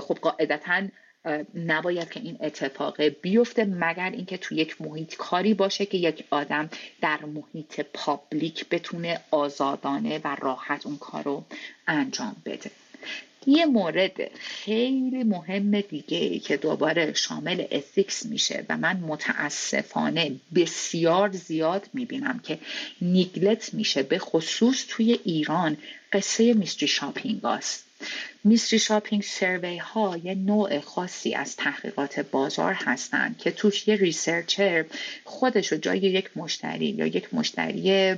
خب 0.00 0.18
قاعدتا 0.22 0.82
نباید 1.54 2.10
که 2.10 2.20
این 2.20 2.38
اتفاق 2.40 3.02
بیفته 3.02 3.64
مگر 3.64 4.10
اینکه 4.10 4.36
تو 4.36 4.54
یک 4.54 4.82
محیط 4.82 5.16
کاری 5.16 5.54
باشه 5.54 5.86
که 5.86 5.98
یک 5.98 6.24
آدم 6.30 6.70
در 7.00 7.18
محیط 7.24 7.80
public 7.80 8.68
بتونه 8.68 9.20
آزادانه 9.30 10.20
و 10.24 10.36
راحت 10.40 10.86
اون 10.86 10.96
کار 10.96 11.22
رو 11.22 11.44
انجام 11.86 12.36
بده. 12.44 12.70
یه 13.46 13.66
مورد 13.66 14.30
خیلی 14.38 15.24
مهم 15.24 15.80
دیگه 15.80 16.38
که 16.38 16.56
دوباره 16.56 17.12
شامل 17.12 17.64
ethics 17.70 18.26
میشه 18.26 18.66
و 18.68 18.76
من 18.76 18.96
متاسفانه 18.96 20.32
بسیار 20.54 21.30
زیاد 21.30 21.88
می‌بینم 21.92 22.38
که 22.38 22.58
neglect 23.00 23.74
میشه 23.74 24.02
به 24.02 24.18
خصوص 24.18 24.84
توی 24.88 25.20
ایران 25.24 25.76
قصه 26.12 26.54
mystery 26.54 26.88
shopping 26.88 27.44
است 27.44 27.87
mystery 28.44 28.78
shopping 28.78 29.22
survey 29.22 29.76
ها 29.76 30.16
یه 30.24 30.34
نوع 30.34 30.80
خاصی 30.80 31.34
از 31.34 31.56
تحقیقات 31.56 32.20
بازار 32.20 32.72
هستند 32.72 33.38
که 33.38 33.50
توش 33.50 33.88
یه 33.88 33.96
researcher 33.96 34.84
خودش 35.24 35.72
رو 35.72 35.78
جای 35.78 35.98
یک 35.98 36.30
مشتری 36.36 36.86
یا 36.86 37.06
یک 37.06 37.34
مشتری 37.34 38.14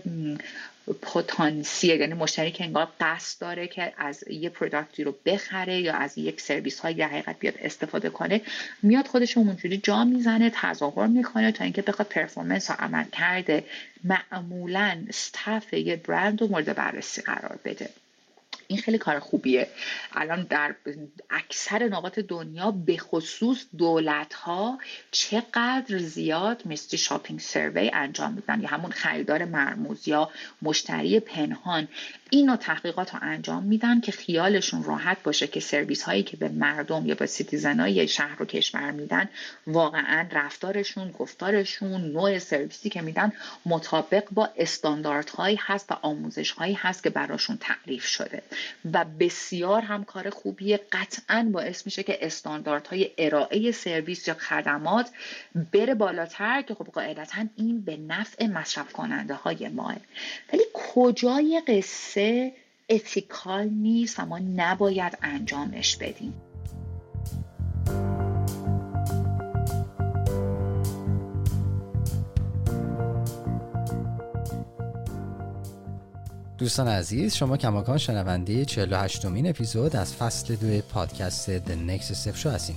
پتانسیل 1.02 2.00
یعنی 2.00 2.14
مشتری 2.14 2.50
که 2.50 2.64
انگار 2.64 2.88
قصد 3.00 3.40
داره 3.40 3.68
که 3.68 3.92
از 3.98 4.24
یه 4.30 4.50
product 4.50 4.98
ی 4.98 5.04
رو 5.04 5.14
بخره 5.26 5.80
یا 5.80 5.94
از 5.94 6.18
یک 6.18 6.40
سرویس 6.40 6.80
در 6.80 7.02
حقیقت 7.02 7.38
بیاد 7.38 7.54
استفاده 7.58 8.10
کنه 8.10 8.40
میاد 8.82 9.06
خودش 9.06 9.36
اونجوری 9.36 9.78
جا 9.78 10.04
می‌زنه 10.04 10.50
تظاهر 10.54 11.06
می‌کنه 11.06 11.52
تا 11.52 11.64
اینکه 11.64 11.82
بخواد 11.82 12.08
performance 12.08 12.70
و 12.70 12.72
عملکرد 12.78 13.64
معمولا 14.04 15.04
staff 15.08 15.72
یه 15.72 15.96
برند 15.96 16.40
رو 16.40 16.48
مورد 16.48 16.76
بررسی 16.76 17.22
قرار 17.22 17.58
بده. 17.64 17.88
این 18.70 18.78
خیلی 18.78 18.98
کار 18.98 19.18
خوبیه. 19.18 19.68
الان 20.12 20.42
در 20.42 20.74
اکثر 21.30 21.88
نقاط 21.88 22.18
دنیا 22.18 22.70
به 22.70 22.96
خصوص 22.96 23.64
دولت 23.78 24.34
ها 24.34 24.78
چقدر 25.10 25.98
زیاد 25.98 26.62
mystery 26.66 26.96
shopping 26.96 27.40
survey 27.40 27.90
انجام 27.94 28.32
میدن 28.32 28.60
یا 28.60 28.68
همون 28.68 28.90
خریدار 28.90 29.44
مرموز 29.44 30.08
یا 30.08 30.30
مشتری 30.62 31.20
پنهان 31.20 31.88
این 32.30 32.56
تحقیقات 32.56 33.14
رو 33.14 33.20
انجام 33.22 33.62
میدن 33.62 34.00
که 34.00 34.12
خیالشون 34.12 34.84
راحت 34.84 35.22
باشه 35.22 35.46
که 35.46 35.60
سرویس 35.60 36.02
هایی 36.02 36.22
که 36.22 36.36
به 36.36 36.48
مردم 36.48 37.06
یا 37.06 37.14
به 37.14 37.26
citizen 37.26 37.80
های 37.80 38.08
شهر 38.08 38.42
و 38.42 38.46
کشور 38.46 38.90
میدن 38.90 39.28
واقعا 39.66 40.26
رفتارشون 40.32 41.10
گفتارشون 41.10 42.00
نوع 42.00 42.38
سرویسی 42.38 42.90
که 42.90 43.02
میدن 43.02 43.32
مطابق 43.66 44.24
با 44.30 44.48
استانداردهایی 44.56 45.58
هست 45.60 45.92
و 45.92 45.94
آموزش 46.02 46.50
هایی 46.50 46.74
هست 46.74 47.02
که 47.02 47.10
براشون 47.10 47.58
تعریف 47.60 48.06
شده. 48.06 48.42
و 48.92 49.04
بسیار 49.20 49.82
هم 49.82 50.04
کار 50.04 50.30
خوبیه. 50.30 50.80
قطعا 50.92 51.50
باعث 51.52 51.86
میشه 51.86 52.02
که 52.02 52.26
استانداردهای 52.26 53.10
ارائه 53.18 53.72
سرویس 53.72 54.28
یا 54.28 54.34
خدمات 54.34 55.10
بره 55.72 55.94
بالاتر 55.94 56.62
که 56.62 56.74
خب 56.74 56.86
قاعدتا 56.86 57.44
این 57.56 57.80
به 57.80 57.96
نفع 57.96 58.46
مصرف 58.46 58.92
کننده 58.92 59.34
های 59.34 59.68
ماه. 59.68 59.96
ولی 60.52 60.62
کجای 60.72 61.62
قصه 61.68 62.52
اتیکال 62.88 63.68
نیست 63.68 64.20
و 64.20 64.26
ما 64.26 64.38
نباید 64.38 65.18
انجامش 65.22 65.96
بدیم. 65.96 66.49
دوستان 76.60 76.88
عزیز 76.88 77.34
شما 77.34 77.56
کماکان 77.56 77.98
شنونده 77.98 78.64
48 78.64 79.24
مین 79.24 79.48
اپیزود 79.48 79.96
از 79.96 80.14
فصل 80.14 80.54
دو 80.54 80.80
پادکست 80.80 81.58
The 81.58 81.70
Next 81.88 82.14
Step 82.24 82.36
شو 82.36 82.50
هستین. 82.50 82.76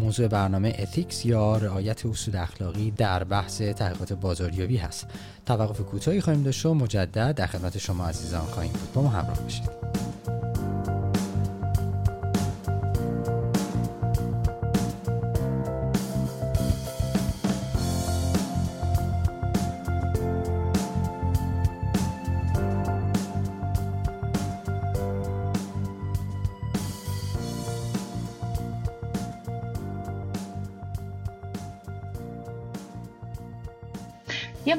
موضوع 0.00 0.28
برنامه 0.28 0.76
اتیکس 0.78 1.26
یا 1.26 1.56
رعایت 1.56 2.06
اصول 2.06 2.36
اخلاقی 2.36 2.90
در 2.90 3.24
بحث 3.24 3.62
تحقیقات 3.62 4.12
بازاریابی 4.12 4.76
هست. 4.76 5.06
توقف 5.46 5.80
کوتاهی 5.80 6.20
خواهیم 6.20 6.42
داشت 6.42 6.66
و 6.66 6.74
مجدد 6.74 7.34
در 7.34 7.46
خدمت 7.46 7.78
شما 7.78 8.08
عزیزان 8.08 8.46
خواهیم 8.46 8.72
بود. 8.72 8.92
با 8.94 9.02
ما 9.02 9.08
همراه 9.08 9.40
باشید. 9.40 10.07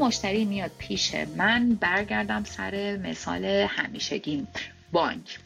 مشتری 0.10 0.46
میاد 0.46 0.72
پیش 0.78 1.16
من 1.16 1.76
برگردم 1.76 2.44
سر 2.44 2.98
مثال 3.04 3.46
همیشگی 3.46 4.48
بانک. 4.92 5.40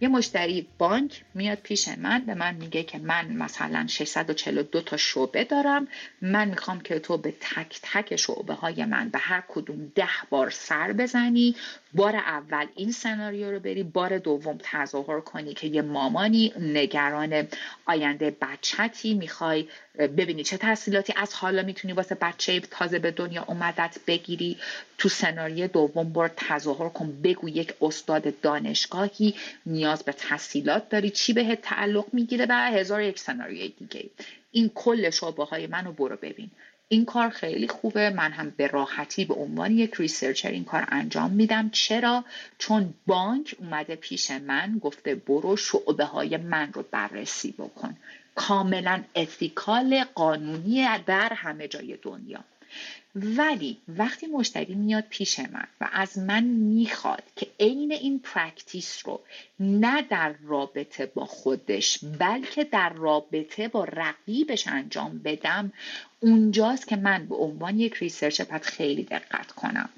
یه 0.00 0.08
مشتری 0.08 0.66
بانک 0.78 1.22
میاد 1.34 1.58
پیش 1.58 1.88
من 1.88 2.18
به 2.18 2.34
من 2.34 2.54
میگه 2.54 2.82
که 2.82 2.98
من 2.98 3.32
مثلا 3.32 3.86
642 3.88 4.80
تا 4.80 4.96
شعبه 4.96 5.44
دارم. 5.44 5.88
من 6.22 6.48
می‌خوام 6.48 6.80
که 6.80 6.98
تو 6.98 7.16
به 7.16 7.34
تک 7.40 7.80
تک 7.82 8.16
شعبه 8.16 8.54
های 8.54 8.84
من 8.84 9.08
به 9.08 9.18
هر 9.18 9.42
کدوم 9.48 9.92
ده 9.94 10.08
بار 10.30 10.50
سر 10.50 10.92
بزنی. 10.92 11.54
بار 11.94 12.16
اول 12.16 12.66
این 12.74 12.92
سناریو 12.92 13.50
رو 13.50 13.60
بری 13.60 13.82
بار 13.82 14.18
دوم 14.18 14.58
تظاهر 14.62 15.20
کنی 15.20 15.54
که 15.54 15.66
یه 15.66 15.82
مامانی 15.82 16.52
نگران 16.60 17.48
آینده 17.86 18.36
بچتی 18.40 19.14
می‌خوای 19.14 19.68
ببینی 19.98 20.44
چه 20.44 20.56
تحصیلاتی 20.56 21.12
از 21.16 21.34
حالا 21.34 21.62
می‌تونی 21.62 21.94
واسه 21.94 22.14
بچه 22.14 22.60
تازه 22.60 22.98
به 22.98 23.10
دنیا 23.10 23.44
اومدت 23.48 23.96
بگیری. 24.06 24.56
تو 24.98 25.08
سناریو 25.08 25.66
دوم 25.66 26.12
بار 26.12 26.30
تظاهر 26.36 26.88
کن 26.88 27.22
بگو 27.22 27.48
یک 27.48 27.74
استاد 27.80 28.40
دانشگاهی 28.40 29.34
نیاز 29.66 30.02
به 30.02 30.12
تحصیلات 30.12 30.88
داری 30.88 31.10
چی 31.10 31.32
بهت 31.32 31.62
تعلق 31.62 32.04
می‌گیره 32.12 32.46
و 32.48 32.52
هزار 32.52 33.02
یک 33.02 33.18
سناریوی 33.18 33.68
دیگه. 33.78 34.10
این 34.52 34.70
کل 34.74 35.10
شعبه 35.10 35.44
های 35.44 35.66
منو 35.66 35.92
برو 35.92 36.16
ببین. 36.16 36.50
این 36.92 37.04
کار 37.04 37.30
خیلی 37.30 37.68
خوبه. 37.68 38.10
من 38.10 38.32
هم 38.32 38.50
به 38.56 38.66
راحتی 38.66 39.24
به 39.24 39.34
عنوان 39.34 39.78
یک 39.78 39.94
ریسرچر 39.94 40.50
این 40.50 40.64
کار 40.64 40.84
انجام 40.88 41.30
میدم. 41.30 41.70
چرا؟ 41.70 42.24
چون 42.58 42.94
بانک 43.06 43.56
اومده 43.58 43.96
پیش 43.96 44.30
من 44.30 44.78
گفته 44.78 45.14
برو 45.14 45.56
شعبه 45.56 46.04
های 46.04 46.36
من 46.36 46.72
رو 46.72 46.84
بررسی 46.90 47.52
بکن. 47.52 47.96
کاملا 48.34 49.02
ethical 49.16 50.04
قانونی 50.14 50.86
در 51.06 51.32
همه 51.32 51.68
جای 51.68 51.96
دنیا. 52.02 52.44
ولی 53.14 53.78
وقتی 53.88 54.26
مشتری 54.26 54.74
میاد 54.74 55.04
پیش 55.10 55.38
من 55.38 55.66
و 55.80 55.88
از 55.92 56.18
من 56.18 56.44
می‌خواد 56.44 57.22
که 57.36 57.46
عین 57.60 57.92
این 57.92 58.18
practice 58.18 59.02
رو 59.04 59.20
نه 59.60 60.02
در 60.02 60.34
رابطه 60.42 61.06
با 61.06 61.24
خودش 61.24 61.98
بلکه 62.18 62.64
در 62.64 62.92
رابطه 62.92 63.68
با 63.68 63.84
رقیبش 63.84 64.68
انجام 64.68 65.18
بدم 65.18 65.72
اونجاست 66.20 66.88
که 66.88 66.96
من 66.96 67.26
به 67.26 67.34
عنوان 67.34 67.78
یک 67.78 67.94
researcher 67.94 68.44
باید 68.44 68.62
خیلی 68.62 69.04
دقت 69.04 69.52
کنم. 69.52 69.88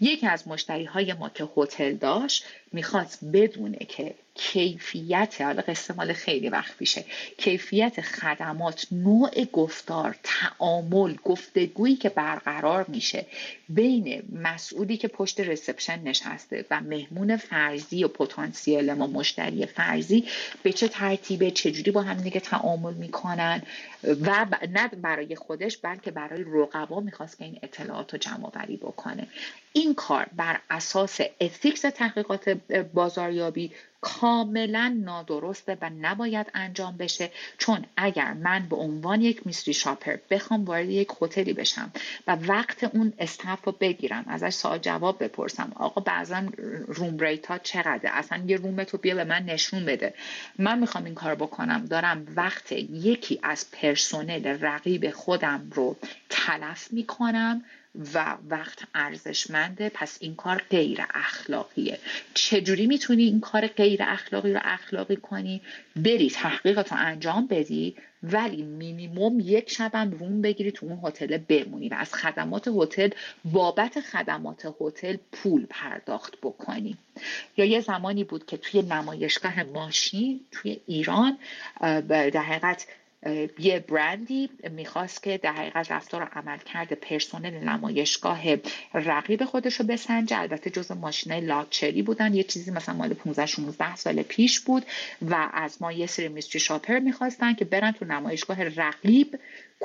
یکی 0.00 0.26
از 0.26 0.48
مشتری 0.48 0.84
های 0.84 1.12
ما 1.12 1.28
که 1.28 1.48
هتل 1.56 1.94
داشت 1.94 2.44
می‌خواست 2.74 3.18
بدونه 3.32 3.78
که 3.78 4.14
کیفیت 4.34 5.40
حالا 5.40 5.62
قصه 5.62 5.94
مال 5.94 6.12
خیلی 6.12 6.48
وقت 6.48 6.76
پیشه 6.78 7.04
کیفیت 7.38 8.00
خدمات 8.00 8.86
نوع 8.92 9.44
گفتار 9.44 10.16
تعامل 10.22 11.14
گفتگویی 11.24 11.96
که 11.96 12.08
برقرار 12.08 12.84
میشه 12.88 13.26
بین 13.68 14.22
مسئولی 14.32 14.96
که 14.96 15.08
پشت 15.08 15.40
رسپشن 15.40 16.00
نشسته 16.02 16.64
و 16.70 16.80
مهمون 16.80 17.36
فرضی 17.36 18.04
و 18.04 18.08
پتانسیل 18.08 18.92
ما 18.92 19.06
مشتری 19.06 19.66
فرضی 19.66 20.24
به 20.62 20.72
چه 20.72 20.88
ترتیبه 20.88 21.50
چجوری 21.50 21.90
با 21.90 22.02
هم 22.02 22.16
دیگه 22.16 22.40
تعامل 22.40 22.94
می‌کنن 22.94 23.62
و 24.02 24.46
نه 24.72 24.88
برای 24.88 25.36
خودش 25.36 25.76
بلکه 25.76 26.10
برای 26.10 26.44
رقبا 26.46 27.00
می‌خواست 27.00 27.38
که 27.38 27.44
این 27.44 27.58
اطلاعات 27.62 28.12
رو 28.12 28.18
جمع 28.18 28.50
بکنه. 28.76 29.26
این 29.76 29.94
کار 29.94 30.26
بر 30.36 30.60
اساس 30.70 31.20
اتیکس 31.40 31.80
تحقیقات 31.80 32.48
بازاریابی 32.94 33.72
کاملا 34.00 34.96
نادرسته 35.04 35.78
و 35.82 35.90
نباید 36.00 36.46
انجام 36.54 36.96
بشه. 36.96 37.30
چون 37.58 37.84
اگر 37.96 38.32
من 38.32 38.66
به 38.68 38.76
عنوان 38.76 39.20
یک 39.20 39.46
میستری 39.46 39.74
شاپر 39.74 40.16
بخوام 40.30 40.64
وارد 40.64 40.88
یک 40.88 41.08
هتلی 41.22 41.52
بشم 41.52 41.92
و 42.26 42.36
وقت 42.36 42.84
اون 42.84 43.12
استاف 43.18 43.64
رو 43.64 43.72
بگیرم 43.80 44.24
ازش 44.26 44.50
سوال 44.54 44.78
جواب 44.78 45.24
بپرسم 45.24 45.72
آقا 45.74 46.00
بعضا 46.00 46.42
روم 46.86 47.18
ریت 47.18 47.46
ها 47.46 47.58
چقدر 47.58 48.10
اصلا 48.12 48.42
یه 48.46 48.56
روم 48.56 48.84
تو 48.84 48.98
بیا 48.98 49.14
به 49.14 49.24
من 49.24 49.42
نشون 49.42 49.84
بده. 49.84 50.14
من 50.58 50.78
می‌خوام 50.78 51.04
این 51.04 51.14
کار 51.14 51.34
بکنم. 51.34 51.86
دارم 51.86 52.26
وقت 52.36 52.72
یکی 52.72 53.40
از 53.42 53.70
پرسنل 53.70 54.46
رقیب 54.60 55.10
خودم 55.10 55.70
رو 55.74 55.96
تلف 56.28 56.92
می‌کنم. 56.92 57.64
و 58.14 58.36
وقت 58.48 58.78
ارزشمنده 58.94 59.90
پس 59.94 60.18
این 60.20 60.34
کار 60.34 60.62
غیر 60.70 60.98
اخلاقیه. 61.14 61.98
چجوری 62.34 62.86
می‌تونی 62.86 63.22
این 63.24 63.40
کار 63.40 63.66
غیر 63.66 64.02
اخلاقی 64.02 64.52
رو 64.52 64.60
اخلاقی 64.62 65.16
کنی؟ 65.16 65.60
بری 65.96 66.30
تحقیقات 66.30 66.92
رو 66.92 66.98
انجام 67.00 67.46
بدی 67.46 67.96
ولی 68.22 68.62
مینیموم 68.62 69.40
یک 69.40 69.70
شبم 69.70 70.10
روم 70.10 70.42
بگیری 70.42 70.72
تو 70.72 70.86
اون 70.86 71.00
هتل 71.04 71.36
بمونی 71.36 71.88
و 71.88 71.94
از 71.94 72.14
خدمات 72.14 72.68
هتل 72.68 73.08
بابت 73.44 74.00
خدمات 74.00 74.74
هتل 74.80 75.16
پول 75.32 75.66
پرداخت 75.70 76.34
بکنی. 76.42 76.96
یا 77.56 77.64
یه 77.64 77.80
زمانی 77.80 78.24
بود 78.24 78.46
که 78.46 78.56
توی 78.56 78.82
نمایشگاه 78.82 79.62
ماشین 79.62 80.40
توی 80.50 80.80
ایران 80.86 81.38
در 82.08 82.42
حقیقت 82.42 82.86
یه 83.58 83.84
برندی 83.88 84.50
می‌خواست 84.70 85.22
که 85.22 85.38
در 85.38 85.52
حقیقت 85.52 85.92
رفتار 85.92 86.22
و 86.22 86.26
عمل 86.38 86.58
کرده 86.58 86.94
پرسنل 86.94 87.68
نمایشگاه 87.68 88.42
رقیب 88.94 89.44
خودش 89.44 89.74
رو 89.74 89.86
بسنجه. 89.86 90.38
البته 90.38 90.70
جز 90.70 90.92
ماشینای 90.92 91.40
لاکچری 91.40 92.02
بودن. 92.02 92.34
یه 92.34 92.42
چیزی 92.42 92.70
مثلا 92.70 92.94
مال 92.94 93.14
15 93.14 93.46
16 93.46 93.96
سال 93.96 94.22
پیش 94.22 94.60
بود 94.60 94.86
و 95.22 95.50
از 95.52 95.82
ما 95.82 95.92
یه 95.92 96.06
سری 96.06 96.28
میستری 96.28 96.60
شاپر 96.60 96.98
می‌خواستن 96.98 97.54
که 97.54 97.64
برن 97.64 97.92
تو 97.92 98.04
نمایشگاه 98.04 98.62
رقیب 98.64 99.38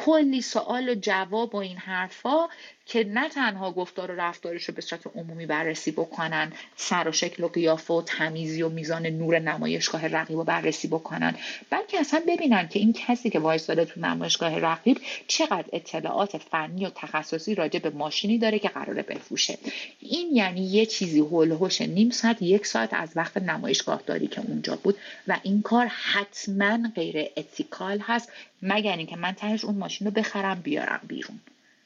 کلی 0.05 0.41
سوال 0.41 0.89
و 0.89 0.95
جواب 0.95 1.55
و 1.55 1.57
این 1.57 1.77
حرفا 1.77 2.47
که 2.85 3.03
نه 3.03 3.29
تنها 3.29 3.71
گفتار 3.71 4.11
و 4.11 4.15
رفتارش 4.15 4.63
رو 4.63 4.73
به 4.73 4.81
صورت 4.81 5.01
عمومی 5.15 5.45
بررسی 5.45 5.91
بکنن 5.91 6.51
سر 6.75 7.07
و 7.07 7.11
شکل 7.11 7.43
و 7.43 7.47
قیافه 7.47 7.93
و 7.93 8.01
تمیزی 8.01 8.61
و 8.61 8.69
میزان 8.69 9.07
نور 9.07 9.39
نمایشگاه 9.39 10.07
رقیب 10.07 10.37
رو 10.37 10.43
بررسی 10.43 10.87
بکنن 10.87 11.35
بلکه 11.69 11.99
اصلا 11.99 12.21
ببینن 12.27 12.67
که 12.67 12.79
این 12.79 12.93
کسی 12.93 13.29
که 13.29 13.39
وایستاده 13.39 13.85
تو 13.85 13.99
نمایشگاه 13.99 14.59
رقیب 14.59 15.01
چقدر 15.27 15.65
اطلاعات 15.73 16.37
فنی 16.37 16.85
و 16.85 16.89
تخصصی 16.89 17.55
راجع 17.55 17.79
به 17.79 17.89
ماشینی 17.89 18.37
داره 18.37 18.59
که 18.59 18.69
قراره 18.69 19.03
بفروشه. 19.03 19.57
این 19.99 20.35
یعنی 20.35 20.61
یه 20.61 20.85
چیزی 20.85 21.19
هول 21.19 21.69
نیم 21.79 22.09
ساعت 22.09 22.41
یک 22.41 22.65
ساعت 22.65 22.93
از 22.93 23.11
وقت 23.15 23.37
نمایشگاه 23.37 24.01
داری 24.05 24.27
که 24.27 24.41
اونجا 24.41 24.75
بود 24.75 24.97
و 25.27 25.37
این 25.43 25.61
کار 25.61 25.85
حتما 25.85 26.79
غیر 26.95 27.25
اتیکال 27.37 27.99
هست 27.99 28.31
مگر 28.61 28.97
اینکه 28.97 29.15
من 29.15 29.31
تهش 29.31 29.65
اون 29.65 29.77
ماشین 29.89 30.07
رو 30.07 30.13
بخرم 30.13 30.61
بیارم 30.61 31.01
بیرون. 31.07 31.39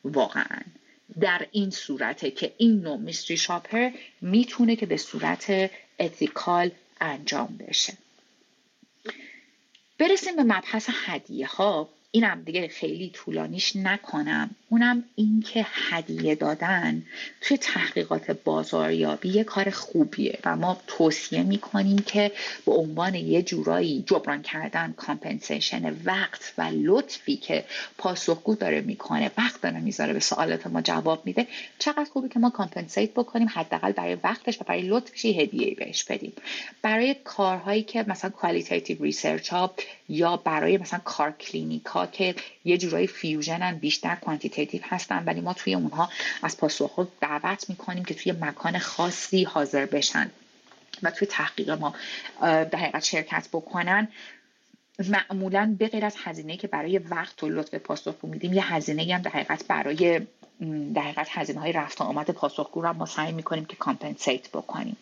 واقعا. 0.04 0.60
در 1.20 1.47
این 1.51 1.70
صورته 1.70 2.32
که 2.32 2.54
این 2.58 2.82
نوع 2.82 2.97
میستری 2.97 3.38
شاپر 3.38 3.89
می‌تونه 4.22 4.76
که 4.76 4.86
به 4.86 4.97
صورت 4.97 5.72
ethical 6.00 6.72
انجام 7.01 7.58
بشه. 7.58 7.93
برسیم 9.97 10.36
به 10.36 10.43
مبحث 10.43 10.89
هدیه 11.06 11.47
ها 11.47 11.89
اینم 12.16 12.41
دیگه 12.41 12.68
خیلی 12.68 13.09
طولانیش 13.09 13.76
نکنم. 13.76 14.49
اونم 14.70 15.03
اینکه 15.16 15.66
هدیه 15.70 16.36
دادن 16.36 17.03
توی 17.41 17.57
تحقیقات 17.57 18.32
بازاریابی 18.32 19.30
یه 19.30 19.43
کار 19.43 19.70
خوبیه 19.70 20.39
و 20.45 20.55
ما 20.55 20.82
توصیه 20.88 21.43
می‌کنیم 21.43 21.97
که 21.97 22.32
به 22.66 22.72
عنوان 22.72 23.16
یه 23.16 23.41
جورایی 23.41 24.03
جبران 24.07 24.41
کردن 24.41 24.93
compensation 24.98 25.98
وقت 26.05 26.53
و 26.57 26.70
لطفی 26.74 27.36
که 27.36 27.66
پاسخگو 27.97 28.55
داره 28.55 28.82
می‌کنه 28.82 29.32
وقت 29.38 29.61
داره 29.61 29.80
می‌ذاره 29.80 30.14
به 30.14 30.20
سوالات 30.20 30.68
ما 30.68 30.82
جواب 30.82 31.26
میده 31.26 31.47
چقدر 31.80 32.07
خوبه 32.14 32.30
که 32.30 32.39
ما 32.39 32.49
compensate 32.50 33.12
بکنیم 33.11 33.49
حداقل 33.49 33.91
برای 33.91 34.18
وقتش 34.24 34.61
و 34.61 34.64
برای 34.68 34.82
لطفش 34.82 35.26
هدیه 35.26 35.76
بهش 35.76 36.03
بدیم. 36.03 36.34
برای 36.82 37.16
کارهایی 37.24 37.84
که 37.84 38.05
مثلا 38.07 38.30
qualitative 38.30 39.04
research 39.04 39.50
ها 39.49 39.74
یا 40.09 40.38
برای 40.38 40.78
مثلا 40.78 40.99
car 41.00 41.32
clinic 41.32 41.84
ها 42.04 42.12
که 42.12 42.36
یه 42.66 42.78
جورایی 42.78 43.08
fusion 43.08 43.68
ن 43.68 43.78
بیشتر 43.78 44.16
quantitative 44.16 44.82
هستن 44.84 45.24
ولی 45.26 45.41
ما 45.41 45.54
توی 45.54 45.74
اونها 45.76 46.10
از 46.43 46.58
پاسخگو 46.58 47.08
دعوت 47.22 47.70
می‌کنیم 47.70 48.06
که 48.06 48.14
توی 48.14 48.32
مکان 48.32 48.80
خاصی 48.80 49.43
حاضر 49.43 49.86
بشن 49.86 50.32
و 51.04 51.12
توی 51.12 51.28
تحقیق 51.28 51.70
ما 51.70 51.95
در 52.41 52.76
حقیقت 52.76 53.04
شرکت 53.04 53.47
بکنن. 53.54 54.08
معمولا 55.10 55.76
به 55.80 55.88
غیر 55.88 56.06
از 56.06 56.16
هزینه 56.24 56.58
که 56.58 56.68
برای 56.68 56.97
وقت 56.97 57.43
و 57.43 57.49
لطف 57.49 57.76
پاسخگو 57.76 58.28
میدیم 58.28 58.54
یه 58.54 58.74
هزینه 58.74 59.16
هم 59.16 59.22
در 59.22 59.32
حقیقت 59.32 59.68
برای 59.68 60.22
در 60.93 61.01
حقیقت 61.01 61.28
هزینه 61.30 61.60
های 61.60 61.72
رفت 61.72 62.01
آمد 62.01 62.30
پاسخگو 62.30 62.82
رو 62.82 62.93
ما 62.93 63.06
سعی 63.06 63.32
می‌کنیم 63.32 63.66
که 63.66 63.76
compensate 63.76 64.50
بکنیم. 64.49 64.97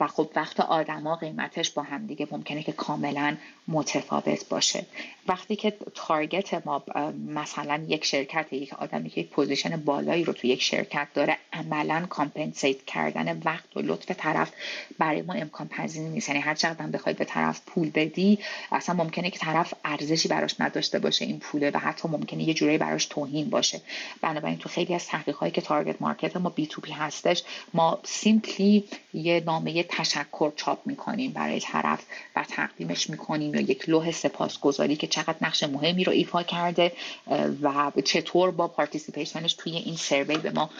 و 0.00 0.06
خب 0.06 0.30
وقت 0.36 0.60
آدما 0.60 1.16
قیمتش 1.16 1.70
با 1.70 1.82
هم 1.82 2.06
دیگه 2.06 2.28
ممکنه 2.30 2.62
که 2.62 2.72
کاملا 2.72 3.36
متفاوت 3.68 4.48
باشه. 4.48 4.86
وقتی 5.28 5.56
که 5.56 5.72
target 5.94 6.66
ما 6.66 6.82
مثلا 7.28 7.84
یک 7.88 8.04
شرکت 8.04 8.52
یک 8.52 8.72
آدمی 8.72 9.10
که 9.10 9.20
یک 9.20 9.30
position 9.30 9.76
بالایی 9.76 10.24
رو 10.24 10.32
تو 10.32 10.46
یک 10.46 10.62
شرکت 10.62 11.08
داره 11.14 11.36
عملا 11.52 12.06
compensate 12.10 12.84
کردن 12.84 13.40
وقت 13.44 13.76
و 13.76 13.80
لطف 13.80 14.10
طرف 14.10 14.52
برای 14.98 15.22
ما 15.22 15.32
امکان 15.32 15.68
پذیر 15.68 16.02
نیست. 16.02 16.28
یعنی 16.28 16.40
هر 16.40 16.54
چقدر 16.54 16.86
بخوای 16.86 17.14
به 17.14 17.24
طرف 17.24 17.60
پول 17.66 17.90
بدی 17.90 18.38
اصلا 18.72 18.94
ممکنه 18.94 19.30
که 19.30 19.38
طرف 19.38 19.74
ارزشی 19.84 20.28
براش 20.28 20.60
نداشته 20.60 20.98
باشه 20.98 21.24
این 21.24 21.38
پوله 21.38 21.70
و 21.70 21.78
حتی 21.78 22.08
ممکنه 22.08 22.42
یه 22.42 22.54
جورایی 22.54 22.78
براش 22.78 23.06
توهین 23.06 23.50
باشه. 23.50 23.80
بنابراین 24.20 24.58
تو 24.58 24.68
خیلی 24.68 24.94
از 24.94 25.06
تحقیقاتی 25.06 25.52
که 25.52 25.60
target 25.60 26.02
market 26.02 26.36
ما 26.36 26.48
B2B 26.48 26.92
هستش 26.92 27.42
ما 27.74 27.98
simply 28.04 28.84
یه 29.14 29.40
نامه 29.46 29.82
تشکر 29.82 30.52
چاپ 30.56 30.86
می‌کنیم 30.86 31.32
برای 31.32 31.60
طرف 31.60 32.00
و 32.36 32.44
تقدیمش 32.48 33.10
می‌کنیم 33.10 33.54
یا 33.54 33.60
یک 33.60 33.88
لوح 33.88 34.10
سپاسگزاری 34.10 34.96
که 34.96 35.06
چقدر 35.06 35.36
نقش 35.42 35.62
مهمی 35.62 36.04
رو 36.04 36.12
ایفا 36.12 36.42
کرده 36.42 36.92
و 37.62 37.92
چطور 38.04 38.50
با 38.50 38.68
participation 38.68 39.43
ش 39.43 39.54
توی 39.54 39.76
این 39.76 39.96
survey 39.96 40.38
به 40.38 40.50
ما 40.50 40.70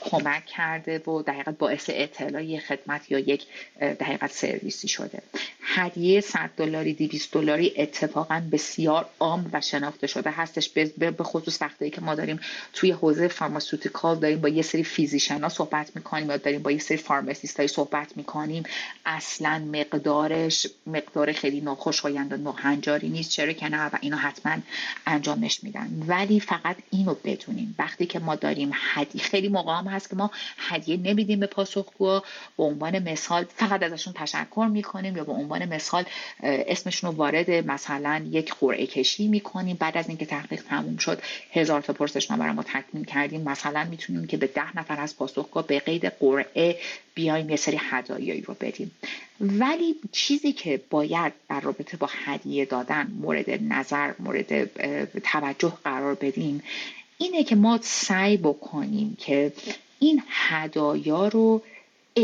کمک 0.00 0.46
کرده 0.46 0.98
و 0.98 1.22
در 1.22 1.32
حقیقت 1.32 1.58
باعث 1.58 1.90
اعتلای 1.92 2.58
خدمت 2.58 3.10
یا 3.10 3.18
یک 3.18 3.46
در 3.80 4.06
حقیقت 4.06 4.32
سرویسی 4.32 4.88
شده. 4.88 5.22
هدیه 5.62 6.20
100 6.20 6.50
دلاری 6.56 6.92
200 6.92 7.32
دلاری 7.32 7.74
اتفاقا 7.76 8.42
بسیار 8.52 9.06
عام 9.20 9.50
و 9.52 9.60
شناخته 9.60 10.06
شده 10.06 10.30
هستش. 10.30 10.68
به 10.98 11.24
خصوص 11.24 11.62
وقتی 11.62 11.90
که 11.90 12.00
ما 12.00 12.14
داریم 12.14 12.40
توی 12.72 12.90
حوزه 12.90 13.28
pharmaceutical 13.28 14.18
داریم 14.18 14.40
با 14.40 14.48
یه 14.48 14.62
سری 14.62 14.84
physician 14.84 15.48
صحبت 15.48 15.96
می‌کنیم 15.96 16.30
یا 16.30 16.36
داریم 16.36 16.62
با 16.62 16.70
یه 16.70 16.78
سری 16.78 16.96
pharmacist 16.96 17.56
های 17.56 17.68
صحبت 18.00 18.16
می‌کنیم. 18.16 18.62
اصلا 19.06 19.58
مقدارش 19.72 20.66
مقدار 20.86 21.32
خیلی 21.32 21.60
ناخوشایند 21.60 22.32
و 22.32 22.36
ناهنجاری 22.36 23.08
نیست. 23.08 23.30
چرا 23.30 23.52
که 23.52 23.68
نه؟ 23.68 23.86
و 23.86 23.98
اینو 24.00 24.16
حتما 24.16 24.56
انجامش 25.06 25.64
میدن. 25.64 26.02
ولی 26.06 26.40
فقط 26.40 26.76
اینو 26.90 27.14
بدونیم. 27.24 27.74
وقتی 27.78 28.06
که 28.06 28.18
ما 28.18 28.34
داریم 28.36 28.70
هدیه 28.74 29.22
خیلی 29.22 29.48
موقع 29.48 29.90
هست 29.90 30.10
که 30.10 30.16
ما 30.16 30.30
هدیه 30.58 30.96
نمیدیم 30.96 31.40
به 31.40 31.46
پاسخگو 31.46 32.20
به 32.56 32.62
عنوان 32.64 32.98
مثال 32.98 33.46
فقط 33.56 33.82
ازشون 33.82 34.12
تشکر 34.12 34.68
می‌کنیم 34.72 35.16
یا 35.16 35.24
به 35.24 35.32
عنوان 35.32 35.64
مثال 35.64 36.04
اسمشون 36.42 37.10
رو 37.10 37.16
وارد 37.16 37.50
مثلا 37.50 38.26
یک 38.30 38.54
قرعه 38.60 38.86
کشی 38.86 39.28
می‌کنیم. 39.28 39.76
بعد 39.80 39.96
از 39.96 40.08
اینکه 40.08 40.26
تحقیق 40.26 40.62
تموم 40.62 40.96
شد 40.96 41.22
هزار 41.52 41.80
تا 41.80 41.92
پرسشنامه 41.92 42.52
ما 42.52 42.62
تکمیل 42.62 43.04
کردیم. 43.04 43.40
مثلا 43.40 43.84
می‌تونیم 43.84 44.26
که 44.26 44.36
به 44.36 44.46
ده 44.46 44.78
نفر 44.78 45.00
از 45.00 45.16
پاسخگو 45.16 45.62
به 45.62 45.78
قید 45.78 46.04
قرعه 46.04 46.78
بیایم 47.20 47.50
یه 47.50 47.56
سری 47.56 47.78
هدایایی 47.80 48.40
رو 48.40 48.56
بدیم. 48.60 48.90
ولی 49.40 49.94
چیزی 50.12 50.52
که 50.52 50.80
باید 50.90 51.32
در 51.48 51.60
رابطه 51.60 51.96
با 51.96 52.08
هدیه 52.24 52.64
دادن 52.64 53.10
مورد 53.20 53.50
نظر 53.50 54.12
مورد 54.18 54.70
توجه 55.20 55.72
قرار 55.84 56.14
بدیم 56.14 56.62
اینه 57.18 57.44
که 57.44 57.56
ما 57.56 57.78
سعی 57.82 58.36
بکنیم 58.36 59.16
که 59.20 59.52
این 59.98 60.22
هدایا 60.28 61.28
رو 61.28 61.62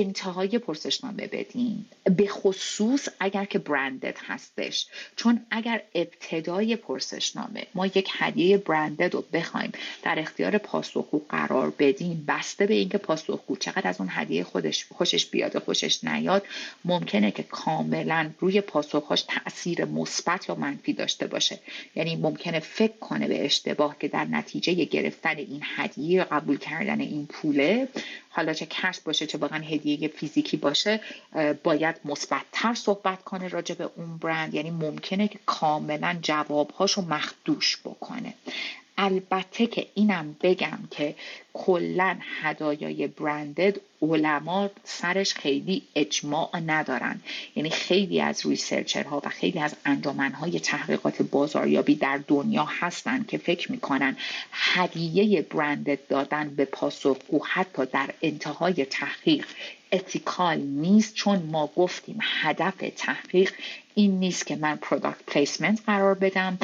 انتهای 0.00 0.58
پرسشنامه 0.58 1.26
بدین. 1.26 1.84
به 2.16 2.26
خصوص 2.26 3.08
اگر 3.20 3.44
که 3.44 3.58
برندد 3.58 4.18
هستش. 4.26 4.86
چون 5.16 5.46
اگر 5.50 5.82
ابتدای 5.94 6.76
پرسشنامه 6.76 7.66
ما 7.74 7.86
یک 7.86 8.10
هدیه 8.12 8.58
برندد 8.58 9.14
رو 9.14 9.24
بخوایم 9.32 9.72
در 10.02 10.18
اختیار 10.18 10.58
پاسخگو 10.58 11.22
قرار 11.28 11.72
بدیم 11.78 12.24
بسته 12.28 12.66
به 12.66 12.74
اینکه 12.74 12.98
پاسخگو 12.98 13.56
چقدر 13.56 13.88
از 13.88 14.00
اون 14.00 14.08
هدیه 14.12 14.44
خودش 14.44 14.86
خوشش 14.94 15.26
بیاد 15.26 15.56
و 15.56 15.60
خوشش 15.60 16.04
نیاد 16.04 16.46
ممکنه 16.84 17.30
که 17.30 17.42
کاملا 17.42 18.30
روی 18.38 18.60
پاسخهاش 18.60 19.24
تاثیر 19.28 19.84
مثبت 19.84 20.48
یا 20.48 20.54
منفی 20.54 20.92
داشته 20.92 21.26
باشه. 21.26 21.58
یعنی 21.96 22.16
ممکنه 22.16 22.60
فکر 22.60 22.98
کنه 23.00 23.28
به 23.28 23.44
اشتباه 23.44 23.96
که 24.00 24.08
در 24.08 24.24
نتیجه 24.24 24.74
گرفتن 24.74 25.36
این 25.36 25.62
هدیه 25.76 26.24
قبول 26.24 26.58
کردن 26.58 27.00
این 27.00 27.26
پوله 27.26 27.88
حالا 28.36 28.52
چه 28.52 28.66
کشف 28.66 29.00
باشه 29.00 29.26
چه 29.26 29.38
واقعا 29.38 29.58
هدیه 29.58 30.08
فیزیکی 30.08 30.56
باشه 30.56 31.00
باید 31.62 31.96
مثبتتر 32.04 32.74
صحبت 32.74 33.24
کنه 33.24 33.48
راجع 33.48 33.74
به 33.74 33.90
اون 33.96 34.18
برند. 34.18 34.54
یعنی 34.54 34.70
ممکنه 34.70 35.28
که 35.28 35.38
کاملا 35.46 36.18
جوابهاشو 36.22 37.02
مخدوش 37.02 37.78
بکنه. 37.84 38.34
البته 38.98 39.66
که 39.66 39.86
اینم 39.94 40.36
بگم 40.42 40.78
که 40.90 41.14
کلا 41.52 42.18
هدایای 42.42 43.06
برندد 43.06 43.76
علما 44.02 44.70
سرش 44.84 45.34
خیلی 45.34 45.82
اجماع 45.94 46.50
ندارن. 46.66 47.20
یعنی 47.56 47.70
خیلی 47.70 48.20
از 48.20 48.46
ریسرچرها 48.46 49.22
و 49.24 49.28
خیلی 49.28 49.58
از 49.58 49.76
انجامنهای 49.84 50.60
تحقیقات 50.60 51.22
بازاریابی 51.22 51.94
در 51.94 52.20
دنیا 52.28 52.64
هستن 52.64 53.24
که 53.24 53.38
فکر 53.38 53.72
می‌کنن 53.72 54.16
هدیه 54.52 55.42
branded 55.42 56.06
دادن 56.08 56.54
به 56.54 56.64
پاسخگو 56.64 57.44
حتی 57.44 57.86
در 57.86 58.10
انتهای 58.22 58.84
تحقیق 58.84 59.46
ethical 59.92 60.58
نیست 60.58 61.14
چون 61.14 61.42
ما 61.42 61.66
گفتیم 61.76 62.18
هدف 62.22 62.74
تحقیق 62.96 63.52
این 63.98 64.18
نیست 64.20 64.46
که 64.46 64.56
من 64.56 64.76
product 64.76 65.22
placement 65.26 65.80
قرار 65.86 66.14
بدم 66.14 66.58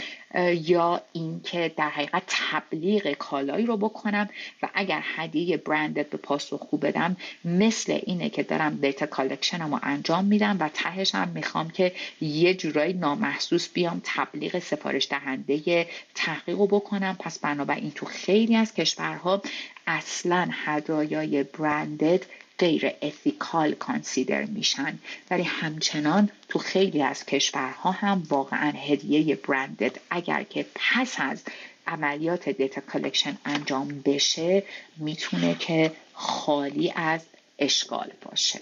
یا 0.54 1.00
اینکه 1.12 1.72
در 1.76 1.88
حقیقت 1.88 2.22
تبلیغ 2.26 3.12
کالایی 3.12 3.66
رو 3.66 3.76
بکنم 3.76 4.28
و 4.62 4.68
اگر 4.74 5.02
هدیه 5.04 5.56
branded 5.56 6.10
به 6.10 6.16
پاسخگو 6.16 6.76
بدم 6.76 7.16
مثل 7.44 8.00
اینه 8.06 8.30
که 8.30 8.42
دارم 8.42 8.76
data 8.76 9.06
collection 9.06 9.68
م 9.68 9.74
رو 9.74 9.80
انجام 9.82 10.24
میدم 10.24 10.56
و 10.60 10.68
تهش 10.74 11.14
هم 11.14 11.28
می‌خوام 11.28 11.70
که 11.70 11.92
یه 12.20 12.54
جورایی 12.54 12.92
نامحسوس 12.92 13.68
بیام 13.68 14.00
تبلیغ 14.04 14.58
سفارش 14.58 15.08
دهنده 15.10 15.86
تحقیق 16.14 16.58
رو 16.58 16.66
بکنم. 16.66 17.16
پس 17.20 17.38
بنابراین 17.38 17.90
تو 17.90 18.06
خیلی 18.06 18.56
از 18.56 18.74
کشورها 18.74 19.42
اصلا 19.86 20.48
هدایای 20.64 21.42
branded 21.42 22.26
غیر 22.62 22.92
ethical 23.02 23.74
consider 23.74 24.44
میشن. 24.44 24.98
ولی 25.30 25.42
همچنان 25.42 26.30
تو 26.48 26.58
خیلی 26.58 27.02
از 27.02 27.26
کشورها 27.26 27.90
هم 27.90 28.26
واقعا 28.28 28.70
هدیه 28.70 29.36
branded 29.36 29.96
اگر 30.10 30.42
که 30.42 30.66
پس 30.74 31.14
از 31.18 31.42
عملیات 31.86 32.48
data 32.48 32.80
collection 32.80 33.38
انجام 33.44 34.02
بشه 34.04 34.62
می‌تونه 34.96 35.54
که 35.54 35.92
خالی 36.12 36.92
از 36.96 37.20
اشکال 37.58 38.10
باشه. 38.22 38.60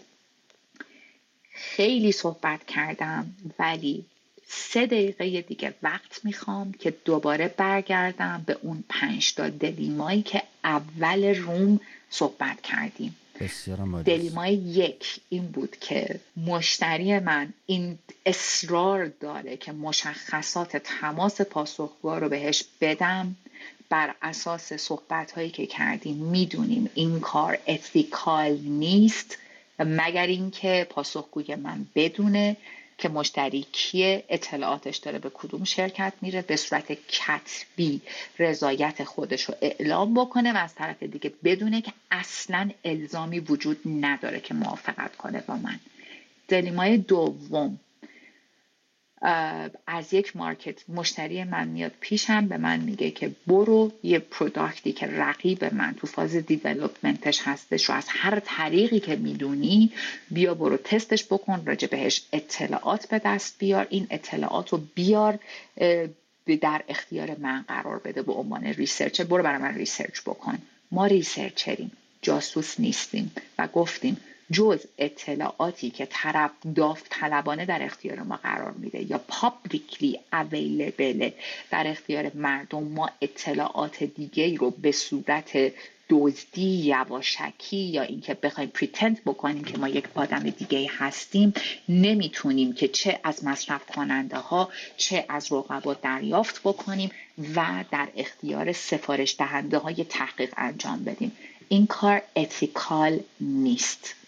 خیلی 1.52 2.12
صحبت 2.12 2.66
کردم 2.66 3.34
ولی 3.58 4.04
سه 4.46 4.86
دقیقه 4.86 5.40
دیگه 5.40 5.74
وقت 5.82 6.24
می‌خوام 6.24 6.72
که 6.72 6.90
دوباره 7.04 7.48
برگردم 7.48 8.42
به 8.46 8.58
اون 8.62 8.84
پنج 8.88 9.34
تا 9.34 9.48
دلیمایی 9.48 10.22
که 10.22 10.42
اول 10.64 11.34
روم 11.34 11.80
صحبت 12.10 12.60
کردیم. 12.60 13.16
دلیمای 14.04 14.54
یک 14.54 15.20
این 15.28 15.46
بود 15.46 15.76
که 15.80 16.20
مشتری 16.36 17.18
من 17.18 17.52
این 17.66 17.98
اصرار 18.26 19.06
داره 19.06 19.56
که 19.56 19.72
مشخصات 19.72 20.76
تماس 20.76 21.40
پاسخگو 21.40 22.10
رو 22.10 22.28
بهش 22.28 22.64
بدم 22.80 23.36
بر 23.88 24.14
اساس 24.22 24.72
صحبت 24.72 25.32
هایی 25.32 25.50
که 25.50 25.66
کردیم. 25.66 26.16
می‌دونیم 26.16 26.90
این 26.94 27.20
کار 27.20 27.58
اتیکال 27.66 28.58
نیست 28.58 29.38
مگر 29.78 30.26
اینکه 30.26 30.86
پاسخگوی 30.90 31.54
من 31.54 31.86
بدونه. 31.94 32.56
که 33.00 33.08
مشتری 33.08 33.66
کیه 33.72 34.24
اطلاعاتش 34.28 34.96
داره 34.96 35.18
به 35.18 35.30
کدوم 35.34 35.64
شرکت 35.64 36.12
میره 36.20 36.42
به 36.42 36.56
صورت 36.56 36.92
کتبی 36.92 38.00
رضایت 38.38 39.04
خودش 39.04 39.44
رو 39.44 39.54
اعلام 39.60 40.14
بکنه 40.14 40.52
و 40.52 40.56
از 40.56 40.74
طرف 40.74 41.02
دیگه 41.02 41.32
بدونه 41.44 41.82
که 41.82 41.92
اصلا 42.10 42.70
الزامی 42.84 43.40
وجود 43.40 43.80
نداره 44.00 44.40
که 44.40 44.54
موافقت 44.54 45.16
کنه 45.16 45.40
با 45.40 45.56
من. 45.56 45.80
dilemma 46.48 46.92
ی 46.92 46.98
دوم. 46.98 47.80
از 49.86 50.14
یک 50.14 50.36
market 50.36 50.90
مشتری 50.90 51.44
من 51.44 51.68
میاد 51.68 51.92
پیشم 52.00 52.48
به 52.48 52.56
من 52.56 52.80
میگه 52.80 53.10
که 53.10 53.30
برو 53.46 53.92
یه 54.02 54.18
product 54.18 54.83
ی 54.83 54.92
که 54.92 55.06
رقیب 55.06 55.74
من 55.74 55.94
تو 55.94 56.06
فاز 56.06 56.36
development 56.36 57.24
ش 57.24 57.40
هستش 57.44 57.84
رو 57.84 57.94
از 57.94 58.04
هر 58.08 58.40
طریقی 58.44 59.00
که 59.00 59.16
می‌دونی 59.16 59.92
بیا 60.30 60.54
برو 60.54 60.76
تستش 60.76 61.24
بکن 61.24 61.62
راجع 61.66 61.88
بهش 61.88 62.22
اطلاعات 62.32 63.08
به 63.08 63.20
دست 63.24 63.58
بیار. 63.58 63.86
این 63.90 64.06
اطلاعات 64.10 64.68
رو 64.68 64.80
بیار 64.94 65.38
در 66.60 66.82
اختیار 66.88 67.36
من 67.38 67.64
قرار 67.68 67.98
بده 67.98 68.22
به 68.22 68.32
عنوان 68.32 68.64
researcher. 68.64 69.24
برو 69.24 69.42
برای 69.42 69.58
من 69.62 69.74
research 69.74 70.20
بکن. 70.20 70.58
ما 70.92 71.06
researcher 71.06 71.78
یم 71.78 71.92
جاسوس 72.22 72.80
نیستیم 72.80 73.32
و 73.58 73.66
گفتیم 73.66 74.16
جز 74.52 74.86
اطلاعاتی 74.98 75.90
که 75.90 76.06
طرف 76.10 76.50
داوطلبانه 76.74 77.64
در 77.64 77.82
اختیار 77.82 78.22
ما 78.22 78.36
قرار 78.36 78.70
میده 78.70 79.10
یا 79.10 79.20
publicly 79.28 80.20
available 80.32 81.30
در 81.70 81.86
اختیار 81.86 82.30
مردم 82.34 82.82
ما 82.82 83.10
اطلاعات 83.20 84.04
دیگه 84.04 84.56
رو 84.56 84.70
به 84.70 84.92
صورت 84.92 85.72
دزدی 86.10 86.82
یواشکی 86.84 87.76
یا 87.76 88.02
اینکه 88.02 88.34
بخوایم 88.34 88.70
pretend 88.70 89.24
بکنیم 89.24 89.64
که 89.64 89.78
ما 89.78 89.88
یک 89.88 90.04
آدم 90.14 90.50
دیگه 90.50 90.90
هستیم 90.90 91.52
نمی‌تونیم 91.88 92.72
که 92.72 92.88
چه 92.88 93.20
از 93.24 93.44
مصرف 93.44 93.86
کننده 93.86 94.36
ها 94.36 94.68
چه 94.96 95.24
از 95.28 95.52
رقبا 95.52 95.94
دریافت 95.94 96.60
بکنیم 96.60 97.10
و 97.56 97.84
در 97.90 98.08
اختیار 98.16 98.72
سفارش 98.72 99.36
دهنده 99.38 99.78
های 99.78 100.04
تحقیق 100.04 100.54
انجام 100.56 101.04
بدیم. 101.04 101.32
این 101.68 101.86
کار 101.86 102.22
ethical 102.36 103.20
نیست. 103.40 104.19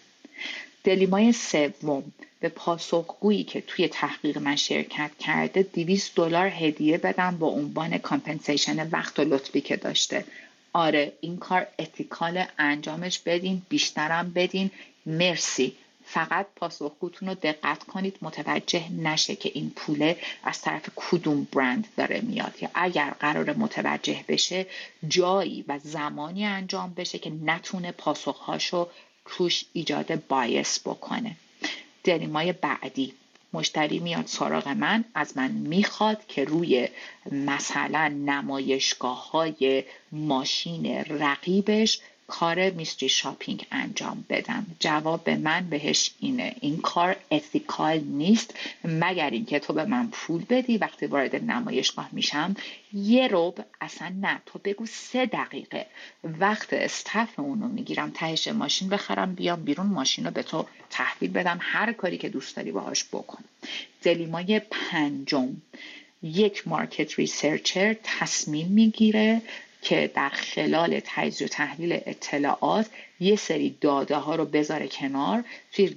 dilemma 0.85 1.27
ی 1.27 1.33
سوم 1.33 2.13
به 2.41 2.49
پاسخگویی 2.49 3.45
که 3.45 3.61
توی 3.61 3.89
تحقیق 3.89 4.39
من 4.39 4.57
شرکت 4.57 5.11
کرده 5.19 5.63
200 5.63 6.15
دلار 6.15 6.47
هدیه 6.47 6.99
بدم 6.99 7.37
با 7.39 7.47
عنوان 7.47 7.99
compensation 7.99 8.89
وقت 8.89 9.19
و 9.19 9.23
لطفی 9.23 9.61
که 9.61 9.77
داشته. 9.77 10.25
آره 10.73 11.13
این 11.21 11.37
کار 11.37 11.67
اتیکال 11.79 12.45
انجامش 12.59 13.19
بدین 13.19 13.63
بیشترم 13.69 14.33
بدین. 14.33 14.71
مرسی. 15.07 15.77
فقط 16.05 16.47
پاسخگوتون 16.57 17.29
رو 17.29 17.35
دقت 17.35 17.85
کنید 17.85 18.17
متوجه 18.23 18.93
نشه 18.93 19.37
که 19.37 19.51
این 19.55 19.73
پوله 19.77 20.17
از 20.45 20.61
طرف 20.61 20.89
کدوم 20.97 21.47
برند 21.53 21.87
داره 21.97 22.21
میاد. 22.21 22.55
یا 22.63 22.71
اگر 22.75 23.11
قرار 23.21 23.53
متوجه 23.53 24.25
بشه 24.29 24.67
جایی 25.09 25.65
و 25.69 25.79
زمانی 25.79 26.45
انجام 26.45 26.95
بشه 26.95 27.19
که 27.19 27.33
نتونه 27.45 27.93
پاسخهاشو 27.93 28.89
توش 29.25 29.65
ایجاد 29.73 30.27
بایس 30.27 30.81
بکنه. 30.81 31.37
دلیمای 32.05 32.53
بعدی. 32.53 33.13
مشتری 33.53 33.99
میاد 33.99 34.27
سراغ 34.27 34.69
من. 34.69 35.05
از 35.15 35.37
من 35.37 35.51
می‌خواد 35.51 36.27
که 36.27 36.45
روی 36.45 36.89
مثلا 37.33 38.09
نمایشگاه 38.09 39.31
های 39.31 39.85
ماشین 40.13 40.87
رقیبش 41.05 42.01
کار 42.33 42.71
میستری 42.71 43.09
شاپینگ 43.09 43.67
انجام 43.71 44.25
بدم. 44.29 44.67
جواب 44.81 45.31
من 45.31 45.67
بهش 45.71 46.11
اینه. 46.21 46.55
این 46.61 46.81
کار 46.81 47.17
اتیکال 47.31 47.99
نیست 47.99 48.55
مگر 48.85 49.31
اینکه 49.31 49.59
تو 49.59 49.73
به 49.73 49.85
من 49.85 50.09
پول 50.13 50.45
بدی 50.49 50.79
وقتی 50.79 51.07
وارد 51.07 51.37
نمایشگاه 51.37 52.09
میشم. 52.13 52.57
یه 52.93 53.29
روب 53.29 53.61
اصلا 53.81 54.13
نه. 54.21 54.41
تو 54.47 54.61
بگو 54.65 54.87
سه 54.87 55.27
دقیقه. 55.27 55.87
وقت 56.25 56.73
استف 56.73 57.39
اونو 57.39 57.69
می‌گیرم 57.69 58.11
تهش 58.15 58.49
ماشین 58.49 58.89
بخرم 58.89 59.35
بیام 59.35 59.65
بیرون 59.65 59.87
ماشین 59.87 60.25
رو 60.25 60.31
به 60.31 60.43
تو 60.43 60.67
تحویل 60.91 61.31
بدم. 61.31 61.59
هر 61.61 61.93
کاری 61.93 62.19
که 62.19 62.29
دوست 62.29 62.57
داری 62.57 62.73
باهاش 62.73 63.05
بکن. 63.05 63.45
dilemma 64.03 64.53
ی 64.54 64.61
پنجم. 64.71 65.49
یک 66.23 66.69
market 66.69 67.19
researcher 67.19 67.97
تصمیم 68.03 68.69
می‌گیره. 68.69 69.43
که 69.83 70.11
در 70.15 70.29
خلال 70.29 71.01
تجزیه 71.05 71.47
و 71.47 71.51
تحلیل 71.51 72.01
اطلاعات 72.07 72.87
یه 73.21 73.37
سری 73.37 73.77
داده 73.81 74.17
ها 74.17 74.35
رو 74.35 74.45
بذاره 74.45 74.89
کنار 74.89 75.45
توی 75.73 75.97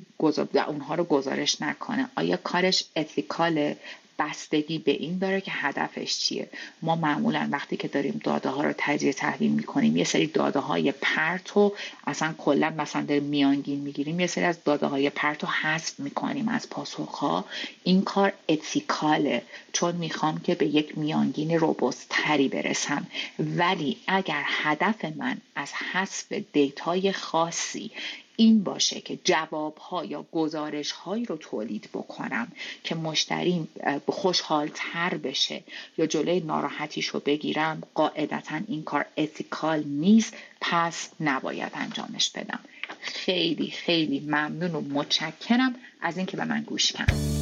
اونها 0.67 0.95
رو 0.95 1.03
گزارش 1.03 1.61
نکنه. 1.61 2.09
آیا 2.15 2.37
کارش 2.37 2.85
ethical 2.95 3.67
ه 3.67 3.77
بستگی 4.19 4.77
به 4.77 4.91
این 4.91 5.17
داره 5.17 5.41
که 5.41 5.51
هدفش 5.51 6.17
چیه. 6.17 6.49
ما 6.81 6.95
معمولا 6.95 7.49
وقتی 7.51 7.77
که 7.77 7.87
داریم 7.87 8.21
داده 8.23 8.49
ها 8.49 8.63
رو 8.63 8.73
تجزیه 8.77 9.13
تحلیل 9.13 9.51
می‌کنیم 9.51 9.97
یه 9.97 10.03
سری 10.03 10.27
داده 10.27 10.59
های 10.59 10.91
پرت 10.91 11.57
و 11.57 11.73
اصلا 12.07 12.33
کلا 12.37 12.69
مثلا 12.69 13.01
در 13.01 13.19
میانگین 13.19 13.79
می‌گیریم 13.79 14.19
یه 14.19 14.27
سری 14.27 14.43
از 14.43 14.63
داده 14.63 14.87
های 14.87 15.09
پرت 15.09 15.43
رو 15.43 15.49
حذف 15.49 15.99
می‌کنیم 15.99 16.47
از 16.47 16.69
پاسخ 16.69 17.09
ها 17.09 17.45
این 17.83 18.01
کار 18.01 18.33
ethical 18.49 19.30
ه 19.30 19.41
چون 19.73 19.95
می‌خوام 19.95 20.39
که 20.39 20.55
به 20.55 20.65
یک 20.65 20.97
میانگین 20.97 21.59
robust 21.59 22.05
تری 22.09 22.47
برسم. 22.47 23.07
ولی 23.39 23.97
اگر 24.07 24.43
هدف 24.45 25.05
من 25.05 25.37
از 25.55 25.73
حذف 25.91 26.33
data 26.53 26.99
ی 26.99 27.11
خاصی 27.11 27.91
این 28.35 28.63
باشه 28.63 29.01
که 29.01 29.19
جواب 29.23 29.77
ها 29.77 30.05
یا 30.05 30.25
گزارش 30.31 30.91
هایی 30.91 31.25
رو 31.25 31.37
تولید 31.37 31.89
بکنم 31.93 32.51
که 32.83 32.95
مشتری 32.95 33.67
خوشحال 34.07 34.69
تر 34.73 35.17
بشه 35.17 35.63
یا 35.97 36.05
جلوی 36.05 36.39
ناراحتیش 36.39 37.07
رو 37.07 37.19
بگیرم 37.19 37.83
قاعدتا 37.93 38.61
این 38.67 38.83
کار 38.83 39.05
ethical 39.17 39.83
نیست 39.83 40.33
پس 40.61 41.09
نباید 41.19 41.71
انجامش 41.75 42.29
بدم 42.29 42.59
خیلی 43.01 43.71
خیلی 43.71 44.19
ممنون 44.19 44.75
و 44.75 44.81
متشکرم 44.81 45.75
از 46.01 46.17
اینکه 46.17 46.37
به 46.37 46.45
من 46.45 46.61
گوش 46.61 46.91
کردید. 46.91 47.34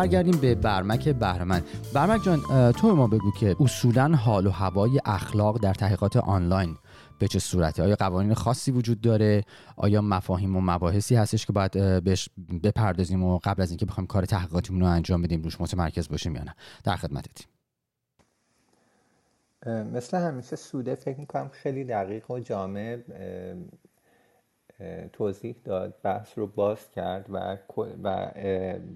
برگردیم 0.00 0.36
به 0.40 0.54
برمک 0.54 1.08
بهرمند 1.08 1.64
برمک 1.94 2.24
جان 2.24 2.72
تو 2.72 2.96
ما 2.96 3.06
بگو 3.06 3.30
که 3.30 3.56
اصولا 3.60 4.16
حال 4.16 4.46
و 4.46 4.50
هوای 4.50 5.00
اخلاق 5.04 5.58
در 5.58 5.74
تحقیقات 5.74 6.16
آنلاین 6.16 6.76
به 7.18 7.28
چه 7.28 7.38
صورته؟ 7.38 7.82
آیا 7.82 7.96
قوانین 7.96 8.34
خاصی 8.34 8.70
وجود 8.70 9.00
داره؟ 9.00 9.44
آیا 9.76 10.02
مفاهیم 10.02 10.56
و 10.56 10.60
مباحثی 10.60 11.14
هستش 11.14 11.46
که 11.46 11.52
باید 11.52 12.04
بهش 12.04 12.28
بپردازیم 12.62 13.24
و 13.24 13.38
قبل 13.44 13.62
از 13.62 13.70
اینکه 13.70 13.86
بخوایم 13.86 14.06
کار 14.06 14.24
تحقیقاتیمون 14.24 14.82
رو 14.82 14.88
انجام 14.88 15.22
بدیم 15.22 15.42
روش 15.42 15.60
متمرکز 15.60 16.08
باشیم 16.08 16.36
یا 16.36 16.42
نه؟ 16.42 16.54
در 16.84 16.96
خدمتتیم 16.96 17.46
مثل 19.66 20.16
همیشه 20.16 20.56
سوده 20.56 20.94
فکر 20.94 21.20
می‌کنم 21.20 21.48
خیلی 21.48 21.84
دقیق 21.84 22.30
و 22.30 22.38
جامع 22.38 22.98
توضیح 25.12 25.56
داد 25.64 25.94
بحث 26.02 26.38
رو 26.38 26.46
باز 26.46 26.90
کرد 26.90 27.26
و 27.28 27.56
و 28.02 28.36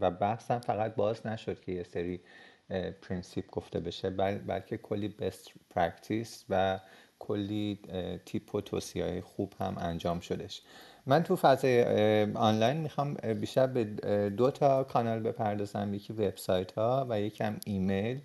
و 0.00 0.36
هم 0.50 0.58
فقط 0.58 0.94
باز 0.94 1.26
نشد 1.26 1.60
که 1.60 1.72
یه 1.72 1.82
سری 1.82 2.20
principle 3.02 3.50
گفته 3.50 3.80
بشه 3.80 4.10
بلکه 4.10 4.76
کلی 4.76 5.08
best 5.08 5.50
practice 5.70 6.44
و 6.50 6.80
کلی 7.18 7.78
tip 8.26 8.54
و 8.54 8.60
توصیه 8.60 9.20
خوب 9.20 9.52
هم 9.60 9.76
انجام 9.78 10.20
شدش. 10.20 10.62
من 11.06 11.22
تو 11.22 11.36
فضای 11.36 11.82
آنلاین 12.34 12.76
می‌خوام 12.76 13.14
بیشتر 13.14 13.66
به 13.66 13.84
دو 14.30 14.50
تا 14.50 14.84
کانال 14.84 15.20
بپردازم 15.20 15.94
یکی 15.94 16.12
وبسایت 16.12 16.72
ها 16.72 17.06
و 17.10 17.20
یکی 17.20 17.44
هم 17.44 17.56
ایمیل. 17.66 18.20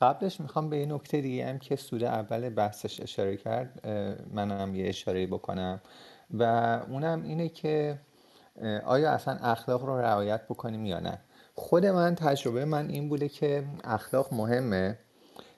قبلش 0.00 0.40
می‌خوام 0.40 0.70
به 0.70 0.76
این 0.76 0.92
نکته 0.92 1.20
دیگه 1.20 1.46
هم 1.46 1.58
که 1.58 1.76
سوده 1.76 2.04
اول 2.04 2.48
بحثش 2.48 3.00
اشاره 3.00 3.36
کرد 3.36 3.86
منم 4.32 4.74
یه 4.74 4.88
اشاره 4.88 5.26
بکنم. 5.26 5.80
و 6.30 6.42
اونم 6.88 7.22
اینه 7.22 7.48
که 7.48 7.98
آیا 8.84 9.10
اصلا 9.10 9.34
اخلاق 9.34 9.84
رو 9.84 9.98
رعایت 9.98 10.44
بکنیم 10.44 10.86
یا 10.86 11.00
نه؟ 11.00 11.18
خود 11.54 11.86
من 11.86 12.14
تجربه 12.14 12.64
من 12.64 12.88
این 12.88 13.08
بوده 13.08 13.28
که 13.28 13.64
اخلاق 13.84 14.34
مهمه 14.34 14.98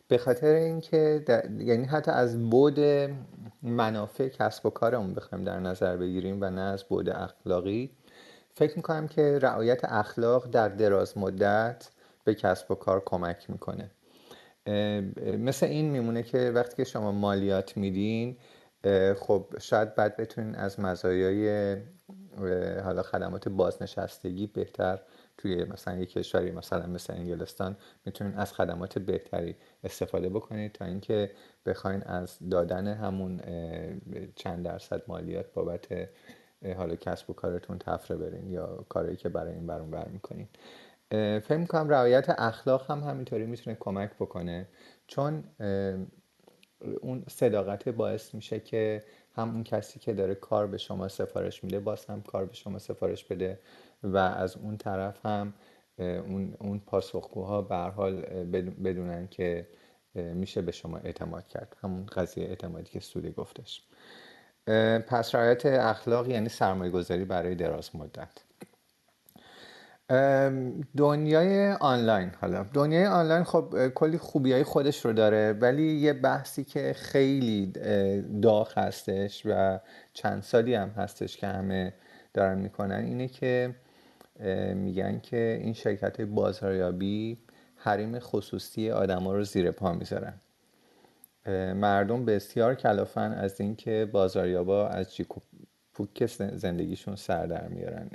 به 0.08 0.18
خاطر 0.18 0.46
اینکه 0.46 1.24
یعنی 1.58 1.84
حتی 1.84 2.10
از 2.10 2.50
بود 2.50 2.80
منافع 3.62 4.28
کسب 4.28 4.66
و 4.66 4.70
کارمون 4.70 5.14
بخوایم 5.14 5.44
در 5.44 5.60
نظر 5.60 5.96
بگیریم 5.96 6.38
و 6.40 6.50
نه 6.50 6.60
از 6.60 6.84
بود 6.84 7.08
اخلاقی 7.10 7.90
فکر 8.54 8.76
می‌کنم 8.76 9.08
که 9.08 9.38
رعایت 9.42 9.80
اخلاق 9.84 10.50
در 10.50 10.68
دراز 10.68 11.18
مدت 11.18 11.90
به 12.24 12.34
کسب 12.34 12.70
و 12.70 12.74
کار 12.74 13.02
کمک 13.06 13.50
می‌کنه. 13.50 13.90
مثل 15.38 15.66
این 15.66 15.90
میمونه 15.90 16.22
که 16.22 16.50
وقتی 16.54 16.76
که 16.76 16.84
شما 16.84 17.12
مالیات 17.12 17.76
میدین 17.76 18.36
خب 19.16 19.46
شاید 19.60 19.94
بعد 19.94 20.16
بتونین 20.16 20.54
از 20.54 20.80
مزایای 20.80 21.76
حالا 22.84 23.02
خدمات 23.02 23.48
بازنشستگی 23.48 24.46
بهتر 24.46 25.00
توی 25.38 25.64
مثلا 25.64 25.98
یک 25.98 26.12
کشوری 26.12 26.50
مثلا 26.50 26.86
مثل 26.86 27.12
انگلستان 27.12 27.76
می‌تونین 28.04 28.34
از 28.34 28.52
خدمات 28.52 28.98
بهتری 28.98 29.56
استفاده 29.84 30.28
بکنید 30.28 30.72
تا 30.72 30.84
اینکه 30.84 31.30
بخواین 31.66 32.02
از 32.02 32.38
دادن 32.50 32.86
همون 32.86 33.40
چند 34.36 34.64
درصد 34.64 35.02
مالیات 35.08 35.52
بابت 35.52 35.88
حالا 36.76 36.96
کسب 36.96 37.30
و 37.30 37.32
کارتون 37.32 37.78
تفره 37.78 38.16
برین 38.16 38.50
یا 38.50 38.84
کاری 38.88 39.16
که 39.16 39.28
برای 39.28 39.54
این 39.54 39.66
برون 39.66 39.90
بر 39.90 40.08
می‌کنین. 40.08 40.48
فکر 41.10 41.56
می‌کنم 41.56 41.88
رعایت 41.88 42.26
اخلاق 42.28 42.90
هم 42.90 43.00
همینطوری 43.00 43.46
می‌تونه 43.46 43.76
کمک 43.80 44.10
بکنه. 44.20 44.68
چون 45.06 45.44
اون 47.00 47.24
صداقت 47.28 47.88
باعث 47.88 48.34
میشه 48.34 48.60
که 48.60 49.04
هم 49.32 49.54
اون 49.54 49.64
کسی 49.64 49.98
که 49.98 50.14
داره 50.14 50.34
کار 50.34 50.66
به 50.66 50.78
شما 50.78 51.08
سفارش 51.08 51.64
میده 51.64 51.80
باز 51.80 52.04
هم 52.04 52.22
کار 52.22 52.44
به 52.44 52.54
شما 52.54 52.78
سفارش 52.78 53.24
بده 53.24 53.60
و 54.02 54.16
از 54.16 54.56
اون 54.56 54.76
طرف 54.76 55.26
هم 55.26 55.54
اون, 55.98 56.56
اون 56.58 56.78
پاسخگوها 56.78 57.62
به 57.62 57.76
حال 57.76 58.20
بدونن 58.84 59.28
که 59.28 59.68
میشه 60.14 60.62
به 60.62 60.72
شما 60.72 60.98
اعتماد 60.98 61.48
کرد. 61.48 61.76
همون 61.80 62.06
قضیه 62.06 62.44
اعتمادی 62.44 62.90
که 62.90 63.00
سودی 63.00 63.30
گفتش. 63.30 63.82
پس 65.06 65.34
رعایت 65.34 65.66
اخلاق 65.66 66.28
یعنی 66.28 66.48
سرمایه 66.48 66.90
گذاری 66.90 67.24
برای 67.24 67.54
دراز 67.54 67.96
مدت. 67.96 68.44
دنیای 70.96 71.72
آنلاین 71.72 72.30
حالا. 72.40 72.66
دنیای 72.74 73.06
آنلاین 73.06 73.44
خب 73.44 73.88
کلی 73.88 74.18
خوبی 74.18 74.52
های 74.52 74.64
خودش 74.64 75.04
رو 75.04 75.12
داره 75.12 75.52
ولی 75.52 75.92
یه 75.92 76.12
بحثی 76.12 76.64
که 76.64 76.92
خیلی 76.92 77.72
داغ 78.42 78.78
هستش 78.78 79.42
و 79.46 79.78
چند 80.12 80.42
سالی 80.42 80.74
هم 80.74 80.88
هستش 80.88 81.36
که 81.36 81.46
همه 81.46 81.92
دارن 82.34 82.58
می‌کنن 82.58 83.04
اینه 83.04 83.28
که 83.28 83.74
میگن 84.74 85.20
که 85.20 85.60
این 85.62 85.72
شرکت 85.72 86.20
بازاریابی 86.20 87.38
حریم 87.76 88.18
خصوصی 88.18 88.90
آدما 88.90 89.32
رو 89.32 89.44
زیر 89.44 89.70
پا 89.70 89.92
می‌ذارن. 89.92 90.34
مردم 91.74 92.24
بسیار 92.24 92.74
کلافن 92.74 93.32
از 93.32 93.60
اینکه 93.60 94.08
بازاریابا 94.12 94.88
از 94.88 95.14
جیک 95.14 95.26
پوک 95.94 96.26
زندگیشون 96.54 97.16
سر 97.16 97.46
در 97.46 97.68
میارن. 97.68 98.10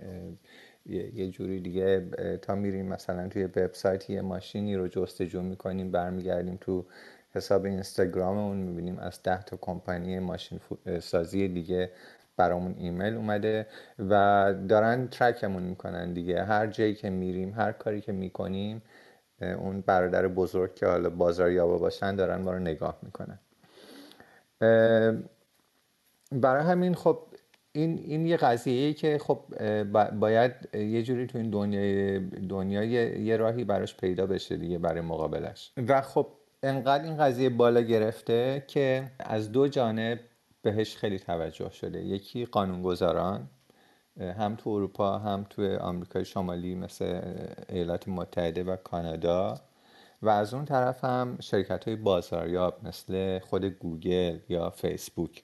یه 0.86 1.30
جوری 1.30 1.60
دیگه 1.60 2.10
تا 2.42 2.56
میریم 2.56 2.86
مثلا 2.86 3.28
توی 3.28 3.44
وبسایت 3.44 4.10
یه 4.10 4.22
ماشینی 4.22 4.76
رو 4.76 4.88
جستجو 4.88 5.42
می‌کنیم 5.42 5.92
برمیگردیم 5.92 6.58
تو 6.62 6.86
حساب 7.32 7.66
اینستاگراممون 7.66 8.58
می‌بینیم 8.58 9.00
از 9.00 9.20
ده 9.24 9.44
تا 9.44 9.58
کمپانی 9.62 10.20
ماشین 10.20 10.60
سازی 11.00 11.48
دیگه 11.48 11.92
برامون 12.38 12.76
ایمیل 12.78 13.14
اومده 13.14 13.68
و 14.00 14.54
دارن 14.70 15.08
ترکمون 15.08 15.64
می‌کنن 15.64 16.14
دیگه. 16.14 16.44
هر 16.44 16.68
جایی 16.68 16.96
که 16.96 17.10
میریم 17.10 17.54
هر 17.54 17.72
کاری 17.72 18.02
که 18.02 18.12
می‌کنیم 18.12 18.82
اون 19.42 19.82
برادر 19.82 20.28
بزرگ 20.28 20.76
که 20.76 20.86
حالا 20.86 21.10
بازاریابا 21.10 21.78
باشن 21.78 22.16
دارن 22.16 22.42
ما 22.42 22.52
رو 22.52 22.60
نگاه 22.60 23.00
می‌کنن. 23.02 23.40
برای 26.32 26.64
همین 26.64 26.96
خب 26.96 27.20
این, 27.76 28.00
این 28.06 28.26
یه 28.26 28.38
قضیه 28.38 28.94
که 28.94 29.18
خب 29.18 29.40
باید 30.20 30.76
یه 30.76 31.04
جوری 31.04 31.28
تو 31.28 31.38
این 31.38 31.50
دنیای 31.50 32.20
دنیای 32.20 32.90
یه 33.24 33.38
راهی 33.38 33.64
براش 33.64 33.98
پیدا 33.98 34.26
بشه 34.26 34.58
دیگه 34.58 34.78
برای 34.78 35.02
مقابلش. 35.02 35.72
و 35.88 36.02
خب 36.02 36.28
انقدر 36.64 37.04
این 37.04 37.18
قضیه 37.18 37.50
بالا 37.50 37.82
گرفته 37.82 38.64
که 38.68 39.12
از 39.20 39.52
دو 39.52 39.68
جانب 39.68 40.20
بهش 40.62 40.98
خیلی 40.98 41.20
توجه 41.20 41.70
شده. 41.70 42.04
یکی 42.04 42.46
قانونگذاران 42.46 43.50
هم 44.20 44.56
تو 44.56 44.70
اروپا 44.70 45.18
هم 45.18 45.46
تو 45.50 45.78
آمریکای 45.78 46.26
شمالی 46.26 46.76
مثل 46.76 47.22
ایالات 47.70 48.08
متحده 48.08 48.64
و 48.64 48.76
کانادا. 48.76 49.62
و 50.22 50.30
از 50.30 50.54
اون 50.54 50.66
طرف 50.66 51.04
هم 51.04 51.38
شرکت 51.40 51.86
های 51.86 51.96
بازاریاب 51.96 52.78
مثل 52.84 53.40
خود 53.40 53.66
گوگل 53.66 54.38
یا 54.50 54.70
فیسبوک. 54.70 55.44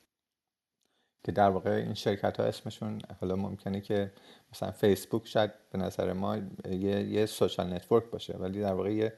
که 1.24 1.32
در 1.32 1.50
واقع 1.50 1.72
این 1.72 1.94
شرکت 1.94 2.40
ها 2.40 2.46
اسمشون 2.46 3.02
حالا 3.22 3.36
ممکنه 3.36 3.82
که 3.82 4.12
مثلا 4.54 4.72
فیسبوک 4.72 5.28
شاید 5.28 5.52
به 5.72 5.78
نظر 5.78 6.14
ما 6.14 6.38
یه, 6.70 7.04
یه 7.04 7.26
social 7.26 7.74
network 7.74 8.04
باشه 8.12 8.38
ولی 8.38 8.62
در 8.62 8.74
واقع 8.74 8.94
یه 8.94 9.14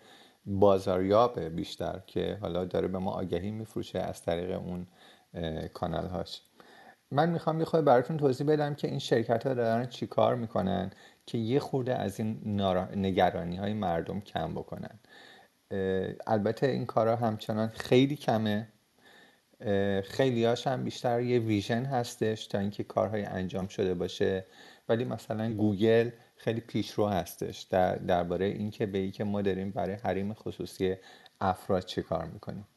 بازاریاب 0.45 1.39
بیشتر 1.39 1.99
که 2.07 2.37
حالا 2.41 2.65
داره 2.65 2.87
به 2.87 2.97
ما 2.97 3.11
آگهی 3.11 3.51
میفروشه 3.51 3.99
از 3.99 4.21
طریق 4.21 4.61
اون 4.61 4.87
کانال 5.73 6.07
هاش 6.07 6.41
من 7.11 7.29
می‌خوام 7.29 7.59
یه 7.59 7.65
براتون 7.65 8.17
توضیح 8.17 8.47
بدم 8.47 8.75
که 8.75 8.87
این 8.87 8.99
شرکت 8.99 9.47
ها 9.47 9.53
دارن 9.53 9.85
چی 9.85 10.07
کار 10.07 10.35
می‌کنن 10.35 10.91
که 11.25 11.37
یه 11.37 11.59
خورده 11.59 11.95
از 11.95 12.19
این 12.19 12.61
نگرانی 12.95 13.55
های 13.55 13.73
مردم 13.73 14.19
کم 14.21 14.53
بکنن. 14.53 14.99
البته 16.27 16.67
این 16.67 16.85
کارا 16.85 17.15
همچنان 17.15 17.67
خیلی 17.67 18.15
کمه. 18.15 18.67
خیلی 20.05 20.45
هم 20.45 20.83
بیشتر 20.83 21.21
یه 21.21 21.39
ویژن 21.39 21.85
هستش 21.85 22.47
تا 22.47 22.59
اینکه 22.59 22.83
کارهای 22.83 23.23
انجام 23.23 23.67
شده 23.67 23.93
باشه. 23.93 24.45
ولی 24.89 25.05
مثلا 25.05 25.53
گوگل 25.53 26.09
خیلی 26.35 26.61
پیشرو 26.61 27.07
هستش 27.07 27.61
در 27.61 27.95
درباره 27.95 28.45
اینکه 28.45 28.85
به 28.85 29.11
که 29.11 29.23
ما 29.23 29.41
داریم 29.41 29.71
برای 29.71 29.95
حریم 29.95 30.33
خصوصی 30.33 30.95
افراد 31.41 31.85
چه 31.85 32.01
کار 32.01 32.25
می‌کنیم. 32.25 32.67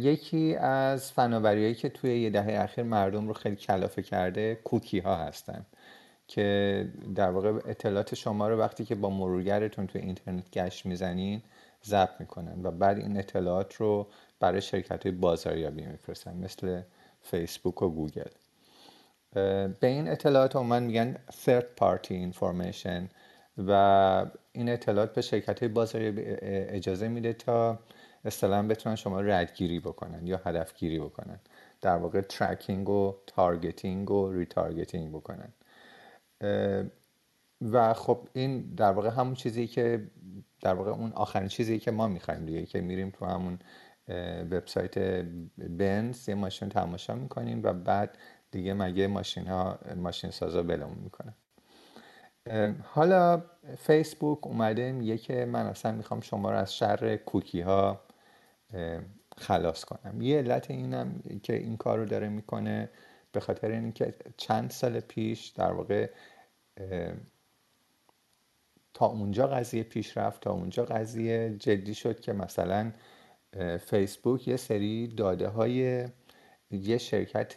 یکی 0.00 0.56
از 0.56 1.12
فناوریهایی 1.12 1.74
که 1.74 1.88
توی 1.88 2.20
یه 2.20 2.30
دهه 2.30 2.62
اخیر 2.62 2.84
مردم 2.84 3.28
رو 3.28 3.34
خیلی 3.34 3.56
کلافه 3.56 4.02
کرده 4.02 4.54
کوکی 4.54 4.98
ها 4.98 5.16
هستن 5.16 5.66
که 6.26 6.88
در 7.14 7.30
واقع 7.30 7.52
اطلاعات 7.66 8.14
شما 8.14 8.48
رو 8.48 8.58
وقتی 8.58 8.84
که 8.84 8.94
با 8.94 9.10
مرورگرتون 9.10 9.86
توی 9.86 10.00
اینترنت 10.00 10.50
گشت 10.50 10.86
می‌زنین 10.86 11.42
ضبط 11.84 12.20
می‌کنن 12.20 12.62
و 12.62 12.70
بعد 12.70 12.98
این 12.98 13.18
اطلاعات 13.18 13.74
رو 13.74 14.06
برای 14.42 14.60
شرکت 14.60 15.06
بازاریابی 15.06 15.86
میفرستن 15.86 16.36
مثل 16.36 16.82
فیسبوک 17.20 17.82
و 17.82 17.88
گوگل. 17.88 18.30
به 19.80 19.86
این 19.86 20.08
اطلاعات 20.08 20.56
هم 20.56 20.82
میگن 20.82 21.16
third 21.44 21.64
party 21.80 22.32
information 22.32 23.02
و 23.58 23.70
این 24.52 24.68
اطلاعات 24.68 25.14
به 25.14 25.22
شرکت 25.22 25.60
های 25.60 25.68
بازاریابی 25.68 26.22
اجازه 26.24 27.08
میده 27.08 27.32
تا 27.32 27.78
اصطلاحا 28.24 28.62
بتونن 28.62 28.96
شما 28.96 29.20
ردگیری 29.20 29.80
بکنن 29.80 30.26
یا 30.26 30.40
هدفگیری 30.44 30.98
بکنن. 30.98 31.40
در 31.80 31.96
واقع 31.96 32.20
tracking 32.20 32.88
و 32.88 33.16
targeting 33.26 34.10
و 34.10 34.32
retargeting 34.32 35.12
بکنن. 35.12 35.52
و 37.72 37.94
خب 37.94 38.28
این 38.32 38.74
در 38.74 38.92
واقع 38.92 39.10
همون 39.10 39.34
چیزی 39.34 39.66
که 39.66 40.10
در 40.60 40.74
واقع 40.74 40.90
اون 40.90 41.12
آخرین 41.12 41.48
چیزی 41.48 41.78
که 41.78 41.90
ما 41.90 42.08
می‌خوایم 42.08 42.46
دیگه 42.46 42.66
که 42.66 42.80
میریم 42.80 43.10
تو 43.10 43.24
همون 43.24 43.58
وبسایت 44.50 44.98
بنز 45.58 46.28
یه 46.28 46.34
ماشین 46.34 46.68
تماشا 46.68 47.14
می‌کنیم 47.14 47.60
و 47.62 47.72
بعد 47.72 48.18
دیگه 48.50 48.74
مگه 48.74 49.06
ماشین 49.06 49.46
ها 49.46 49.78
ماشین 49.96 50.30
سازا 50.30 50.62
بلمون 50.62 50.98
می‌کنه. 50.98 51.34
حالا 52.82 53.42
فیسبوک 53.78 54.46
اومده 54.46 54.92
میگه 54.92 55.18
که 55.18 55.44
من 55.44 55.66
اصلا 55.66 55.92
می‌خوام 55.92 56.20
شما 56.20 56.50
رو 56.50 56.56
از 56.56 56.76
شر 56.76 57.16
کوکی 57.16 57.60
ها 57.60 58.00
خلاص 59.36 59.84
کنم. 59.84 60.22
یه 60.22 60.38
علت 60.38 60.70
اینم 60.70 61.22
که 61.42 61.56
این 61.56 61.76
کار 61.76 61.98
رو 61.98 62.04
داره 62.04 62.28
می‌کنه 62.28 62.90
به 63.32 63.40
خاطر 63.40 63.70
اینکه 63.70 64.14
چند 64.36 64.70
سال 64.70 65.00
پیش 65.00 65.48
در 65.48 65.72
واقع 65.72 66.10
تا 68.94 69.06
اونجا 69.06 69.46
قضیه 69.46 69.82
پیش 69.82 70.16
رفت 70.16 70.40
تا 70.40 70.52
اونجا 70.52 70.84
قضیه 70.84 71.56
جدی 71.58 71.94
شد 71.94 72.20
که 72.20 72.32
مثلا 72.32 72.92
فیسبوک 73.80 74.48
یه 74.48 74.56
سری 74.56 75.06
داده 75.06 75.48
های 75.48 76.06
یه 76.70 76.98
شرکت 76.98 77.56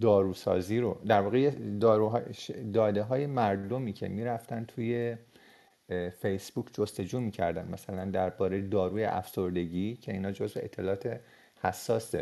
داروسازی 0.00 0.78
رو 0.78 1.00
در 1.06 1.20
واقع 1.20 1.50
داده 2.72 3.02
های 3.02 3.26
مردمی 3.26 3.92
که 3.92 4.08
می‌رفتن 4.08 4.64
توی 4.64 5.16
فیسبوک 6.20 6.66
جستجو 6.72 7.20
می‌کردن. 7.20 7.68
مثلا 7.68 8.04
درباره 8.04 8.68
داروی 8.68 9.04
افسردگی 9.04 9.96
که 9.96 10.12
اینا 10.12 10.32
جزو 10.32 10.60
اطلاعات 10.62 11.20
حساس 11.62 12.14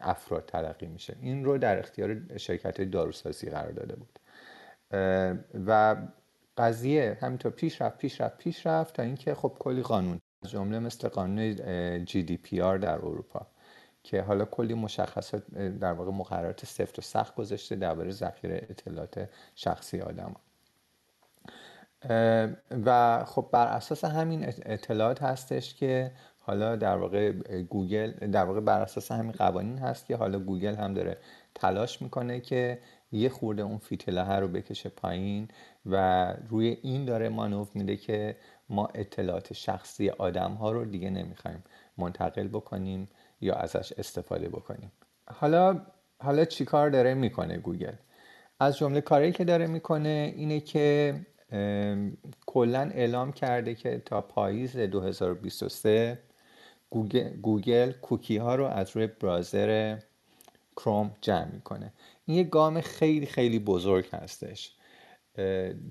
افراد 0.00 0.46
تلقی 0.46 0.86
میشه. 0.86 1.16
این 1.20 1.44
رو 1.44 1.58
در 1.58 1.78
اختیار 1.78 2.36
شرکت 2.36 2.80
داروسازی 2.80 3.50
قرار 3.50 3.72
داده 3.72 3.96
بود. 3.96 4.18
و 5.66 5.96
قضیه 6.56 7.18
همینطور 7.20 7.52
پیش 7.52 7.82
رفت 7.82 7.98
پیش 7.98 8.20
رفت 8.20 8.38
پیش 8.38 8.66
رفت 8.66 8.94
تا 8.94 9.02
اینکه 9.02 9.34
خب 9.34 9.56
کلی 9.58 9.82
قانون 9.82 10.20
جمله 10.46 10.78
مثل 10.78 11.08
قانون 11.08 12.04
جی 12.04 12.22
دی 12.22 12.36
پی 12.36 12.60
آر 12.60 12.78
در 12.78 12.94
اروپا 12.94 13.46
که 14.02 14.22
حالا 14.22 14.44
کلی 14.44 14.74
مشخصات 14.74 15.54
در 15.54 15.92
واقع 15.92 16.10
مقررات 16.10 16.64
سفت 16.64 16.98
و 16.98 17.02
سخت 17.02 17.34
گذاشته 17.34 17.76
درباره 17.76 18.10
ذخیره 18.10 18.66
اطلاعات 18.70 19.28
شخصی 19.54 20.00
آدم 20.00 20.34
و 22.86 23.24
خب 23.24 23.48
بر 23.52 23.66
اساس 23.66 24.04
همین 24.04 24.44
اطلاعات 24.48 25.22
هستش 25.22 25.74
که 25.74 26.12
حالا 26.38 26.76
در 26.76 26.96
واقع 26.96 27.32
گوگل 27.62 28.10
در 28.10 28.44
واقع 28.44 28.60
بر 28.60 28.80
اساس 28.80 29.12
همین 29.12 29.32
قوانین 29.32 29.78
هست 29.78 30.06
که 30.06 30.16
حالا 30.16 30.38
گوگل 30.38 30.74
هم 30.74 30.94
داره 30.94 31.16
تلاش 31.54 32.02
می‌کنه 32.02 32.40
که 32.40 32.78
یه 33.12 33.28
خورده 33.28 33.62
اون 33.62 33.78
فتیله 33.78 34.38
رو 34.38 34.48
بکشه 34.48 34.88
پایین 34.88 35.48
و 35.86 36.26
روی 36.48 36.78
این 36.82 37.04
داره 37.04 37.28
مانور 37.28 37.68
میده 37.74 37.96
که 37.96 38.36
ما 38.68 38.88
اطلاعات 38.94 39.52
شخصی 39.52 40.10
آدم 40.10 40.52
ها 40.52 40.72
رو 40.72 40.84
دیگه 40.84 41.10
نمی‌خوایم 41.10 41.64
منتقل 41.98 42.48
بکنیم 42.48 43.08
یا 43.40 43.54
ازش 43.54 43.92
استفاده 43.92 44.48
بکنیم. 44.48 44.92
حالا 45.26 45.80
حالا 46.18 46.44
چیکار 46.44 46.90
داره 46.90 47.14
می‌کنه 47.14 47.56
گوگل؟ 47.58 47.92
از 48.60 48.76
جمله 48.78 49.00
کاری 49.00 49.32
که 49.32 49.44
داره 49.44 49.66
می‌کنه 49.66 50.34
اینه 50.36 50.60
که 50.60 51.14
کلا 52.46 52.90
اعلام 52.94 53.32
کرده 53.32 53.74
که 53.74 54.02
تا 54.04 54.20
پاییز 54.20 54.76
2023 54.76 56.18
گوگل, 56.90 57.28
گوگل 57.28 57.92
کوکی 57.92 58.36
ها 58.36 58.54
رو 58.54 58.64
از 58.64 58.96
روی 58.96 59.06
browser 59.06 59.98
کروم 60.76 61.10
جمع 61.20 61.48
می‌کنه. 61.52 61.92
این 62.26 62.36
یه 62.36 62.44
گام 62.44 62.80
خیلی 62.80 63.26
خیلی 63.26 63.58
بزرگ 63.58 64.08
هستش. 64.12 64.72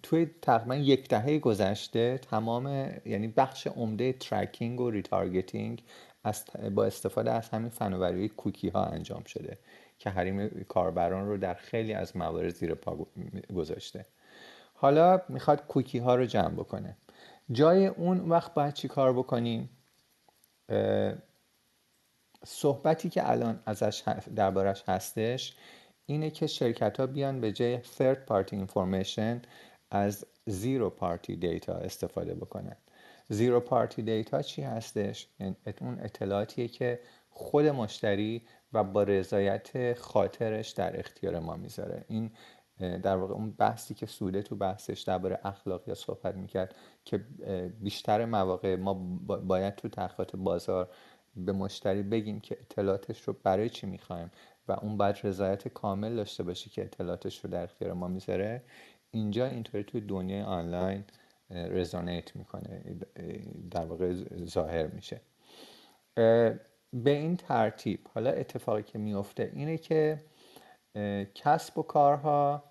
توی 0.03 0.29
تقریبا 0.41 0.75
یک 0.75 1.09
دهه 1.09 1.39
گذشته 1.39 2.17
تمام 2.17 2.67
یعنی 3.05 3.27
بخش 3.27 3.67
عمده 3.67 4.13
tracking 4.13 4.81
و 4.81 4.89
retargeting 4.89 5.83
از 6.23 6.45
با 6.75 6.85
استفاده 6.85 7.31
از 7.31 7.49
همین 7.49 7.69
فناوری 7.69 8.29
کوکی 8.29 8.69
ها 8.69 8.85
انجام 8.85 9.23
شده 9.23 9.57
که 9.99 10.09
حریم 10.09 10.65
کاربران 10.67 11.27
رو 11.27 11.37
در 11.37 11.53
خیلی 11.53 11.93
از 11.93 12.17
موارد 12.17 12.49
زیر 12.49 12.73
پا 12.73 13.07
گذاشته. 13.55 14.05
حالا 14.73 15.21
می‌خواد 15.29 15.67
کوکی 15.67 15.97
ها 15.99 16.15
رو 16.15 16.25
جمع 16.25 16.53
بکنه. 16.53 16.97
جای 17.51 17.87
اون 17.87 18.29
وقت 18.29 18.53
باید 18.53 18.73
چی 18.73 18.87
کار 18.87 19.13
بکنیم؟ 19.13 19.69
صحبتی 22.45 23.09
که 23.09 23.29
الان 23.29 23.59
ازش 23.65 24.03
دربارش 24.35 24.83
هستش 24.87 25.55
اینه 26.05 26.29
که 26.29 26.47
شرکت 26.47 26.99
ها 26.99 27.07
بیان 27.07 27.41
به 27.41 27.51
جای 27.51 27.79
third 27.83 28.17
party 28.29 28.67
information 28.67 29.47
از 29.91 30.25
zero 30.49 30.89
party 31.01 31.41
data 31.41 31.69
استفاده 31.69 32.33
بکنن. 32.35 32.75
زیرو 33.29 33.59
پارتی 33.59 34.01
دیتا 34.01 34.41
چی 34.41 34.61
هستش؟ 34.61 35.27
یعنی 35.39 35.55
اون 35.81 35.99
اطلاعاتیه 35.99 36.67
که 36.67 36.99
خود 37.29 37.65
مشتری 37.65 38.41
و 38.73 38.83
با 38.83 39.03
رضایت 39.03 39.93
خاطرش 39.99 40.69
در 40.69 40.99
اختیار 40.99 41.39
ما 41.39 41.55
می‌ذاره. 41.55 42.05
این 42.07 42.31
در 42.79 43.15
واقع 43.15 43.33
اون 43.33 43.51
بحثی 43.51 43.93
که 43.93 44.05
سوده 44.05 44.41
تو 44.41 44.55
بحثش 44.55 45.01
درباره 45.01 45.39
اخلاق 45.43 45.87
یا 45.87 45.95
صحبت 45.95 46.35
می‌کرد 46.35 46.75
که 47.05 47.17
بیشتر 47.79 48.25
مواقع 48.25 48.75
ما 48.75 48.93
باید 49.37 49.75
تو 49.75 49.89
تحقیقات 49.89 50.35
بازار 50.35 50.89
به 51.35 51.51
مشتری 51.51 52.03
بگیم 52.03 52.39
که 52.39 52.57
اطلاعاتش 52.61 53.21
رو 53.21 53.35
برای 53.43 53.69
چی 53.69 53.87
می‌خوایم. 53.87 54.31
و 54.67 54.71
اون 54.71 54.97
باید 54.97 55.15
رضایت 55.23 55.67
کامل 55.67 56.15
داشته 56.15 56.43
باشه 56.43 56.69
که 56.69 56.83
اطلاعاتش 56.83 57.45
رو 57.45 57.49
در 57.49 57.63
اختیار 57.63 57.93
ما 57.93 58.07
می‌ذاره. 58.07 58.63
اینجا 59.11 59.45
اینطوری 59.45 59.83
توی 59.83 60.01
دنیای 60.01 60.41
آنلاین 60.41 61.03
رزونیت 61.49 62.35
می‌کنه. 62.35 62.81
در 63.71 63.85
واقع 63.85 64.13
ظاهر 64.45 64.87
میشه. 64.87 65.21
به 66.93 67.11
این 67.11 67.37
ترتیب 67.37 67.99
حالا 68.13 68.29
اتفاقی 68.29 68.83
که 68.83 68.99
میفته 68.99 69.51
اینه 69.53 69.77
که 69.77 70.19
کسب 71.35 71.77
و 71.77 71.83
کارها 71.83 72.63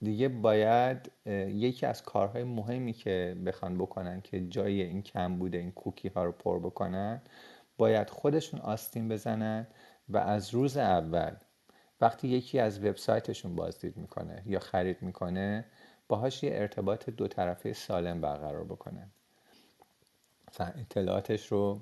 دیگه 0.00 0.28
باید 0.28 1.10
یکی 1.46 1.86
از 1.86 2.02
کارهای 2.02 2.44
مهمی 2.44 2.92
که 2.92 3.36
بخوان 3.46 3.78
بکنن 3.78 4.20
که 4.20 4.40
جای 4.40 4.82
این 4.82 5.02
کم 5.02 5.38
بوده 5.38 5.58
این 5.58 5.72
کوکی 5.72 6.08
ها 6.08 6.24
رو 6.24 6.32
پر 6.32 6.58
بکنن 6.58 7.22
باید 7.78 8.10
خودشون 8.10 8.60
آستین 8.60 9.08
بزنن 9.08 9.66
و 10.12 10.16
از 10.16 10.54
روز 10.54 10.76
اول 10.76 11.34
وقتی 12.00 12.28
یکی 12.28 12.58
از 12.58 12.84
وبسایتشون 12.84 13.56
بازدید 13.56 13.96
می‌کنه 13.96 14.42
یا 14.46 14.58
خرید 14.58 15.02
می‌کنه 15.02 15.64
باهاش 16.08 16.42
یه 16.42 16.50
ارتباط 16.54 17.10
دو 17.10 17.28
طرفه 17.28 17.72
سالم 17.72 18.20
برقرار 18.20 18.64
بکنن 18.64 19.10
اطلاعاتش 20.60 21.46
رو 21.46 21.80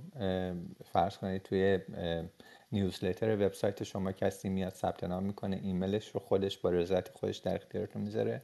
فرض 0.85 1.17
کنید 1.19 1.43
توی 1.43 1.79
نیوزلتر 2.73 3.47
وبسایت 3.47 3.83
شما 3.83 4.13
کسی 4.13 4.49
میاد 4.49 4.73
ثبت 4.73 5.05
نام 5.05 5.23
می‌کنه 5.23 5.61
ایمیلش 5.63 6.09
رو 6.09 6.21
خودش 6.21 6.59
با 6.59 6.71
رضایت 6.71 7.09
خودش 7.09 7.37
در 7.37 7.55
اختیارتون 7.55 8.03
می‌ذاره. 8.03 8.43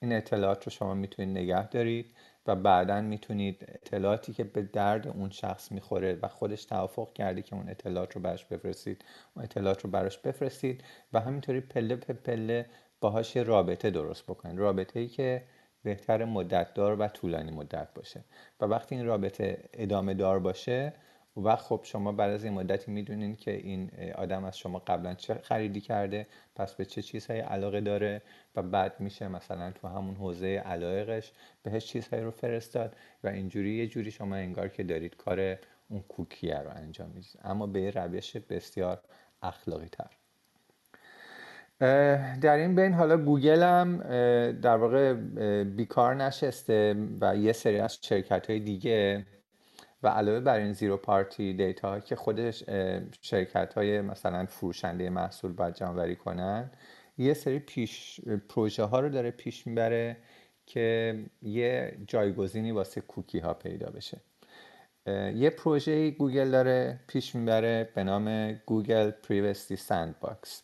این 0.00 0.12
اطلاعات 0.12 0.64
رو 0.64 0.70
شما 0.70 0.94
می‌تونید 0.94 1.38
نگه 1.38 1.68
دارید. 1.68 2.14
و 2.46 2.56
بعدا 2.56 3.00
می‌تونید 3.00 3.64
اطلاعاتی 3.68 4.32
که 4.32 4.44
به 4.44 4.62
درد 4.62 5.08
اون 5.08 5.30
شخص 5.30 5.72
می‌خوره 5.72 6.18
و 6.22 6.28
خودش 6.28 6.64
توافق 6.64 7.12
کرده 7.12 7.42
که 7.42 7.56
اون 7.56 7.68
اطلاعات 7.68 8.14
رو 8.16 8.22
براش 8.22 8.44
بفرستید 8.44 9.04
اون 9.34 9.44
اطلاعات 9.44 9.84
رو 9.84 9.90
براش 9.90 10.18
بفرستید 10.18 10.84
و 11.12 11.20
همینطوری 11.20 11.60
پله 11.60 11.96
به 11.96 12.14
پله 12.14 12.66
باهاش 13.00 13.36
رابطه 13.36 13.90
درست 13.90 14.24
بکنید. 14.24 14.58
رابطه 14.58 15.00
ای 15.00 15.08
که 15.08 15.44
بهتر 15.82 16.24
مدت 16.24 16.74
دار 16.74 17.00
و 17.00 17.08
طولانی 17.08 17.50
مدت 17.50 17.88
باشه. 17.94 18.24
و 18.60 18.64
وقتی 18.64 18.94
این 18.94 19.06
رابطه 19.06 19.68
ادامه 19.72 20.14
دار 20.14 20.38
باشه 20.38 20.92
و 21.36 21.56
خب 21.56 21.80
شما 21.82 22.12
بعد 22.12 22.30
از 22.30 22.44
این 22.44 22.52
مدتی 22.52 22.90
می‌دونین 22.90 23.36
که 23.36 23.50
این 23.50 23.90
آدم 24.14 24.44
از 24.44 24.58
شما 24.58 24.78
قبلا 24.78 25.14
چه 25.14 25.34
خریدی 25.34 25.80
کرده 25.80 26.26
پس 26.56 26.74
به 26.74 26.84
چه 26.84 27.02
چیزهایی 27.02 27.40
علاقه 27.40 27.80
داره 27.80 28.22
و 28.56 28.62
بعد 28.62 29.00
میشه 29.00 29.28
مثلا 29.28 29.70
تو 29.70 29.88
همون 29.88 30.14
حوزه 30.14 30.46
علایقش 30.66 31.32
بهش 31.62 31.86
چیزهایی 31.86 32.24
رو 32.24 32.30
فرستاد 32.30 32.96
و 33.24 33.28
اینجوری 33.28 33.74
یه 33.74 33.86
جوری 33.86 34.10
شما 34.10 34.36
انگار 34.36 34.68
که 34.68 34.82
دارید 34.82 35.16
کار 35.16 35.58
اون 35.88 36.02
کوکیه 36.02 36.58
رو 36.58 36.70
انجام 36.70 37.08
می‌دید. 37.08 37.38
اما 37.44 37.66
به 37.66 37.90
روش 37.90 38.36
بسیار 38.36 39.00
اخلاقی 39.42 39.88
تر 39.88 40.10
در 42.40 42.56
این 42.56 42.74
بین 42.74 42.92
حالا 42.92 43.16
گوگل 43.16 43.62
هم 43.62 43.98
در 44.50 44.76
واقع 44.76 45.12
بیکار 45.64 46.14
نشسته 46.14 46.96
و 47.20 47.36
یه 47.36 47.52
سری 47.52 47.78
از 47.78 47.98
شرکت 48.02 48.50
های 48.50 48.60
دیگه 48.60 49.26
و 50.02 50.08
علاوه 50.08 50.40
بر 50.40 50.58
این 50.58 50.72
zero 50.72 50.96
party 50.96 51.54
data 51.54 52.00
که 52.00 52.16
خودش 52.16 52.64
شرکت 53.20 53.74
های 53.74 54.00
مثلا 54.00 54.46
فروشنده 54.46 55.10
محصول 55.10 55.52
باید 55.52 55.74
جمع‌آوری 55.74 56.16
کنن 56.16 56.70
یه 57.18 57.34
سری 57.34 57.58
پیش 57.58 58.20
پروژه 58.48 58.84
ها 58.84 59.00
رو 59.00 59.08
داره 59.08 59.30
پیش 59.30 59.66
می‌بره 59.66 60.16
که 60.66 61.18
یه 61.42 61.98
جایگزینی 62.06 62.72
واسه 62.72 63.00
کوکی 63.00 63.38
ها 63.38 63.54
پیدا 63.54 63.90
بشه. 63.90 64.20
یه 65.34 65.50
پروژه 65.50 66.10
گوگل 66.10 66.50
داره 66.50 67.00
پیش 67.06 67.34
می‌بره 67.34 67.88
به 67.94 68.04
نام 68.04 68.52
گوگل 68.52 69.10
Privacy 69.10 69.76
Sandbox 69.76 70.62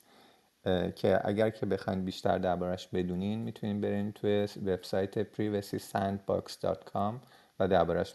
که 0.97 1.21
اگر 1.25 1.51
که 1.51 1.67
بخواید 1.67 2.05
بیشتر 2.05 2.39
دربارش 2.39 2.89
بدونین 2.89 3.39
می‌تونین 3.39 3.81
برین 3.81 4.13
توی 4.13 4.49
وبسایت 4.67 5.23
privacysandbox.com 5.23 7.15
و 7.61 7.69
دربارش 7.69 8.15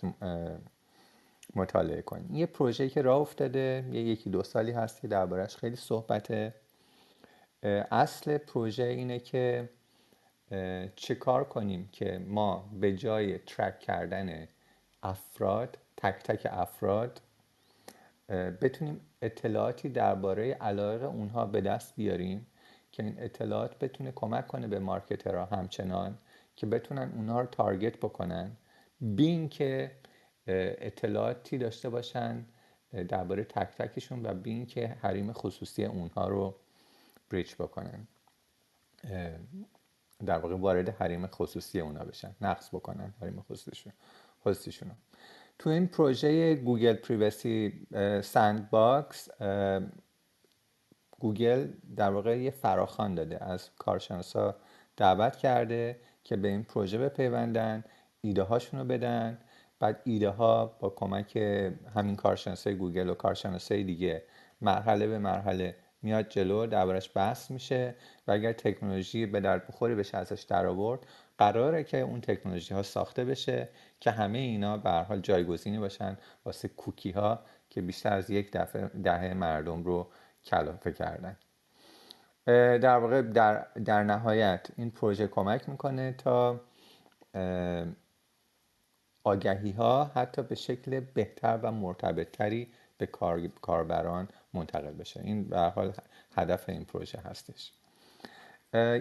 مطالعه 1.55 2.01
کنین 2.01 2.35
یه 2.35 2.45
پروژه 2.45 2.89
که 2.89 3.01
راه 3.01 3.21
افتاده 3.21 3.85
یه 3.91 4.01
یکی 4.01 4.29
دو 4.29 4.43
سالی 4.43 4.71
هست 4.71 5.01
که 5.01 5.07
دربارش 5.07 5.55
خیلی 5.55 5.75
صحبته. 5.75 6.53
اصل 7.91 8.37
پروژه 8.37 8.83
اینه 8.83 9.19
که 9.19 9.69
چه 10.95 11.15
کار 11.15 11.43
کنیم 11.43 11.89
که 11.91 12.21
ما 12.27 12.69
به 12.79 12.95
جای 12.95 13.37
ترک 13.37 13.79
کردن 13.79 14.47
افراد 15.03 15.77
تک 15.97 16.23
تک 16.23 16.47
افراد 16.51 17.21
بتونیم 18.61 19.01
اطلاعاتی 19.21 19.89
درباره 19.89 20.53
علایق 20.53 21.03
اونها 21.03 21.45
به 21.45 21.61
دست 21.61 21.95
بیاریم 21.95 22.47
که 22.91 23.03
این 23.03 23.15
اطلاعات 23.17 23.79
بتونه 23.79 24.11
کمک 24.11 24.47
کنه 24.47 24.67
به 24.67 24.79
مارکترها 24.79 25.45
همچنان 25.45 26.17
که 26.55 26.65
بتونن 26.65 27.11
اونها 27.15 27.41
رو 27.41 27.47
تارگت 27.47 27.97
بکنن. 27.97 28.51
بین 29.01 29.49
که 29.49 29.91
اطلاعاتی 30.47 31.57
داشته 31.57 31.89
باشن 31.89 32.45
درباره 33.07 33.43
تک 33.43 33.77
تکشون 33.77 34.25
و 34.25 34.33
بین 34.33 34.65
که 34.65 34.87
حریم 34.87 35.33
خصوصی 35.33 35.85
اونها 35.85 36.27
رو 36.27 36.55
بریچ 37.29 37.55
بکنن. 37.55 38.07
در 40.25 40.37
واقع 40.37 40.55
وارد 40.55 40.89
حریم 40.89 41.27
خصوصی 41.27 41.79
اونا 41.79 42.03
بشن 42.03 42.35
نقص 42.41 42.69
بکنن 42.69 43.13
حریم 43.21 43.41
خصوصیشون 43.41 43.93
خصوصیشون 44.41 44.91
تو 45.59 45.69
این 45.69 45.87
پروژه 45.87 46.55
گوگل 46.55 46.93
Privacy 46.93 47.87
Sandbox 48.23 49.29
گوگل 51.19 51.67
در 51.95 52.11
واقع 52.11 52.39
یه 52.39 52.51
فراخوان 52.51 53.15
داده 53.15 53.43
از 53.43 53.69
کارشناسا 53.75 54.55
دعوت 54.97 55.35
کرده 55.35 55.99
که 56.23 56.35
به 56.35 56.47
این 56.47 56.63
پروژه 56.63 56.97
بپیوندن 56.97 57.83
ایده 58.21 58.43
هاشون 58.43 58.79
رو 58.79 58.85
بدن 58.85 59.37
بعد 59.79 60.01
ایده 60.03 60.29
ها 60.29 60.65
با 60.79 60.89
کمک 60.89 61.35
همین 61.95 62.15
کارشناسای 62.15 62.75
گوگل 62.75 63.09
و 63.09 63.13
کارشناسای 63.13 63.83
دیگه 63.83 64.23
مرحله 64.61 65.07
به 65.07 65.19
مرحله 65.19 65.75
میاد 66.01 66.29
جلو 66.29 66.67
دربارش 66.67 67.11
بحث 67.15 67.51
میشه 67.51 67.95
و 68.27 68.31
اگر 68.31 68.53
تکنولوژی 68.53 69.25
به 69.25 69.39
درد 69.39 69.67
بخوری 69.67 69.95
بشه 69.95 70.17
ازش 70.17 70.41
در 70.41 70.65
آورد 70.65 70.99
قراره 71.37 71.83
که 71.83 71.99
اون 71.99 72.21
تکنولوژی 72.21 72.73
ها 72.73 72.83
ساخته 72.83 73.25
بشه 73.25 73.69
که 73.99 74.11
همه 74.11 74.37
اینا 74.37 74.77
به 74.77 74.89
حال 74.89 75.19
جایگزینی 75.19 75.79
باشن 75.79 76.17
واسه 76.45 76.67
کوکی 76.67 77.11
ها 77.11 77.39
که 77.69 77.81
بیشتر 77.81 78.13
از 78.13 78.29
یک 78.29 78.51
دفعه 78.51 78.87
دهه 78.87 79.33
مردم 79.33 79.83
رو 79.83 80.07
کلافه 80.45 80.91
کردن. 80.91 81.37
در 82.77 82.97
واقع 82.97 83.21
در, 83.21 83.67
در 83.85 84.03
نهایت 84.03 84.67
این 84.77 84.91
پروژه 84.91 85.27
کمک 85.27 85.69
می‌کنه 85.69 86.11
تا 86.17 86.61
آگهی 89.23 89.71
ها 89.71 90.11
حتی 90.15 90.41
به 90.41 90.55
شکل 90.55 90.99
بهتر 90.99 91.59
و 91.63 91.71
مرتبطتری 91.71 92.67
به 92.97 93.05
کاربران 93.61 94.27
منتقل 94.53 94.91
بشه. 94.91 95.21
این 95.23 95.43
به 95.43 95.59
حال 95.59 95.93
هدف 96.35 96.69
این 96.69 96.85
پروژه 96.85 97.19
هستش. 97.19 97.71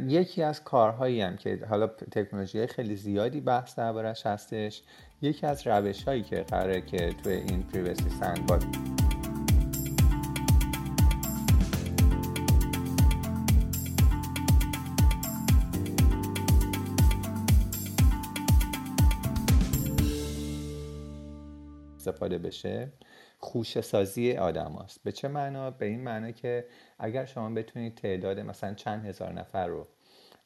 یکی 0.08 0.42
از 0.42 0.64
کارهایی 0.64 1.20
هم 1.20 1.36
که 1.36 1.58
حالا 1.68 1.86
تکنولوژی 1.86 2.66
خیلی 2.66 2.96
زیادی 2.96 3.40
بحث 3.40 3.78
دربارش 3.78 4.26
هستش 4.26 4.82
یکی 5.22 5.46
از 5.46 5.66
روش 5.66 6.04
هایی 6.04 6.22
که 6.22 6.42
قراره 6.42 6.80
که 6.80 7.12
توی 7.22 7.32
این 7.32 7.62
پریوسی 7.62 8.10
با 8.48 8.58
استفاده 22.22 22.38
بشه 22.38 22.92
خوش 23.38 23.80
سازی 23.80 24.32
آدم 24.32 24.78
هست. 24.84 25.00
به 25.04 25.12
چه 25.12 25.28
معنا؟ 25.28 25.70
به 25.70 25.86
این 25.86 26.00
معنا 26.00 26.30
که 26.30 26.66
اگر 26.98 27.24
شما 27.24 27.50
بتونید 27.50 27.94
تعداد 27.94 28.40
مثلا 28.40 28.74
چند 28.74 29.06
هزار 29.06 29.32
نفر 29.32 29.66
رو 29.66 29.86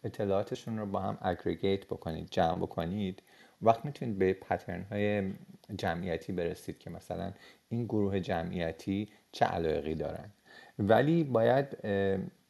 اطلاعاتشون 0.04 0.78
رو 0.78 0.86
با 0.86 1.00
هم 1.00 1.18
اگریگیت 1.20 1.84
بکنید 1.84 2.28
جمع 2.30 2.56
بکنید 2.56 3.22
وقت 3.62 3.84
می‌تونید 3.84 4.18
به 4.18 4.32
پترن 4.32 4.82
های 4.82 5.32
جمعیتی 5.78 6.32
برسید 6.32 6.78
که 6.78 6.90
مثلا 6.90 7.32
این 7.68 7.84
گروه 7.84 8.20
جمعیتی 8.20 9.08
چه 9.32 9.44
علاقی 9.44 9.94
دارن 9.94 10.30
ولی 10.78 11.24
باید 11.24 11.76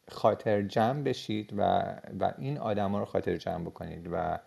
خاطر 0.09 0.63
جمع 0.63 1.03
بشید 1.03 1.53
و, 1.57 1.61
و 2.21 2.33
این 2.39 2.59
آدما 2.59 2.99
رو 2.99 3.05
خاطر 3.05 3.37
جمع 3.37 3.65
بکنید 3.65 4.09
و 4.13 4.39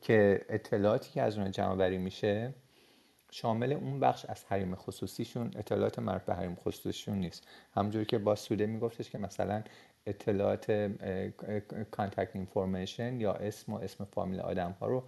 که 0.00 0.46
اطلاعاتی 0.48 1.12
که 1.12 1.22
از 1.22 1.38
اون 1.38 1.50
جمع 1.50 1.76
بری 1.76 1.98
میشه 1.98 2.54
شامل 3.36 3.72
اون 3.72 4.00
بخش 4.00 4.26
از 4.28 4.44
حریم 4.44 4.74
خصوصیشون 4.74 5.50
اطلاعات 5.56 5.98
مربوط 5.98 6.22
به 6.22 6.34
حریم 6.34 6.54
خصوصیشون 6.54 7.18
نیست. 7.18 7.48
همونجوری 7.72 8.04
که 8.04 8.18
با 8.18 8.34
سوده 8.34 8.66
میگفتش 8.66 9.10
که 9.10 9.18
مثلا 9.18 9.62
اطلاعات 10.06 10.70
contact 11.90 12.36
information 12.36 13.20
یا 13.20 13.32
اسم 13.32 13.72
و 13.72 13.76
اسم 13.76 14.04
فامیل 14.04 14.40
آدم 14.40 14.70
ها 14.80 14.86
رو 14.86 15.04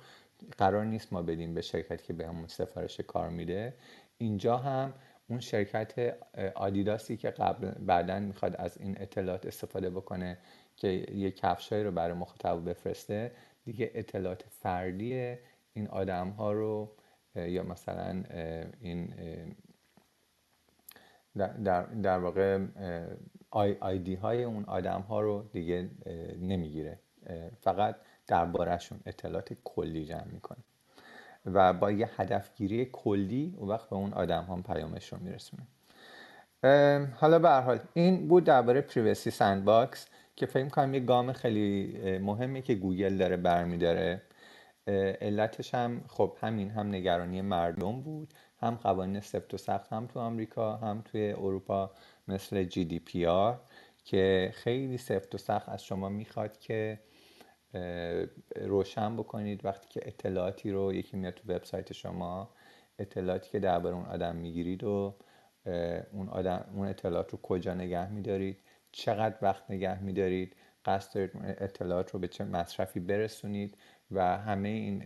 قرار 0.58 0.84
نیست 0.84 1.12
ما 1.12 1.22
بدیم 1.22 1.54
به 1.54 1.60
شرکتی 1.60 2.06
که 2.06 2.12
به 2.12 2.26
همون 2.26 2.46
سفارش 2.46 3.00
کار 3.00 3.28
میده. 3.28 3.74
اینجا 4.18 4.56
هم 4.56 4.92
اون 5.28 5.40
شرکت 5.40 6.16
آدیداسی 6.54 7.16
که 7.16 7.30
قبل 7.30 7.70
بعدا 7.70 8.18
می‌خواد 8.18 8.56
از 8.56 8.78
این 8.80 8.96
اطلاعات 9.00 9.46
استفاده 9.46 9.90
بکنه 9.90 10.38
که 10.76 10.88
یه 11.14 11.30
کفشایی 11.30 11.84
رو 11.84 11.90
برای 11.90 12.16
مخاطب 12.16 12.70
بفرسته 12.70 13.32
دیگه 13.64 13.90
اطلاعات 13.94 14.44
فردی 14.48 15.36
این 15.72 15.88
آدم 15.88 16.28
ها 16.28 16.52
رو 16.52 16.92
یا 17.36 17.62
مثلا 17.62 18.22
این 18.80 19.14
در, 21.36 21.82
در 21.82 22.18
واقع 22.18 22.66
آیدی 23.80 24.14
های 24.14 24.44
اون 24.44 24.64
آدم 24.64 25.00
ها 25.00 25.20
رو 25.20 25.48
دیگه 25.52 25.90
نمی‌گیره. 26.40 26.98
فقط 27.60 27.96
دربارهشون 28.26 29.00
اطلاعات 29.06 29.52
کلی 29.64 30.04
جمع 30.04 30.28
می‌کنه. 30.32 30.58
و 31.46 31.72
با 31.72 31.90
یه 31.90 32.10
هدفگیری 32.16 32.88
کلی 32.92 33.54
اون 33.58 33.68
وقت 33.68 33.90
به 33.90 33.96
اون 33.96 34.12
آدم 34.12 34.42
ها 34.42 34.56
پیامش 34.56 35.12
رو 35.12 35.18
میرسونه 35.18 35.62
حالا 37.14 37.38
به 37.38 37.44
هر 37.44 37.50
حال 37.50 37.80
این 37.94 38.28
بود 38.28 38.44
درباره 38.44 38.80
Privacy 38.80 39.30
Sandbox 39.30 40.06
که 40.36 40.46
فکر 40.46 40.68
کنم 40.68 40.94
یه 40.94 41.00
گام 41.00 41.32
خیلی 41.32 42.18
مهمی 42.18 42.62
که 42.62 42.74
گوگل 42.74 43.16
داره 43.16 43.36
برمیداره. 43.36 44.22
علتش 45.20 45.74
هم 45.74 46.04
خب 46.08 46.36
همین 46.40 46.70
هم 46.70 46.88
نگرانی 46.88 47.42
مردم 47.42 48.00
بود 48.00 48.34
هم 48.58 48.74
قوانین 48.74 49.20
سفت 49.20 49.54
و 49.54 49.56
سخت 49.56 49.92
هم 49.92 50.06
تو 50.06 50.20
آمریکا 50.20 50.76
هم 50.76 51.02
توی 51.04 51.32
اروپا 51.32 51.90
مثل 52.28 52.64
جی 52.64 52.84
دی 52.84 52.98
پی 52.98 53.26
آر 53.26 53.60
که 54.04 54.50
خیلی 54.54 54.98
سفت 54.98 55.34
و 55.34 55.38
سخت 55.38 55.68
از 55.68 55.84
شما 55.84 56.08
می‌خواد 56.08 56.58
که 56.58 57.00
روشن 58.56 59.16
بکنید 59.16 59.64
وقتی 59.64 59.88
که 59.88 60.00
اطلاعاتی 60.04 60.70
رو 60.70 60.94
یکی 60.94 61.16
میاد 61.16 61.34
تو 61.34 61.52
وبسایت 61.52 61.92
شما 61.92 62.50
اطلاعاتی 62.98 63.50
که 63.50 63.58
درباره 63.58 63.94
اون 63.96 64.06
آدم 64.06 64.36
می‌گیرید 64.36 64.84
و 64.84 65.16
اون 66.12 66.28
آدم 66.28 66.64
اون 66.74 66.88
اطلاعات 66.88 67.30
رو 67.30 67.38
کجا 67.42 67.74
نگه 67.74 68.10
میدارید 68.10 68.58
چقدر 68.92 69.36
وقت 69.42 69.70
نگه 69.70 70.02
میدارید 70.02 70.56
قصد 70.86 71.14
دارید 71.14 71.30
اطلاعات 71.58 72.10
رو 72.10 72.18
به 72.18 72.28
چه 72.28 72.44
مصرفی 72.44 73.00
برسونید 73.00 73.76
و 74.10 74.38
همه 74.38 74.68
این 74.68 75.02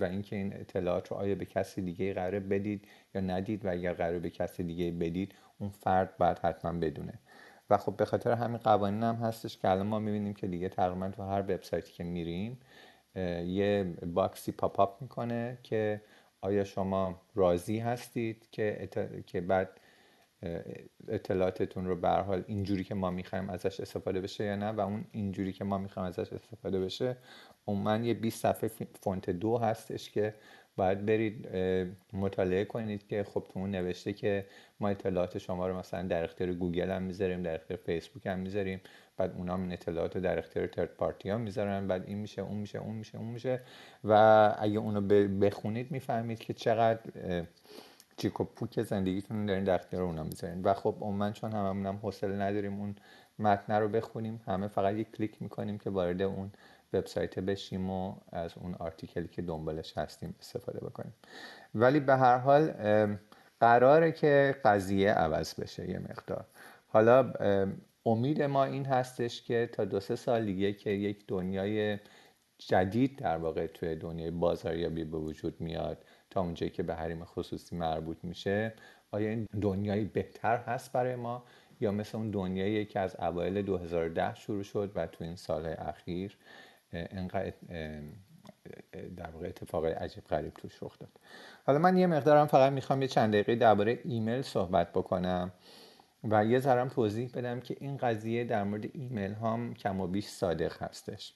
و 0.00 0.04
اینکه 0.04 0.36
این 0.36 0.56
اطلاعات 0.56 1.08
رو 1.08 1.16
آیا 1.16 1.34
به 1.34 1.44
کسی 1.44 1.82
دیگه 1.82 2.14
قرار 2.14 2.40
بدید 2.40 2.88
یا 3.14 3.20
ندید 3.20 3.64
و 3.64 3.70
اگر 3.70 3.92
قرار 3.92 4.18
به 4.18 4.30
کسی 4.30 4.62
دیگه 4.62 4.90
بدید 4.90 5.34
اون 5.58 5.70
فرد 5.70 6.16
باید 6.16 6.38
حتما 6.38 6.72
بدونه. 6.72 7.14
و 7.70 7.76
خب 7.76 7.96
به 7.96 8.04
خاطر 8.04 8.32
همین 8.32 8.56
قوانین 8.58 9.02
هم 9.02 9.14
هستش 9.14 9.58
که 9.58 9.68
الان 9.68 9.86
ما 9.86 9.98
می‌بینیم 9.98 10.34
که 10.34 10.46
دیگه 10.46 10.68
تقریبا 10.68 11.08
تو 11.08 11.22
هر 11.22 11.40
وبسایتی 11.40 11.92
که 11.92 12.04
میریم 12.04 12.58
یه 13.46 13.94
باکسی 14.06 14.52
پاپ 14.52 14.80
اپ 14.80 15.02
می‌کنه 15.02 15.58
که 15.62 16.00
آیا 16.40 16.64
شما 16.64 17.20
راضی 17.34 17.78
هستید 17.78 18.48
که, 18.50 18.88
که 19.26 19.40
بعد 19.40 19.79
اطلاعاتتون 21.08 21.86
رو 21.86 21.96
به 21.96 22.08
حال 22.08 22.44
اینجوری 22.46 22.84
که 22.84 22.94
ما 22.94 23.10
می‌خوایم 23.10 23.50
ازش 23.50 23.80
استفاده 23.80 24.20
بشه 24.20 24.44
یا 24.44 24.56
نه 24.56 24.70
و 24.70 24.80
اون 24.80 25.04
اینجوری 25.12 25.52
که 25.52 25.64
ما 25.64 25.78
می‌خوایم 25.78 26.08
ازش 26.08 26.32
استفاده 26.32 26.80
بشه 26.80 27.16
من 27.66 28.04
یه 28.04 28.14
20 28.14 28.42
صفحه 28.42 28.70
فونت 29.02 29.30
دو 29.30 29.58
هستش 29.58 30.10
که 30.10 30.34
باید 30.76 31.06
برید 31.06 31.48
مطالعه 32.12 32.64
کنید 32.64 33.06
که 33.06 33.24
خب 33.24 33.46
تو 33.52 33.58
اون 33.60 33.70
نوشته 33.70 34.12
که 34.12 34.46
ما 34.80 34.88
اطلاعات 34.88 35.38
شما 35.38 35.68
رو 35.68 35.78
مثلا 35.78 36.02
در 36.02 36.24
اختیار 36.24 36.52
گوگل 36.52 36.90
هم 36.90 37.02
می‌ذاریم 37.02 37.42
در 37.42 37.54
اختیار 37.54 37.80
فیسبوک 37.86 38.26
هم 38.26 38.38
می‌ذاریم 38.38 38.80
بعد 39.16 39.34
اونا 39.36 39.56
این 39.56 39.72
اطلاعات 39.72 40.16
رو 40.16 40.22
در 40.22 40.38
اختیار 40.38 40.66
third 40.66 40.88
party 40.88 41.30
ها 41.30 41.38
می‌ذارن 41.38 41.86
بعد 41.86 42.04
این 42.06 42.18
میشه 42.18 42.42
اون 42.42 42.56
میشه 42.56 42.78
اون 42.78 42.94
میشه 42.94 43.18
اون 43.18 43.28
میشه 43.28 43.60
و 44.04 44.12
اگه 44.58 44.78
اونو 44.78 45.00
بخونید 45.28 45.90
می‌فهمید 45.90 46.38
که 46.38 46.54
چقدر 46.54 47.00
جیک 48.20 48.40
و 48.40 48.44
پوک 48.44 48.82
زندگیتون 48.82 49.46
دارین 49.46 49.64
در 49.64 49.74
اختیار 49.74 50.02
اونا 50.02 50.22
می‌ذارین. 50.22 50.62
و 50.62 50.74
خب 50.74 50.96
عموما 51.00 51.30
چون 51.30 51.52
هممون 51.52 51.86
هم 51.86 51.96
حوصله 51.96 52.36
نداریم 52.36 52.80
اون 52.80 52.96
متن 53.38 53.72
رو 53.72 53.88
بخونیم 53.88 54.40
همه 54.46 54.68
فقط 54.68 54.94
یک 54.94 55.16
کلیک 55.16 55.42
می‌کنیم 55.42 55.78
که 55.78 55.90
وارد 55.90 56.22
اون 56.22 56.52
وبسایت 56.92 57.38
بشیم 57.38 57.90
و 57.90 58.14
از 58.32 58.52
اون 58.56 58.74
آرتیکلی 58.74 59.28
که 59.28 59.42
دنبالش 59.42 59.98
هستیم 59.98 60.34
استفاده 60.40 60.80
بکنیم. 60.80 61.14
ولی 61.74 62.00
به 62.00 62.16
هر 62.16 62.38
حال 62.38 62.72
قراره 63.60 64.12
که 64.12 64.56
قضیه 64.64 65.12
عوض 65.12 65.60
بشه 65.60 65.90
یه 65.90 65.98
مقدار. 65.98 66.46
حالا 66.86 67.32
امید 68.06 68.42
ما 68.42 68.64
این 68.64 68.86
هستش 68.86 69.42
که 69.42 69.68
تا 69.72 69.84
دو 69.84 70.00
سه 70.00 70.16
سال 70.16 70.44
دیگه 70.44 70.72
که 70.72 70.90
یک 70.90 71.24
دنیای 71.28 71.98
جدید 72.58 73.18
در 73.18 73.36
واقع 73.36 73.66
توی 73.66 73.96
دنیای 73.96 74.30
بازاریابی 74.30 75.04
به 75.04 75.18
وجود 75.18 75.60
میاد 75.60 76.04
تا 76.30 76.40
اونجایی 76.40 76.70
که 76.70 76.82
به 76.82 76.94
حریم 76.94 77.24
خصوصی 77.24 77.76
مربوط 77.76 78.16
میشه 78.22 78.74
آیا 79.10 79.28
این 79.30 79.46
دنیای 79.60 80.04
بهتر 80.04 80.56
هست 80.56 80.92
برای 80.92 81.16
ما؟ 81.16 81.44
یا 81.80 81.92
مثل 81.92 82.18
اون 82.18 82.30
دنیایی 82.30 82.84
که 82.84 83.00
از 83.00 83.16
اوایل 83.16 83.62
2010 83.62 84.34
شروع 84.34 84.62
شد 84.62 84.92
و 84.94 85.06
تو 85.06 85.24
این 85.24 85.36
سال 85.36 85.66
اخیر 85.66 86.36
انقدر 86.92 87.52
در 89.16 89.30
واقع 89.30 89.48
اتفاق 89.48 89.84
عجیب 89.84 90.24
غریب 90.24 90.54
توش 90.54 90.82
رخ 90.82 90.98
داد؟ 90.98 91.10
حالا 91.66 91.78
من 91.78 91.96
یه 91.96 92.06
مقدارم 92.06 92.46
فقط 92.46 92.72
می‌خوام 92.72 93.02
یه 93.02 93.08
چند 93.08 93.32
دقیقه 93.32 93.54
درباره 93.54 93.98
ایمیل 94.04 94.42
صحبت 94.42 94.92
بکنم 94.92 95.52
و 96.24 96.44
یه 96.44 96.58
ذرم 96.58 96.88
توضیح 96.88 97.30
بدم 97.34 97.60
که 97.60 97.76
این 97.80 97.96
قضیه 97.96 98.44
در 98.44 98.64
مورد 98.64 98.84
ایمیل 98.92 99.32
هم 99.32 99.74
کم 99.74 100.00
و 100.00 100.06
بیش 100.06 100.26
صادق 100.26 100.82
هستش. 100.82 101.34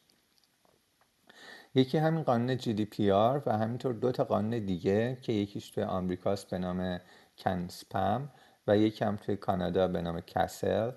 یکی 1.74 1.98
همین 1.98 2.22
قانون 2.22 2.58
GDPR 2.58 3.42
و 3.46 3.58
همینطور 3.58 3.94
دو 3.94 4.12
تا 4.12 4.24
قانون 4.24 4.50
دیگه 4.58 5.18
که 5.22 5.32
یکیش 5.32 5.70
توی 5.70 5.84
آمریکاست 5.84 6.50
به 6.50 6.58
نام 6.58 7.00
کن 7.38 7.68
سپم 7.68 8.28
و 8.66 8.76
یکی 8.76 9.04
هم 9.04 9.16
توی 9.16 9.36
کانادا 9.36 9.88
به 9.88 10.02
نام 10.02 10.20
کسل. 10.20 10.90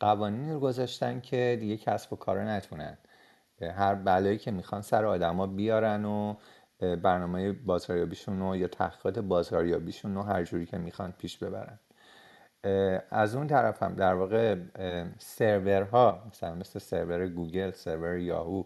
قوانینی 0.00 0.52
رو 0.52 0.60
گذاشتن 0.60 1.20
که 1.20 1.56
دیگه 1.60 1.76
کسب 1.76 2.12
و 2.12 2.16
کارا 2.16 2.44
نتونن. 2.44 2.98
هر 3.60 3.94
بلایی 3.94 4.38
که 4.38 4.50
می‌خوان 4.50 4.82
سر 4.82 5.04
آدما 5.04 5.46
بیارن 5.46 6.04
و 6.04 6.34
برنامه 6.80 7.52
بازاریابیشون 7.52 8.40
رو 8.40 8.56
یا 8.56 8.68
تحقیقات 8.68 9.18
بازاریابیشون 9.18 10.14
رو 10.14 10.22
هر 10.22 10.44
جوری 10.44 10.66
که 10.66 10.78
می‌خوان 10.78 11.12
پیش 11.18 11.38
ببرن. 11.38 11.78
از 13.10 13.34
اون 13.34 13.46
طرف 13.46 13.82
هم 13.82 13.94
در 13.94 14.14
واقع 14.14 14.56
سرورها 15.18 16.22
مثلا 16.30 16.54
مثل 16.54 16.78
سرور 16.78 17.28
گوگل 17.28 17.70
سرور 17.70 18.18
یاهو 18.18 18.64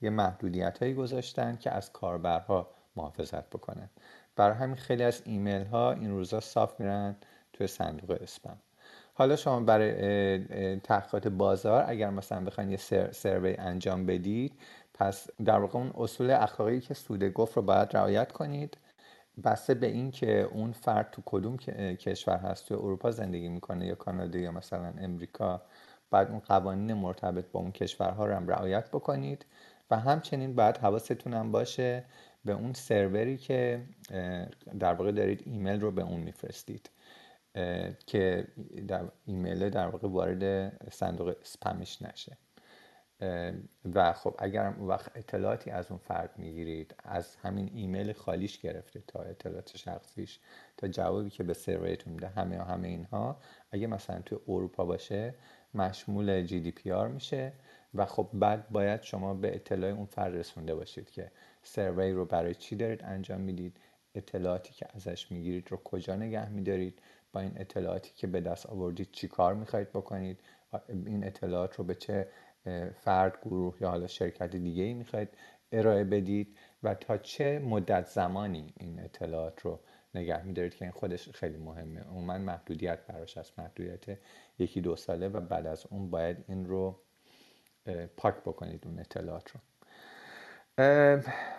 یه 0.00 0.10
محدودیت 0.10 0.78
هایی 0.78 0.94
گذاشتن 0.94 1.56
که 1.56 1.70
از 1.70 1.92
کاربرها 1.92 2.70
محافظت 2.96 3.50
بکنن. 3.50 3.90
برای 4.36 4.56
همین 4.56 4.76
خیلی 4.76 5.02
از 5.02 5.22
ایمیل 5.24 5.64
ها 5.64 5.92
این 5.92 6.10
روزا 6.10 6.40
صاف 6.40 6.80
میرن 6.80 7.16
توی 7.52 7.66
صندوق 7.66 8.18
اسپم. 8.20 8.58
حالا 9.14 9.36
شما 9.36 9.60
برای 9.60 10.80
تحقیقات 10.80 11.28
بازار 11.28 11.84
اگر 11.86 12.10
مثلا 12.10 12.44
بخواید 12.44 12.70
یه 12.70 12.76
سر، 12.76 13.12
سروی 13.12 13.54
انجام 13.54 14.06
بدید 14.06 14.52
پس 14.94 15.26
در 15.44 15.58
واقع 15.58 15.78
اون 15.78 15.92
اصول 15.98 16.30
اخلاقی 16.30 16.80
که 16.80 16.94
سوده 16.94 17.30
گفت 17.30 17.56
رو 17.56 17.62
باید 17.62 17.96
رعایت 17.96 18.32
کنید. 18.32 18.78
بسته 19.44 19.74
به 19.74 19.86
این 19.86 20.10
که 20.10 20.40
اون 20.40 20.72
فرد 20.72 21.10
تو 21.10 21.22
کدوم 21.24 21.56
کشور 21.56 22.36
هست 22.36 22.68
تو 22.68 22.74
اروپا 22.74 23.10
زندگی 23.10 23.48
می‌کنه 23.48 23.86
یا 23.86 23.94
کانادا 23.94 24.38
یا 24.38 24.52
مثلا 24.52 24.92
امریکا 24.98 25.62
بعد 26.10 26.30
اون 26.30 26.38
قوانین 26.38 26.94
مرتبط 26.94 27.44
با 27.52 27.60
اون 27.60 27.72
کشورها 27.72 28.26
رو 28.26 28.34
هم 28.34 28.48
رعایت 28.48 28.88
بکنید. 28.88 29.46
و 29.90 29.98
همچنین 29.98 30.54
باید 30.54 30.76
حواستون 30.76 31.34
هم 31.34 31.52
باشه 31.52 32.04
به 32.44 32.52
اون 32.52 32.72
سروری 32.72 33.36
که 33.36 33.82
در 34.78 34.94
واقع 34.94 35.12
دارید 35.12 35.42
ایمیل 35.46 35.80
رو 35.80 35.90
به 35.90 36.02
اون 36.02 36.20
میفرستید 36.20 36.90
که 38.06 38.48
در 38.88 39.04
ایمیل 39.26 39.70
در 39.70 39.88
واقع 39.88 40.08
وارد 40.08 40.72
صندوق 40.92 41.36
سپمش 41.42 42.02
نشه. 42.02 42.36
و 43.94 44.12
خب 44.12 44.34
اگر 44.38 44.74
وقت 44.80 45.16
اطلاعاتی 45.16 45.70
از 45.70 45.90
اون 45.90 45.98
فرد 45.98 46.30
می‌گیرید 46.36 46.94
از 47.04 47.36
همین 47.36 47.70
ایمیل 47.74 48.12
خالیش 48.12 48.58
گرفته 48.58 49.02
تا 49.06 49.22
اطلاعات 49.22 49.76
شخصیش 49.76 50.40
تا 50.76 50.88
جوابی 50.88 51.30
که 51.30 51.42
به 51.42 51.54
survey 51.54 51.93
تون 51.93 52.12
میده 52.12 52.28
همه 52.28 52.64
همه 52.64 52.88
اینها 52.88 53.40
اگه 53.70 53.86
مثلا 53.86 54.20
تو 54.20 54.40
اروپا 54.48 54.84
باشه 54.84 55.34
مشمول 55.74 56.42
GDPR 56.42 57.08
میشه. 57.08 57.52
و 57.94 58.06
خب 58.06 58.28
بعد 58.32 58.68
باید 58.68 59.02
شما 59.02 59.34
به 59.34 59.54
اطلاع 59.54 59.90
اون 59.90 60.06
فرد 60.06 60.36
رسونده 60.36 60.74
باشید 60.74 61.10
که 61.10 61.30
سروی 61.62 62.12
رو 62.12 62.24
برای 62.24 62.54
چی 62.54 62.76
دارید 62.76 63.04
انجام 63.04 63.40
می‌دید 63.40 63.76
اطلاعاتی 64.14 64.72
که 64.72 64.86
ازش 64.94 65.32
می‌گیرید 65.32 65.70
رو 65.70 65.76
کجا 65.76 66.16
نگه 66.16 66.48
میدارید 66.48 67.02
با 67.32 67.40
این 67.40 67.52
اطلاعاتی 67.56 68.12
که 68.16 68.26
به 68.26 68.40
دست 68.40 68.66
آوردید 68.66 69.10
چی 69.12 69.28
کار 69.28 69.54
می‌خواید 69.54 69.88
بکنید 69.88 70.40
این 70.88 71.24
اطلاعات 71.26 71.76
رو 71.76 71.84
به 71.84 71.94
چه 71.94 72.28
فرد 72.94 73.38
گروه 73.42 73.76
یا 73.80 73.88
حالا 73.90 74.06
شرکت 74.06 74.56
دیگه 74.56 74.82
ای 74.82 74.94
می‌خواید 74.94 75.28
ارائه 75.72 76.04
بدید 76.04 76.58
و 76.82 76.94
تا 76.94 77.18
چه 77.18 77.58
مدت 77.58 78.06
زمانی 78.06 78.74
این 78.76 79.00
اطلاعات 79.00 79.60
رو 79.60 79.80
نگه 80.14 80.42
میدارید 80.42 80.74
که 80.74 80.84
این 80.84 80.92
خودش 80.92 81.28
خیلی 81.28 81.56
مهمه. 81.56 82.04
من 82.10 82.40
محدودیت 82.40 83.06
براش 83.06 83.38
هست. 83.38 83.58
محدودیت 83.58 84.18
یکی 84.58 84.80
دو 84.80 84.96
ساله 84.96 85.28
و 85.28 85.40
بعد 85.40 85.66
از 85.66 85.86
اون 85.90 86.10
باید 86.10 86.44
این 86.48 86.66
رو 86.66 87.00
پاک 88.16 88.34
بکنید 88.34 88.82
اون 88.86 88.98
اطلاعات 88.98 89.50
رو. 89.50 89.60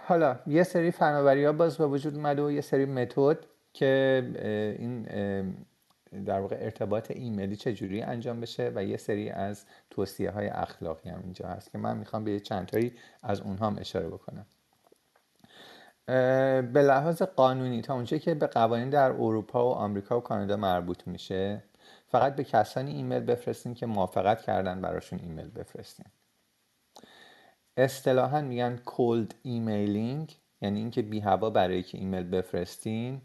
حالا 0.05 0.39
یه 0.47 0.63
سری 0.63 0.91
فناوری 0.91 1.45
ها 1.45 1.51
باز 1.51 1.77
به 1.77 1.87
وجود 1.87 2.15
اومده 2.15 2.41
و 2.41 2.51
یه 2.51 2.61
سری 2.61 2.85
متد 2.85 3.37
که 3.73 4.23
این 4.79 5.03
در 6.25 6.39
واقع 6.39 6.57
ارتباط 6.59 7.11
ایمیلی 7.11 7.55
چجوری 7.55 8.01
انجام 8.01 8.41
بشه 8.41 8.71
و 8.75 8.83
یه 8.83 8.97
سری 8.97 9.29
از 9.29 9.65
توصیه 9.89 10.31
های 10.31 10.47
اخلاقی 10.47 11.09
هم 11.09 11.19
اینجا 11.23 11.47
هست 11.47 11.71
که 11.71 11.77
من 11.77 11.97
می‌خوام 11.97 12.23
به 12.23 12.39
چند 12.39 12.65
تایی 12.65 12.93
از 13.23 13.41
اونها 13.41 13.67
هم 13.67 13.77
اشاره 13.79 14.07
بکنم. 14.07 14.45
به 16.73 16.81
لحاظ 16.81 17.21
قانونی 17.21 17.81
تا 17.81 17.93
اونجا 17.93 18.17
که 18.17 18.33
به 18.33 18.47
قوانین 18.47 18.89
در 18.89 19.11
اروپا 19.11 19.69
و 19.69 19.71
آمریکا 19.71 20.17
و 20.17 20.21
کانادا 20.21 20.57
مربوط 20.57 21.07
میشه 21.07 21.63
فقط 22.07 22.35
به 22.35 22.43
کسانی 22.43 22.91
ایمیل 22.91 23.19
بفرستین 23.19 23.73
که 23.73 23.85
موافقت 23.85 24.41
کردن 24.41 24.81
براشون 24.81 25.19
ایمیل 25.19 25.49
بفرستین. 25.49 26.05
اصطلاحا 27.83 28.41
میگن 28.41 28.77
cold 28.85 29.35
emailing 29.43 30.35
یعنی 30.61 30.79
اینکه 30.79 31.01
بی 31.01 31.19
هوا 31.19 31.49
برای 31.49 31.83
که 31.83 31.97
ایمیل 31.97 32.23
بفرستین 32.23 33.21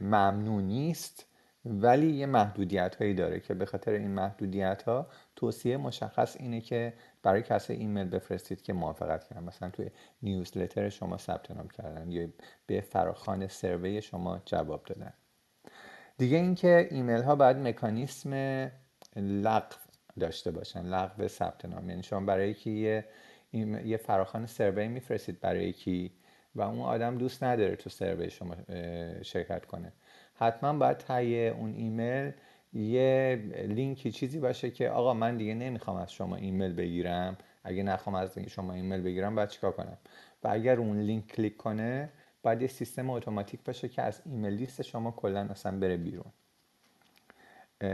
ممنوع 0.00 0.62
نیست 0.62 1.26
ولی 1.64 2.10
یه 2.10 2.26
محدودیت 2.26 2.96
هایی 2.96 3.14
داره 3.14 3.40
که 3.40 3.54
به 3.54 3.66
خاطر 3.66 3.92
این 3.92 4.10
محدودیت 4.10 4.82
ها 4.82 5.06
توصیه 5.36 5.76
مشخص 5.76 6.36
اینه 6.36 6.60
که 6.60 6.92
برای 7.22 7.42
کسی 7.42 7.72
ایمیل 7.72 8.08
بفرستید 8.08 8.62
که 8.62 8.72
موافقت 8.72 9.24
کردن 9.24 9.44
مثلا 9.44 9.70
توی 9.70 9.90
newsletter 10.22 10.88
شما 10.88 11.16
ثبت 11.16 11.50
نام 11.50 11.68
کردن 11.68 12.10
یا 12.10 12.28
به 12.66 12.80
فراخوان 12.80 13.48
survey 13.48 14.02
شما 14.02 14.42
جواب 14.44 14.84
دادن. 14.84 15.12
دیگه 16.18 16.36
اینکه 16.36 16.88
ایمیل 16.90 17.22
ها 17.22 17.36
باید 17.36 17.56
مکانیسم 17.56 18.32
لغو 19.16 19.76
داشته 20.20 20.50
باشن 20.50 20.86
لغو 20.86 21.28
ثبت 21.28 21.64
نام. 21.64 21.88
یعنی 21.90 22.02
شما 22.02 22.20
برای 22.20 22.54
که 22.54 22.70
یه 22.70 23.04
یه 23.84 23.96
فراخوان 23.96 24.46
survey 24.46 24.88
میفرستید 24.88 25.40
برای 25.40 25.72
کی؟ 25.72 26.12
و 26.54 26.62
اون 26.62 26.80
آدم 26.80 27.18
دوست 27.18 27.44
نداره 27.44 27.76
تو 27.76 27.90
survey 27.90 28.30
شما 28.30 28.56
شرکت 29.22 29.66
کنه. 29.66 29.92
حتما 30.34 30.72
باید 30.72 30.96
ته 30.96 31.54
اون 31.58 31.74
ایمیل 31.74 32.32
یه 32.72 33.42
لینکی 33.68 34.12
چیزی 34.12 34.38
باشه 34.38 34.70
که 34.70 34.88
آقا 34.88 35.14
من 35.14 35.36
دیگه 35.36 35.54
نمی‌خوام 35.54 35.96
از 35.96 36.12
شما 36.12 36.36
ایمیل 36.36 36.72
بگیرم. 36.72 37.36
اگه 37.64 37.82
نخوام 37.82 38.16
از 38.16 38.38
شما 38.38 38.72
ایمیل 38.72 39.02
بگیرم 39.02 39.34
باید 39.34 39.48
چیکار 39.48 39.72
کنم؟ 39.72 39.98
و 40.44 40.48
اگر 40.50 40.78
اون 40.78 41.00
لینک 41.00 41.26
کلیک 41.26 41.56
کنه 41.56 42.08
باید 42.42 42.62
یه 42.62 42.68
سیستم 42.68 43.10
اتوماتیک 43.10 43.60
باشه 43.64 43.88
که 43.88 44.02
از 44.02 44.22
ایمیل 44.26 44.52
لیست 44.52 44.82
شما 44.82 45.10
کلا 45.10 45.40
اصلا 45.40 45.78
بره 45.78 45.96
بیرون. 45.96 46.32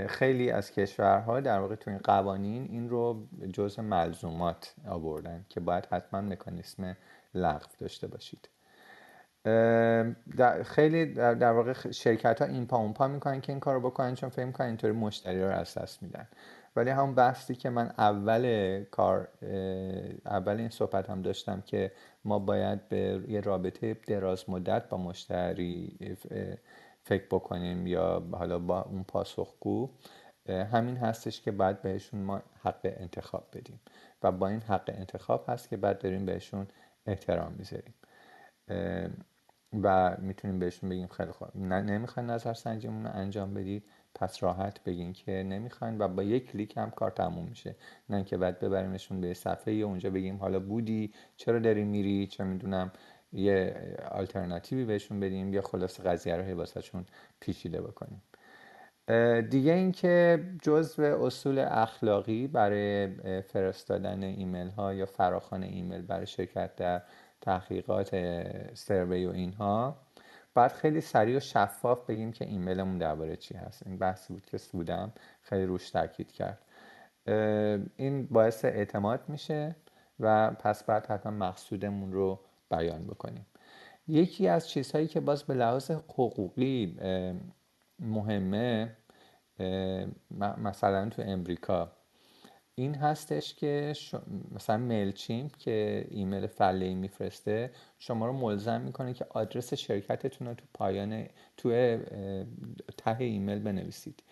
خیلی 0.09 0.51
از 0.51 0.71
کشورها 0.71 1.41
در 1.41 1.59
واقع 1.59 1.75
تو 1.75 1.91
این 1.91 2.01
قوانین 2.05 2.69
این 2.71 2.89
رو 2.89 3.27
جزء 3.53 3.83
ملزومات 3.83 4.75
آوردن 4.89 5.45
که 5.49 5.61
باید 5.61 5.87
حتما 5.87 6.21
مکانیسم 6.21 6.97
لغو 7.35 7.69
داشته 7.79 8.07
باشید. 8.07 8.49
در 10.37 10.63
خیلی 10.63 11.15
در, 11.15 11.53
واقع 11.53 11.73
شرکت 11.73 12.43
ها 12.43 12.49
این 12.49 12.67
پا 12.67 12.77
اون 12.77 12.93
پا 12.93 13.09
می‌کنن 13.09 13.41
که 13.41 13.53
این 13.53 13.61
کارو 13.61 13.81
بکنن 13.81 14.15
چون 14.15 14.29
فکر 14.29 14.45
می‌کنن 14.45 14.67
اینطوری 14.67 14.93
مشتری 14.93 15.43
رو 15.43 15.49
از 15.49 15.75
دست 15.75 16.03
میدن. 16.03 16.29
ولی 16.77 16.91
همون 16.91 17.15
بحثی 17.15 17.55
که 17.55 17.71
من 17.71 17.93
اول 17.99 18.85
کار 18.91 19.29
اول 20.27 20.57
این 20.57 20.69
صحبت 20.69 21.11
هم 21.11 21.23
داشتم 21.23 21.61
که 21.67 21.93
ما 22.25 22.39
باید 22.39 22.89
به 22.89 23.25
یه 23.29 23.41
رابطه 23.41 23.97
دراز 24.07 24.51
مدت 24.51 24.89
با 24.89 24.97
مشتری 24.97 25.99
فکر 27.03 27.25
بکنیم 27.31 27.87
یا 27.87 28.23
حالا 28.33 28.59
با 28.59 28.83
اون 28.83 29.03
پاسخگو 29.03 29.91
همین 30.49 30.97
هستش 30.97 31.41
که 31.41 31.51
باید 31.51 31.83
بهشون 31.83 32.21
ما 32.21 32.43
حق 32.63 32.81
انتخاب 32.83 33.47
بدیم. 33.53 33.81
و 34.23 34.33
با 34.33 34.49
این 34.49 34.61
حق 34.61 34.91
انتخاب 34.99 35.45
هست 35.49 35.69
که 35.69 35.77
بعد 35.77 35.99
داریم 35.99 36.27
بهشون 36.27 36.67
احترام 37.07 37.53
می‌ذاریم. 37.59 37.95
و 39.83 40.17
می‌تونیم 40.19 40.59
بهشون 40.59 40.91
بگیم 40.91 41.07
خیلی 41.07 41.31
خوب. 41.31 41.57
نمی‌خواین 41.57 42.31
نظر 42.31 42.55
سنجیمون 42.55 43.05
رو 43.07 43.11
انجام 43.15 43.55
بدید 43.55 43.85
پس 44.15 44.43
راحت 44.43 44.85
بگین 44.85 45.13
که 45.13 45.33
نمی‌خواین 45.33 45.99
و 45.99 46.09
با 46.09 46.23
یک 46.23 46.51
کلیک 46.53 46.77
هم 46.77 46.91
کار 46.91 47.11
تموم 47.11 47.45
میشه. 47.45 47.77
نه 48.09 48.25
که 48.25 48.37
بعد 48.37 48.59
ببریمشون 48.61 49.21
به 49.21 49.35
صفحه 49.35 49.75
یا 49.75 49.87
اونجا 49.87 50.11
بگیم 50.11 50.37
حالا 50.37 50.61
بودی 50.61 51.13
چرا 51.37 51.59
داری 51.59 51.85
میری 51.85 52.27
چه 52.27 52.45
می‌دونم 52.45 52.93
یه 53.33 53.77
آلترناتیوی 54.11 54.85
بهشون 54.85 55.21
بدیم 55.21 55.55
یا 55.55 55.63
خلاص 55.63 56.01
قضیه 56.01 56.37
رو 56.37 56.43
حواسشون 56.43 57.07
پیچیده 57.41 57.81
بکنیم. 57.81 58.23
دیگه 59.51 59.73
اینکه 59.73 60.45
جزء 60.63 61.27
اصول 61.27 61.59
اخلاقی 61.59 62.47
برای 62.47 63.09
فرستادن 63.41 64.23
ایمیل 64.23 64.69
ها 64.69 64.95
یا 64.95 65.07
فراخوان 65.07 65.63
ایمیل 65.63 66.03
برای 66.03 66.27
شرکت 66.27 66.77
در 66.77 67.03
تحقیقات 67.41 68.11
سروی 68.75 69.27
و 69.27 69.31
اینها 69.31 69.97
بعد 70.55 70.73
خیلی 70.73 71.01
سریع 71.01 71.37
و 71.37 71.41
شفاف 71.41 72.07
بگیم 72.07 72.33
که 72.33 72.45
ایمیلمون 72.45 72.99
درباره 72.99 73.37
چی 73.37 73.55
هست. 73.55 73.87
این 73.87 73.99
بحثی 73.99 74.33
بود 74.33 74.47
که 74.47 74.59
سودم 74.59 75.13
خیلی 75.43 75.65
روش 75.65 75.91
تاکید 75.91 76.33
کرد. 76.33 76.59
این 77.97 78.27
باعث 78.27 78.65
اعتماد 78.65 79.21
میشه 79.29 79.77
و 80.21 80.51
پس 80.51 80.85
بعد 80.85 81.07
حتما 81.07 81.33
مقصودمون 81.33 82.13
رو 82.13 82.41
بیان 82.71 83.07
بکنیم. 83.07 83.47
یکی 84.09 84.49
از 84.49 84.69
چیزهایی 84.69 85.07
که 85.07 85.21
باز 85.21 85.43
به 85.43 85.55
لحاظ 85.55 85.91
حقوقی 85.91 86.97
مهمه 87.99 88.97
مثلا 90.39 91.09
تو 91.09 91.23
امریکا 91.23 91.93
این 92.75 92.95
هستش 92.95 93.55
که 93.55 93.95
مثلا 94.55 94.77
میل 94.77 95.13
چیمپ 95.13 95.57
که 95.57 96.07
ایمیل 96.11 96.47
فله 96.47 96.87
ای 96.87 96.95
میفرسته 96.95 97.71
شما 97.99 98.27
رو 98.27 98.33
ملزم 98.33 98.81
می‌کنه 98.81 99.15
که 99.15 99.27
آدرس 99.31 99.75
شرکتتون 99.75 100.49
رو 100.49 100.55
تو 100.55 100.65
پایان 100.75 101.27
تو 101.57 101.99
ته 102.97 103.21
ایمیل 103.21 103.59
بنویسید. 103.59 104.23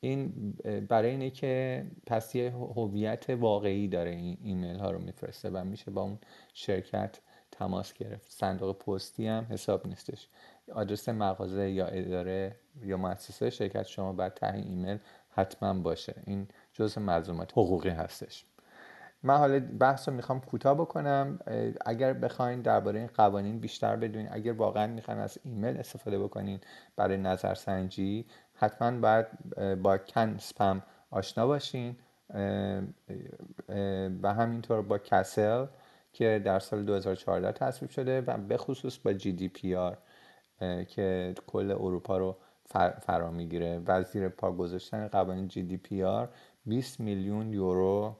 این 0.00 0.52
برای 0.88 1.10
اینه 1.10 1.30
که 1.30 1.84
پس 2.06 2.34
یه 2.34 2.50
هویت 2.50 3.30
واقعی 3.30 3.88
داره 3.88 4.10
این 4.10 4.38
ایمیل 4.42 4.78
ها 4.78 4.90
رو 4.90 4.98
میفرسته 4.98 5.50
و 5.50 5.64
میشه 5.64 5.90
با 5.90 6.02
اون 6.02 6.18
شرکت 6.54 7.20
تماس 7.60 7.92
گرفت. 7.92 8.30
صندوق 8.30 8.78
پستی 8.78 9.26
هم 9.26 9.46
حساب 9.50 9.86
نیستش. 9.86 10.28
آدرس 10.72 11.08
مغازه 11.08 11.70
یا 11.70 11.86
اداره 11.86 12.56
یا 12.82 12.96
مؤسسه 12.96 13.50
شرکت 13.50 13.86
شما 13.86 14.12
باید 14.12 14.34
ته 14.34 14.54
ایمیل 14.54 14.98
حتما 15.30 15.74
باشه. 15.74 16.14
این 16.26 16.48
جزء 16.72 17.00
ملزومات 17.00 17.52
حقوقی 17.52 17.88
هستش. 17.88 18.44
من 19.22 19.36
حالا 19.36 19.60
بحث 19.78 20.08
رو 20.08 20.14
می‌خوام 20.14 20.40
کوتاه 20.40 20.74
بکنم. 20.74 21.38
اگر 21.86 22.12
بخواین 22.12 22.62
درباره 22.62 22.98
این 22.98 23.10
قوانین 23.14 23.60
بیشتر 23.60 23.96
بدونین 23.96 24.28
اگر 24.30 24.52
واقعا 24.52 24.86
می‌خواین 24.86 25.20
از 25.20 25.38
ایمیل 25.44 25.76
استفاده 25.76 26.18
بکنین 26.18 26.60
برای 26.96 27.16
نظرسنجی 27.16 28.26
حتما 28.54 28.90
باید 29.00 29.26
با 29.82 29.98
CAN-SPAM 29.98 30.82
آشنا 31.10 31.46
باشین. 31.46 31.96
و 34.22 34.34
همینطور 34.34 34.82
با 34.82 34.98
CASL 34.98 35.66
که 36.12 36.42
در 36.44 36.58
سال 36.58 36.84
2014 36.84 37.52
تصویب 37.52 37.90
شده 37.90 38.20
و 38.20 38.38
به 38.38 38.56
خصوص 38.56 38.98
با 38.98 39.12
GDPR 39.12 39.98
که 40.88 41.34
کل 41.46 41.70
اروپا 41.70 42.18
رو 42.18 42.36
فرا 43.02 43.30
می‌گیره. 43.30 43.82
و 43.86 44.02
زیر 44.02 44.28
پا 44.28 44.52
گذاشتن 44.52 45.08
قوانین 45.08 45.48
GDPR 45.48 46.28
20 46.66 47.00
میلیون 47.00 47.52
یورو 47.52 48.16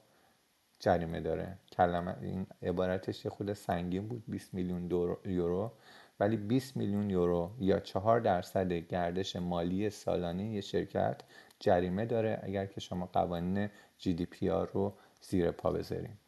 جریمه 0.79 1.21
داره. 1.21 1.59
کلمه 1.73 2.17
این 2.23 2.47
عبارتش 2.62 3.27
خود 3.27 3.53
سنگین 3.53 4.09
بود 4.09 4.25
20 4.29 4.55
میلیون 4.55 4.91
یورو. 5.25 5.73
ولی 6.21 6.37
20 6.37 6.77
میلیون 6.77 7.11
یورو 7.11 7.51
یا 7.59 7.81
4 7.81 8.21
درصد 8.21 8.73
گردش 8.73 9.37
مالی 9.37 9.91
سالانه 9.91 10.45
یه 10.45 10.61
شرکت 10.61 11.21
جریمه 11.61 12.07
داره 12.07 12.41
اگر 12.43 12.67
که 12.67 12.81
شما 12.81 13.07
قوانین 13.07 13.69
جی 13.99 14.15
دی 14.15 14.27
پی 14.27 14.51
آر 14.51 14.71
رو 14.73 14.95
زیر 15.21 15.51
پا 15.51 15.73
بذاریم 15.73 16.19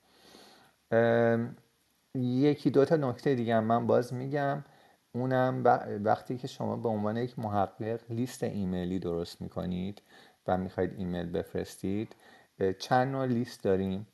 یکی 2.15 2.71
دو 2.71 2.85
تا 2.85 2.97
نکته 2.97 3.35
دیگه 3.35 3.61
من 3.61 3.87
باز 3.87 4.15
میگم. 4.15 4.65
اونم 5.13 5.63
وقتی 6.05 6.37
که 6.37 6.47
شما 6.47 6.77
به 6.77 6.89
عنوان 6.89 7.17
یک 7.17 7.39
محقق 7.39 8.01
لیست 8.11 8.43
ایمیلی 8.43 8.99
درست 8.99 9.43
می‌کنید 9.43 10.03
و 10.47 10.59
می‌خواید 10.59 10.95
ایمیل 10.99 11.27
بفرستید 11.27 12.17
چند 12.79 13.13
نوع 13.13 13.27
لیست 13.27 13.65
داریم؟ 13.65 14.07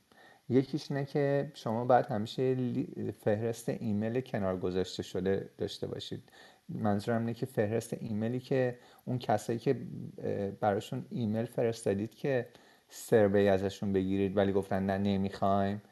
یکیش 0.49 0.91
اینه 0.91 1.05
که 1.05 1.53
شما 1.55 1.85
باید 1.85 2.07
همیشه 2.07 2.57
فهرست 3.25 3.69
ایمیل 3.69 4.21
کنار 4.21 4.59
گذاشته 4.59 5.03
شده 5.03 5.51
داشته 5.59 5.87
باشید. 5.87 6.23
منظورم 6.69 7.21
اینه 7.21 7.35
که 7.35 7.47
فهرست 7.47 7.97
ایمیلی 8.01 8.41
که 8.41 8.79
اون 9.05 9.19
کسایی 9.19 9.59
که 9.59 9.77
براشون 10.61 11.07
ایمیل 11.11 11.45
فرستادید 11.45 12.15
که 12.15 12.49
survey 12.89 13.49
ازشون 13.49 13.93
بگیرید 13.93 14.37
ولی 14.37 14.53
گفتن 14.53 14.87
نه 14.87 14.99
نمی‌خوایم. 14.99 15.83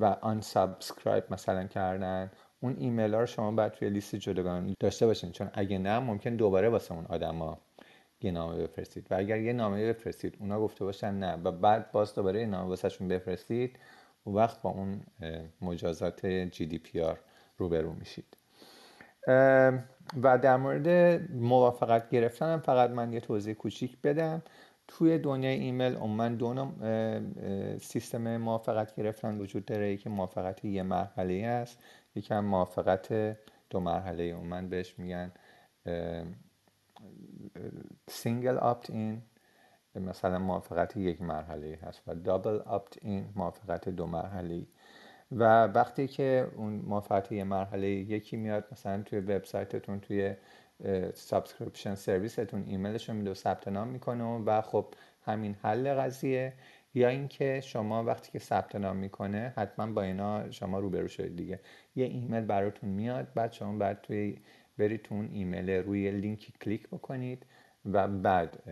و 0.00 0.04
unsubscribe 0.04 1.24
مثلا 1.30 1.64
کردن 1.64 2.30
اون 2.60 2.76
ایمیل 2.78 3.14
ها 3.14 3.20
رو 3.20 3.26
شما 3.26 3.50
باید 3.50 3.72
توی 3.72 3.90
لیست 3.90 4.16
جداگانه 4.16 4.74
داشته 4.80 5.06
باشین. 5.06 5.32
چون 5.32 5.50
اگه 5.52 5.78
نه 5.78 5.98
ممکن 5.98 6.36
دوباره 6.36 6.68
واسه 6.68 6.94
اون 6.94 7.06
آدما 7.08 7.58
یه 8.20 8.30
نامه 8.30 8.62
بفرستید. 8.62 9.06
و 9.10 9.14
اگر 9.14 9.38
یه 9.38 9.52
نامه 9.52 9.92
بفرستید 9.92 10.36
اونا 10.40 10.60
گفته 10.60 10.84
باشن 10.84 11.14
نه. 11.14 11.36
و 11.44 11.52
بعد 11.52 11.92
باز 11.92 12.14
دوباره 12.14 12.40
یه 12.40 12.46
نامه 12.46 12.68
واسهشون 12.68 13.08
بفرستید 13.08 13.78
اون 14.24 14.36
وقت 14.36 14.62
با 14.62 14.70
اون 14.70 15.00
مجازات 15.60 16.26
جی 16.26 16.66
دی 16.66 16.78
پی 16.78 17.00
آر 17.00 17.18
روبرو 17.58 17.92
میشید. 17.92 18.36
و 20.22 20.38
در 20.42 20.56
مورد 20.56 20.88
موافقت 21.32 22.10
گرفتن 22.10 22.58
فقط 22.58 22.90
من 22.90 23.12
یه 23.12 23.20
توضیح 23.20 23.54
کوچیک 23.54 24.02
بدم. 24.02 24.42
توی 24.88 25.18
دنیای 25.18 25.54
ایمیل 25.54 25.94
عموما 25.94 26.28
دو 26.28 26.72
سیستم 27.78 28.36
موافقت 28.36 28.94
گرفتن. 28.94 29.38
وجود 29.38 29.64
داره 29.64 29.96
که 29.96 30.10
موافقت 30.10 30.64
یه 30.64 30.82
مرحله 30.82 31.46
است 31.46 31.78
یکم 32.14 32.44
موافقت 32.44 33.12
دو 33.70 33.80
مرحله. 33.80 34.34
من 34.34 34.68
بهش 34.68 34.98
میگن 34.98 35.32
single 38.08 38.56
opt-in 38.56 39.22
مثلا 39.94 40.38
موافقت 40.38 40.96
یک 40.96 41.22
مرحله 41.22 41.78
هست 41.82 42.02
و 42.06 42.14
double 42.14 42.58
opt-in 42.58 43.28
موافقت 43.36 43.88
دو 43.88 44.06
مرحله 44.06 44.66
و 45.32 45.64
وقتی 45.66 46.08
که 46.08 46.50
اون 46.56 46.72
موافقت 46.72 47.32
یک 47.32 47.44
مرحله 47.44 47.88
یکی 47.88 48.36
میاد 48.36 48.64
مثلا 48.72 49.02
توی 49.02 49.20
وبسایتتون 49.20 50.00
توی 50.00 50.34
subscription 51.14 51.94
service 51.94 52.43
تون 52.43 52.64
ایمیلش 52.66 53.08
رو 53.08 53.14
میده 53.14 53.30
و 53.30 53.34
ثبت 53.34 53.68
نام 53.68 53.88
می‌کنه 53.88 54.24
و 54.24 54.60
خب 54.60 54.86
همین 55.22 55.56
حل 55.62 55.94
قضیه. 55.94 56.52
یا 56.94 57.08
اینکه 57.08 57.60
شما 57.60 58.04
وقتی 58.04 58.32
که 58.32 58.38
ثبت 58.38 58.76
نام 58.76 58.96
می‌کنه 58.96 59.52
حتما 59.56 59.86
با 59.86 60.02
اینا 60.02 60.50
شما 60.50 60.78
روبرو 60.78 61.08
شدید 61.08 61.36
دیگه. 61.36 61.60
یه 61.96 62.06
ایمیل 62.06 62.40
براتون 62.40 62.90
میاد 62.90 63.26
بعد 63.34 63.52
شما 63.52 63.78
بعد 63.78 64.00
توی 64.00 64.38
برید 64.78 65.08
ایمیل 65.10 65.70
روی 65.70 66.10
لینکی 66.10 66.52
کلیک 66.60 66.88
بکنید 66.88 67.46
و 67.84 68.08
بعد 68.08 68.62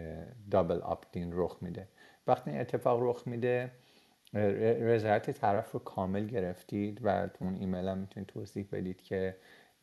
double 0.50 0.78
opt-in 0.78 1.30
رخ 1.34 1.58
میده. 1.60 1.88
وقتی 2.26 2.50
این 2.50 2.60
اتفاق 2.60 3.02
رخ 3.02 3.22
میده 3.26 3.70
رضایت 4.34 5.30
طرف 5.30 5.72
رو 5.72 5.80
کامل 5.80 6.26
گرفتید 6.26 7.00
و 7.02 7.26
تو 7.26 7.44
اون 7.44 7.54
ایمیل 7.54 7.88
هم 7.88 7.98
می‌تونید 7.98 8.28
توضیح 8.28 8.68
بدید 8.72 9.02
که 9.02 9.36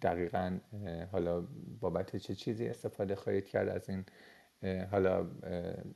دقیقا 0.03 0.59
حالا 1.11 1.47
بابت 1.79 2.15
چه 2.15 2.35
چیزی 2.35 2.67
استفاده 2.67 3.15
خواهید 3.15 3.47
کرد 3.47 3.69
از 3.69 3.89
این 3.89 4.05
حالا 4.91 5.27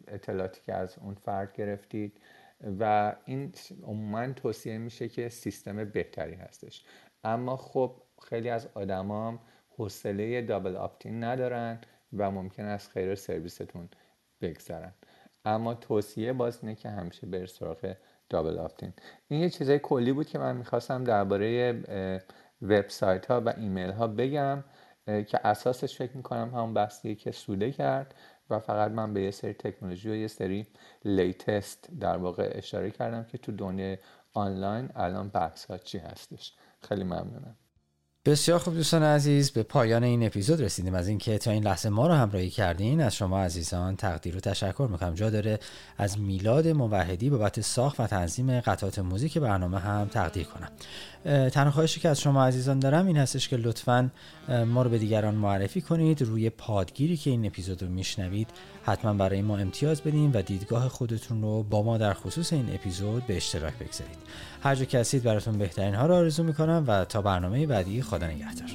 اطلاعاتی 0.07 0.61
که 0.65 0.73
از 0.73 0.97
اون 1.01 1.13
فرد 1.13 1.53
گرفتید؟ 1.53 2.19
و 2.79 3.15
این 3.25 3.51
عموما 3.83 4.33
توصیه 4.33 4.77
میشه 4.77 5.09
که 5.09 5.29
سیستم 5.29 5.85
بهتری 5.85 6.35
هستش. 6.35 6.85
اما 7.23 7.57
خب 7.57 8.01
خیلی 8.21 8.49
از 8.49 8.67
آدمام 8.73 9.39
حوصله 9.69 10.41
دابل 10.41 10.75
آپتین 10.75 11.23
ندارن 11.23 11.79
و 12.13 12.31
ممکن 12.31 12.65
است 12.65 12.91
خیر 12.91 13.15
سرویستون 13.15 13.89
بگذرن. 14.41 14.93
اما 15.45 15.73
توصیه 15.73 16.33
باز 16.33 16.59
اینه 16.61 16.75
که 16.75 16.89
همیشه 16.89 17.27
بر 17.27 17.45
سراغ 17.45 17.95
دابل 18.29 18.57
آپتین. 18.57 18.93
این 19.27 19.41
یه 19.41 19.49
چیزای 19.49 19.79
کلی 19.79 20.13
بود 20.13 20.27
که 20.27 20.39
من 20.39 20.57
می‌خواستم 20.57 21.03
درباره 21.03 21.73
وبسایت 22.61 23.25
ها 23.25 23.41
و 23.41 23.53
ایمیل 23.57 23.91
ها 23.91 24.07
بگم 24.07 24.63
که 25.05 25.47
اساسش 25.47 25.97
فکر 25.97 26.17
می‌کنم 26.17 26.49
همون 26.53 26.73
بحثیه 26.73 27.15
که 27.15 27.31
سوده 27.31 27.71
کرد 27.71 28.15
و 28.49 28.59
فقط 28.59 28.91
من 28.91 29.13
به 29.13 29.21
یه 29.21 29.31
سری 29.31 29.53
تکنولوژی 29.53 30.09
و 30.09 30.15
یه 30.15 30.27
سری 30.27 30.67
لیتست 31.05 31.89
در 31.99 32.17
واقع 32.17 32.51
اشاره 32.55 32.91
کردم 32.91 33.23
که 33.23 33.37
تو 33.37 33.51
دنیای 33.51 33.97
آنلاین 34.33 34.89
الان 34.95 35.29
بحث 35.29 35.65
ها 35.65 35.77
چی 35.77 35.97
هستش. 35.97 36.53
خیلی 36.81 37.03
ممنونم. 37.03 37.55
بسیار 38.27 38.59
خوب 38.59 38.73
دوستان 38.73 39.03
عزیز 39.03 39.51
به 39.51 39.63
پایان 39.63 40.03
این 40.03 40.25
اپیزود 40.25 40.61
رسیدیم. 40.61 40.95
از 40.95 41.07
اینکه 41.07 41.37
تا 41.37 41.51
این 41.51 41.63
لحظه 41.63 41.89
ما 41.89 42.07
رو 42.07 42.13
همراهی 42.13 42.49
کردین 42.49 43.01
از 43.01 43.15
شما 43.15 43.41
عزیزان 43.41 43.95
تقدیر 43.95 44.37
و 44.37 44.39
تشکر 44.39 44.87
می‌کنم. 44.91 45.13
جا 45.13 45.29
داره 45.29 45.59
از 45.97 46.19
میلاد 46.19 46.67
موحدی 46.67 47.29
بابت 47.29 47.61
ساخت 47.61 47.99
و 47.99 48.07
تنظیم 48.07 48.59
قطعات 48.59 48.99
موزیک 48.99 49.37
برنامه 49.37 49.79
هم 49.79 50.07
تقدیر 50.07 50.47
کنم. 50.47 50.69
تنها 51.49 51.71
خواهشی 51.71 51.99
که 51.99 52.09
از 52.09 52.21
شما 52.21 52.45
عزیزان 52.45 52.79
دارم 52.79 53.07
این 53.07 53.17
هستش 53.17 53.49
که 53.49 53.57
لطفا 53.57 54.09
ما 54.67 54.81
رو 54.81 54.89
به 54.89 54.97
دیگران 54.97 55.35
معرفی 55.35 55.81
کنید 55.81 56.21
روی 56.21 56.49
پادگیری 56.49 57.17
که 57.17 57.29
این 57.29 57.45
اپیزود 57.45 57.83
رو 57.83 57.89
میشنوید 57.89 58.49
حتما 58.83 59.13
برای 59.13 59.41
ما 59.41 59.57
امتیاز 59.57 60.01
بدین 60.01 60.31
و 60.31 60.41
دیدگاه 60.41 60.89
خودتون 60.89 61.41
رو 61.41 61.63
با 61.63 61.83
ما 61.83 61.97
در 61.97 62.13
خصوص 62.13 62.53
این 62.53 62.69
اپیزود 62.73 63.27
به 63.27 63.37
اشتراک 63.37 63.73
بگذارید. 63.73 64.17
هر 64.63 64.75
جا 64.75 64.85
که 64.85 64.99
هستید 64.99 65.23
براتون 65.23 65.57
بهترین 65.57 65.95
ها 65.95 66.05
رو 66.05 66.15
آرزو 66.15 66.43
می‌کنم 66.43 66.83
و 66.87 67.05
تا 67.05 67.21
برنامه 67.21 67.67
بعدی 67.67 68.01
خدا 68.17 68.27
نگهدار 68.27 68.69